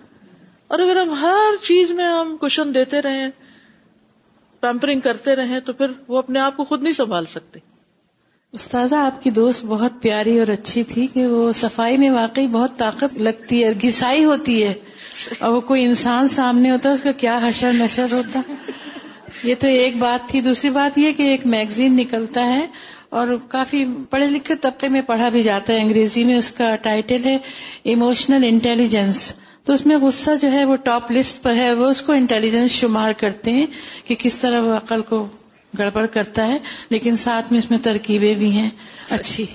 [0.74, 3.30] اور اگر ہم ہر چیز میں ہم کوشچن دیتے رہے
[4.62, 7.60] پیمپرنگ کرتے رہے تو پھر وہ اپنے آپ کو خود نہیں سنبھال سکتے
[8.58, 12.78] استاذہ آپ کی دوست بہت پیاری اور اچھی تھی کہ وہ صفائی میں واقعی بہت
[12.78, 14.74] طاقت لگتی ہے گسائی ہوتی ہے
[15.40, 18.42] اور وہ کوئی انسان سامنے ہوتا ہے اس کا کیا حشر نشر ہوتا
[19.44, 22.66] یہ تو ایک بات تھی دوسری بات یہ کہ ایک میگزین نکلتا ہے
[23.20, 27.26] اور کافی پڑھے لکھے طبقے میں پڑھا بھی جاتا ہے انگریزی میں اس کا ٹائٹل
[27.26, 27.38] ہے
[27.94, 29.32] ایموشنل انٹیلیجنس
[29.66, 32.72] تو اس میں غصہ جو ہے وہ ٹاپ لسٹ پر ہے وہ اس کو انٹیلیجنس
[32.72, 33.66] شمار کرتے ہیں
[34.06, 35.26] کہ کس طرح وہ عقل کو
[35.80, 36.58] گڑبڑ کرتا ہے
[36.90, 38.70] لیکن ساتھ میں اس میں ترکیبیں بھی ہیں
[39.20, 39.46] اچھی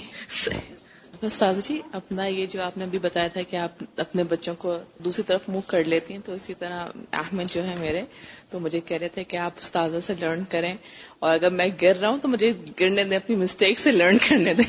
[1.27, 4.77] استاد جی اپنا یہ جو آپ نے ابھی بتایا تھا کہ آپ اپنے بچوں کو
[5.05, 6.85] دوسری طرف منہ کر لیتی ہیں تو اسی طرح
[7.21, 8.03] احمد جو ہے میرے
[8.51, 10.75] تو مجھے کہہ رہے تھے کہ آپ استاذہ سے لرن کریں
[11.21, 14.55] اور اگر میں گر رہا ہوں تو مجھے گرنے دیں اپنی مسٹیک سے لرن کرنے
[14.61, 14.65] دیں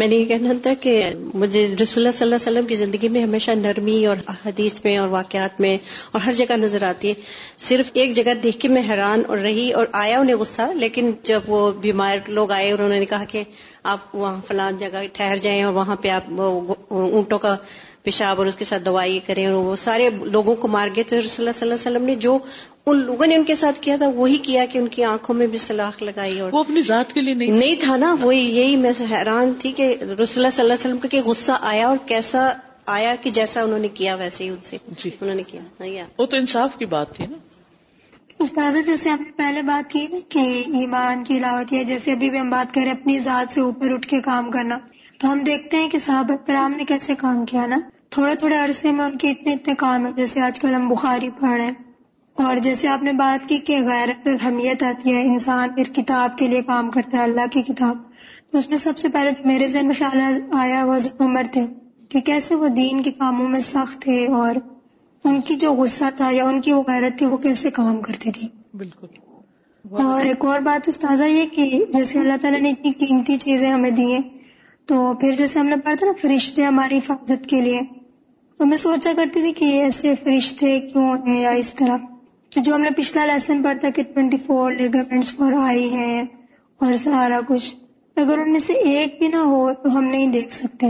[0.00, 0.92] میں نے یہ کہنا تھا کہ
[1.42, 4.96] مجھے رسول اللہ صلی اللہ علیہ وسلم کی زندگی میں ہمیشہ نرمی اور حدیث میں
[4.98, 5.76] اور واقعات میں
[6.12, 7.14] اور ہر جگہ نظر آتی ہے
[7.68, 11.50] صرف ایک جگہ دیکھ کے میں حیران اور رہی اور آیا انہیں غصہ لیکن جب
[11.54, 13.42] وہ بیمار لوگ آئے اور انہوں نے کہا کہ
[13.90, 17.54] آپ وہاں فلاں جگہ ٹھہر جائیں اور وہاں پہ آپ اونٹوں کا
[18.08, 21.20] پیشاب اور اس کے ساتھ دوائی کریں اور وہ سارے لوگوں کو مار گئے تھے
[21.20, 22.36] رسول اللہ صلی اللہ وسلم نے جو
[22.90, 25.46] ان لوگوں نے ان کے ساتھ کیا تھا وہی کیا کہ ان کی آنکھوں میں
[25.54, 28.76] بھی سلاخ لگائی اور وہ اپنی ذات کے لیے نہیں نہیں تھا نا وہی یہی
[28.84, 32.48] میں حیران تھی کہ رسول اللہ صلی اللہ علیہ وسلم کا غصہ آیا اور کیسا
[32.98, 36.08] آیا کہ جیسا انہوں نے کیا ویسے ہی ان سے جی انہوں نے کیا ہاں،
[36.18, 37.36] وہ تو انصاف کی بات تھی نا
[38.44, 40.40] استاز جیسے نے پہلے بات کی نا کہ
[40.80, 44.50] ایمان کی علاوت جیسے ابھی بھی ہم بات اپنی ذات سے اوپر اٹھ کے کام
[44.50, 44.78] کرنا
[45.20, 45.98] تو ہم دیکھتے ہیں کہ
[46.46, 47.78] کرام نے کیسے کام کیا نا
[48.16, 51.28] تھوڑے تھوڑے عرصے میں ان کے اتنے اتنے کام ہیں جیسے آج کل ہم بخاری
[51.40, 51.72] پڑھ رہے ہیں
[52.44, 56.48] اور جیسے آپ نے بات کی کہ غیر اہمیت آتی ہے انسان پھر کتاب کے
[56.48, 58.02] لیے کام کرتا ہے اللہ کی کتاب
[58.50, 60.20] تو اس میں سب سے پہلے میرے ذہن میں خیال
[60.62, 61.66] آیا وہ عمر تھے
[62.10, 64.54] کہ کیسے وہ دین کے کاموں میں سخت تھے اور
[65.26, 68.32] ان کی جو غصہ تھا یا ان کی وہ غیرت تھی وہ کیسے کام کرتی
[68.32, 73.36] تھی بالکل اور ایک اور بات استاذہ یہ کہ جیسے اللہ تعالیٰ نے اتنی قیمتی
[73.44, 74.20] چیزیں ہمیں دی ہیں
[74.88, 77.80] تو پھر جیسے ہم نے پڑھا تھا نا فرشتے ہماری حفاظت کے لیے
[78.58, 81.96] تو میں سوچا کرتی تھی کہ ایسے فرشتے کیوں ہیں یا اس طرح
[82.54, 86.22] تو جو ہم نے پچھلا لیسن پڑھتا کہ twenty four ligaments for eye ہیں
[86.84, 87.74] اور سارا کچھ
[88.20, 90.86] اگر ان میں سے ایک بھی نہ ہو تو ہم نہیں دیکھ سکتے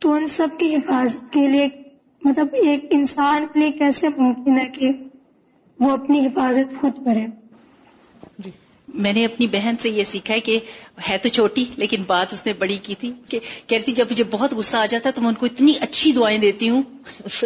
[0.00, 1.68] تو ان سب کی حفاظت کے لیے
[2.24, 4.90] مطلب ایک انسان کے لیے کیسے ممکن ہے کہ
[5.84, 7.26] وہ اپنی حفاظت خود کرے
[8.44, 8.50] جی۔
[9.04, 10.58] میں نے اپنی بہن سے یہ سیکھا ہے کہ
[11.08, 13.10] ہے تو چھوٹی لیکن بات اس نے بڑی کی تھی
[13.70, 16.38] کہ جب مجھے بہت غصہ آ جاتا ہے تو میں ان کو اتنی اچھی دعائیں
[16.46, 16.82] دیتی ہوں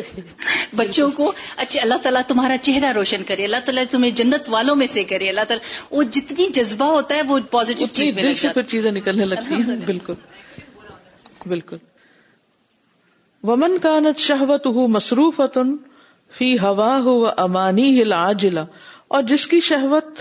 [0.80, 1.30] بچوں کو
[1.64, 5.28] اچھا اللہ تعالیٰ تمہارا چہرہ روشن کرے اللہ تعالیٰ تمہیں جنت والوں میں سے کرے
[5.28, 10.14] اللہ تعالیٰ وہ جتنی جذبہ ہوتا ہے وہ پازیٹیو چیز چیزیں نکلنے لگتی ہیں بالکل
[11.46, 11.76] بالکل
[13.48, 15.58] ومن کانت کا نت شہوت
[16.36, 20.20] فی ہوا ہو امانی اور جس کی شہوت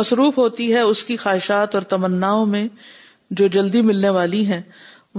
[0.00, 2.32] مصروف ہوتی ہے اس کی خواہشات اور تمنا
[3.40, 4.60] جو جلدی ملنے والی ہیں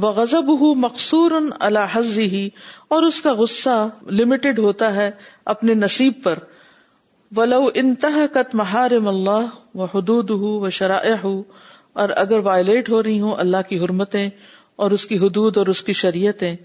[0.04, 1.32] وہ غزب ہوں مقصور
[1.68, 2.48] الحضی ہی
[2.96, 3.78] اور اس کا غصہ
[4.20, 5.10] لمیٹڈ ہوتا ہے
[5.56, 6.40] اپنے نصیب پر
[7.60, 11.34] و انتہ کت مہار اللہ و حدود ہُ و شرائع ہو
[12.04, 14.30] اور اگر وائلیٹ ہو رہی ہوں اللہ کی حرمتیں
[14.84, 16.56] اور اس کی حدود اور اس کی شریعتیں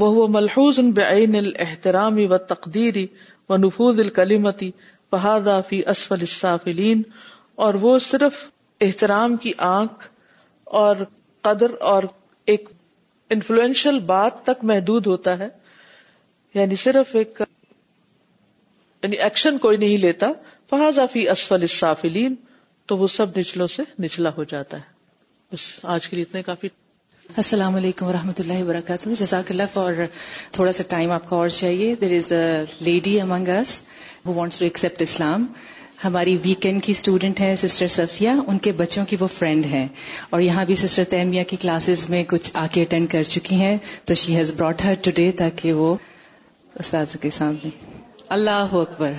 [0.00, 3.06] وہ ملحوظ بعین الحترامی و تقدیری
[3.48, 4.70] و الکلیمتی القلیمتی
[5.10, 5.56] فہذا
[5.90, 7.02] اسفل السافلین
[7.66, 8.46] اور وہ صرف
[8.80, 10.06] احترام کی آنکھ
[10.80, 10.96] اور
[11.42, 12.02] قدر اور
[12.52, 12.68] ایک
[13.30, 15.48] انفلوئنشل بات تک محدود ہوتا ہے
[16.54, 17.40] یعنی صرف ایک
[19.02, 20.30] یعنی ایکشن کوئی نہیں لیتا
[20.70, 22.34] فہذا فی اسفل الصافلین
[22.88, 26.68] تو وہ سب نچلوں سے نچلا ہو جاتا ہے بس آج کے لیے اتنے کافی
[27.36, 29.94] السلام علیکم و رحمۃ اللہ وبرکاتہ جزاک اللہ فار
[30.52, 32.36] تھوڑا سا ٹائم آپ کو اور چاہیے there is the
[32.84, 33.74] lady among us
[34.26, 35.44] wants to accept Islam
[36.04, 39.86] ہماری ویکینڈ کی اسٹوڈینٹ ہیں سسٹر صفیہ ان کے بچوں کی وہ فرینڈ ہیں
[40.30, 43.76] اور یہاں بھی سسٹر تیمیہ کی کلاسز میں کچھ آ کے اٹینڈ کر چکی ہیں
[44.06, 45.94] تو she has brought her today تاکہ وہ
[46.84, 47.70] استاد کے سامنے
[48.38, 49.12] اللہ اکبر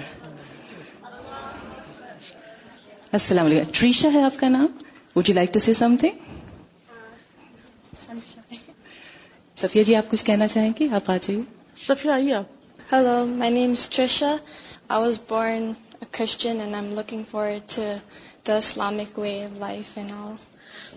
[3.12, 4.68] السلام علیکم ٹریشا ہے آپ کا نام
[5.16, 6.28] would you like to see something
[9.60, 11.42] Safia ji آپ کچھ کہنا چاہیں گی آپ آ جائیے
[11.86, 15.72] صفیہ آئیے آپ hello my name is Trisha I was born
[16.18, 17.52] Christian and I am looking for
[18.48, 20.36] the Islamic way of life and all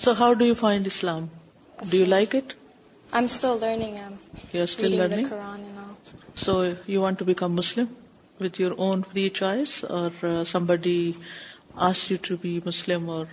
[0.05, 1.27] so how do you find Islam
[1.91, 3.99] do you like it I am still learning
[4.55, 5.35] you still learning
[6.45, 6.55] so
[6.93, 7.87] you want to become Muslim
[8.41, 11.01] with your own free choice اور somebody
[11.91, 13.27] ask you to be Muslim اور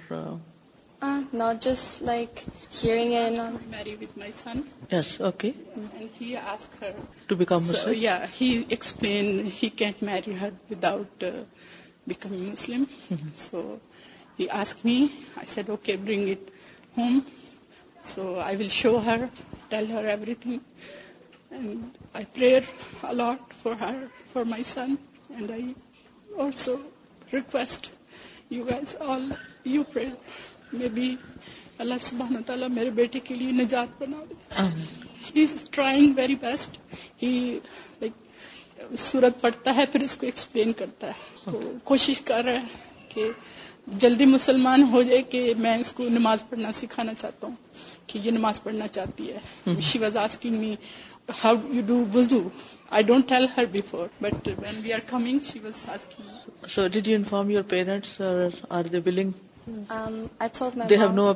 [1.02, 3.32] Ah, not just like hearing it.
[3.32, 4.66] She asked to marry with my son.
[4.92, 5.54] Yes, okay.
[5.76, 6.94] And he asked her
[7.30, 7.96] to become Muslim.
[7.96, 11.32] Yeah, he explained he can't marry her without uh,
[12.06, 12.88] becoming Muslim.
[12.88, 13.30] Mm-hmm.
[13.36, 13.80] So
[14.38, 15.14] he asked me.
[15.38, 16.52] I said, okay, bring it
[16.96, 17.26] home.
[18.02, 19.30] So I will show her,
[19.70, 20.60] tell her everything.
[21.50, 22.66] And I prayed
[23.04, 25.00] a lot for her, for my son.
[25.34, 25.64] And I
[26.38, 26.82] also
[27.32, 27.90] request
[28.50, 29.30] you guys all,
[29.64, 31.16] you pray میں بھی
[31.84, 34.64] اللہ و تعالیٰ میرے بیٹے کے لیے نجات بنا دے
[35.36, 36.78] he is trying very best
[37.22, 37.32] he
[38.02, 41.60] like صورت پڑھتا ہے پھر اس کو ایکسپلین کرتا ہے تو
[41.92, 43.30] کوشش کر رہا ہے کہ
[44.04, 47.56] جلدی مسلمان ہو جائے کہ میں اس کو نماز پڑھنا سکھانا چاہتا ہوں
[48.08, 50.74] کہ یہ نماز پڑھنا چاہتی ہے she was asking me
[51.44, 52.48] how you do wuzu
[53.00, 57.08] I don't tell her before but when we are coming she was asking so did
[57.08, 58.20] you inform your parents
[58.80, 59.32] are they willing
[59.70, 61.34] she can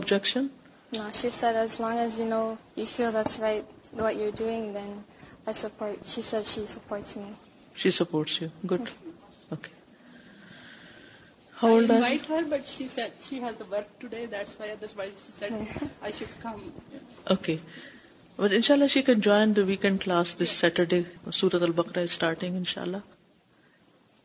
[19.19, 21.01] join the weekend class this Saturday
[21.33, 23.13] سورت البقرا starting ان شاء اللہ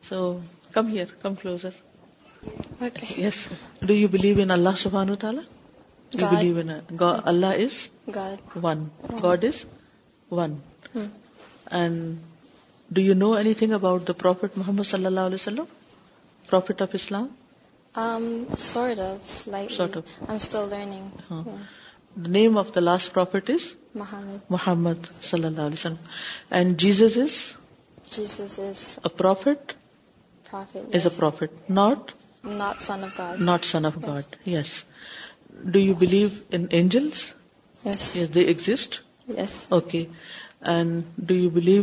[0.08, 0.20] so
[0.72, 1.86] come here come closer
[3.86, 6.36] do you believe in Allah سبحان تعالیٰ
[7.24, 7.86] Allah is
[8.62, 8.84] one
[9.22, 9.64] God is
[10.38, 10.54] one
[10.94, 12.52] and
[12.94, 15.64] do you know any thing about the prophet Muhammad صلی اللہ علیہ وسلم
[16.50, 17.26] prophet of Islam
[22.32, 23.72] name of the last prophet is
[24.50, 26.04] Muhammad صلی اللہ علیہ وسلم
[26.58, 27.42] and Jesus is
[28.16, 29.72] Jesus is a prophet
[30.54, 32.10] is a prophet not
[32.44, 34.74] not not son of God yes
[35.72, 36.28] do you believe
[36.78, 37.24] angels
[37.86, 39.00] yes they exist
[39.38, 40.04] yes okay
[40.74, 41.82] and do you believe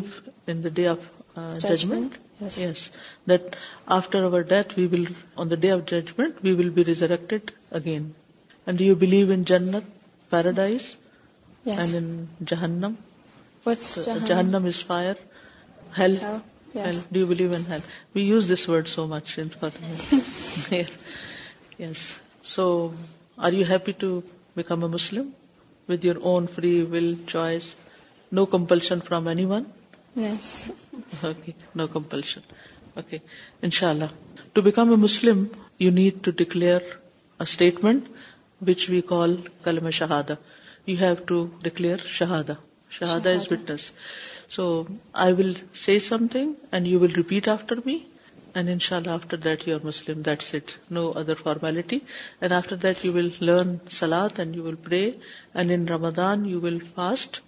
[0.50, 2.18] in day of judgment
[2.60, 2.90] yes
[3.30, 3.56] that
[3.96, 5.06] after our death we will
[5.40, 8.10] on the day of judgement we will be resurrected again
[8.66, 9.84] and do you believe in جنت
[10.30, 10.96] paradise
[11.78, 12.94] and in جہنم
[14.28, 15.14] جہنم is fire
[15.98, 16.44] hell
[16.84, 17.82] and do you believe in hit
[18.16, 19.26] we use this word so much
[21.80, 22.00] yes
[22.54, 22.64] so
[23.46, 24.10] are you happy to
[24.56, 25.26] become a Muslim
[25.90, 27.64] with your own free will choice
[28.36, 32.42] no compulsion from any ونکے no compulsion
[32.98, 33.18] okay
[33.64, 34.10] ان شاء اللہ
[34.54, 35.38] to become a Muslim
[35.84, 36.80] you need to declare
[37.46, 38.02] a statement
[38.68, 39.32] which we call
[39.64, 40.28] کل a شہاد
[40.88, 42.54] you have to declare شہادا
[43.00, 43.84] شہادا is bits
[44.56, 44.64] so
[45.26, 45.54] I will
[45.86, 45.98] say
[46.32, 47.98] something and you will repeat after me
[48.56, 52.00] and ان شاء اللہ after that you are Muslim it no other formality
[52.42, 55.10] and after that you will learn salad and you will pray
[55.54, 55.72] and
[56.22, 57.40] in you will fast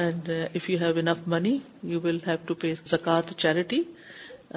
[0.00, 1.56] and if you have enough money
[1.92, 3.82] you will have to pay زکات charity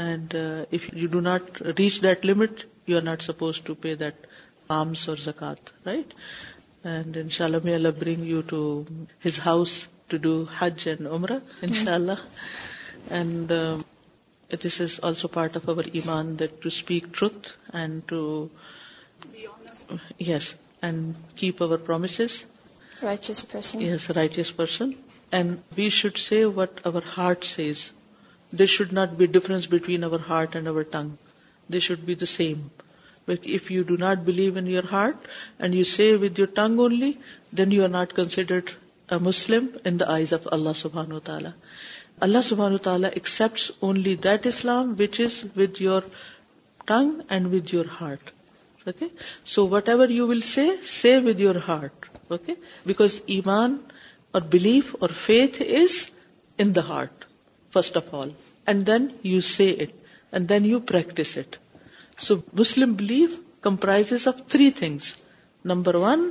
[0.07, 0.35] and
[0.72, 4.26] if you do not reach that limit you are not suppose to pay that
[4.80, 6.14] alms or زکات right
[6.93, 8.61] and ان شاء اللہ may Allah bring you to
[9.26, 9.80] his house
[10.14, 11.40] to do Hajj and Umrah,
[11.70, 12.20] inshallah.
[13.22, 13.86] And um,
[14.65, 17.53] this is also part of our Iman, that to speak truth
[17.84, 18.22] and to
[19.32, 19.95] be honest.
[20.30, 20.53] Yes,
[20.90, 22.38] and keep our promises.
[23.10, 23.82] Righteous person.
[23.90, 24.95] Yes, righteous person.
[25.40, 27.84] And we should say what our heart says.
[28.61, 31.18] There should not be difference between our heart and our tongue.
[31.76, 32.70] They should be the same.
[33.26, 36.80] But if you do not believe in your heart and you say with your tongue
[36.86, 37.11] only,
[37.60, 38.72] then you are not considered
[39.22, 41.50] Muslim in the eyes of Allah سبحان و تعالیٰ
[42.28, 46.02] Allah سبحان و تعالیٰ accept only that Islam which is with your
[46.88, 48.30] tongue and with your heart
[48.88, 49.06] okay
[49.54, 50.68] so whatever you will C
[51.00, 52.54] C with your heart okay
[52.86, 53.76] because ایمان
[54.36, 55.98] or belief or faith is
[56.64, 57.26] in the heart
[57.74, 58.30] first of all
[58.66, 59.92] and then you say it
[60.32, 61.56] and then you practice it
[62.28, 65.14] so Muslim belief comprise of three things
[65.72, 66.30] number one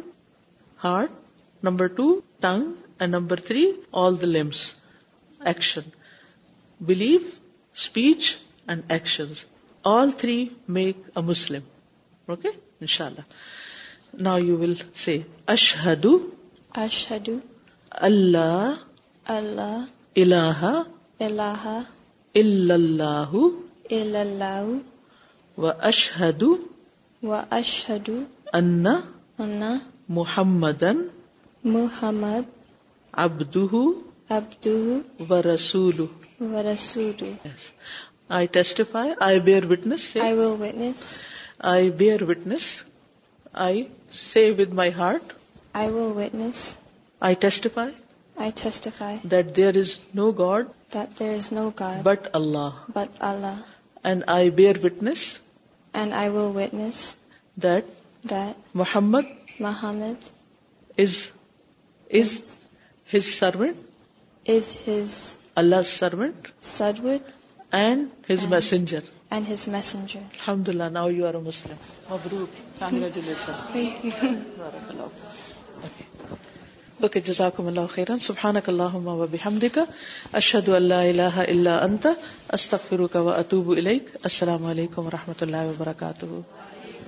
[0.85, 1.20] heart
[1.65, 2.70] number two tongue
[3.01, 3.64] and number three
[4.02, 4.60] all the limbs
[5.52, 5.85] action
[6.90, 7.19] believe
[7.77, 8.23] speech
[8.74, 9.28] and action
[9.94, 10.36] all three
[10.78, 11.64] make a Muslim
[12.32, 12.48] okay
[12.81, 14.74] ان شاء اللہ now you will
[15.05, 15.16] see
[15.56, 16.06] اشہد
[16.86, 17.28] اشہد
[18.09, 18.73] اللہ
[19.39, 20.64] اللہ اللہ
[21.27, 21.66] اللہ
[22.35, 23.35] الاح
[23.90, 24.69] اللہ
[25.64, 28.10] و اشہد و اشہد
[28.60, 29.62] ان
[30.20, 31.02] محمدن
[31.64, 32.44] محمد
[33.24, 33.56] ابد
[35.47, 36.05] رسول
[38.36, 41.02] I testify I bear witness I witness
[41.72, 42.64] I bear witness
[43.66, 43.82] I
[44.22, 45.32] see with my heart
[45.82, 46.64] I vow witness
[47.28, 47.90] I testify
[48.43, 53.22] I testify that there is no God that there is no God but Allah but
[53.28, 53.60] Allah
[54.10, 55.28] and I bear witness
[55.93, 57.14] and I vow witness
[57.62, 57.86] that
[58.30, 59.30] that Muhammad
[59.60, 60.28] Muhammad
[61.01, 61.16] is
[62.20, 62.32] is is
[63.14, 64.48] his servant
[64.86, 65.12] his
[65.60, 67.30] Allah servant servant
[67.74, 69.02] and and his his messenger
[69.72, 71.76] messenger الحمد للہ now you are a Muslim
[72.10, 72.51] مبروک
[77.05, 79.78] okay جزاکم اللہ خیر سبحانک اللہم و بحمدک
[80.40, 82.06] اشہد ان لا الہ الا انت
[82.59, 87.01] استغفرک و اتوب الیک السلام علیکم و رحمۃ اللہ وبرکاتہ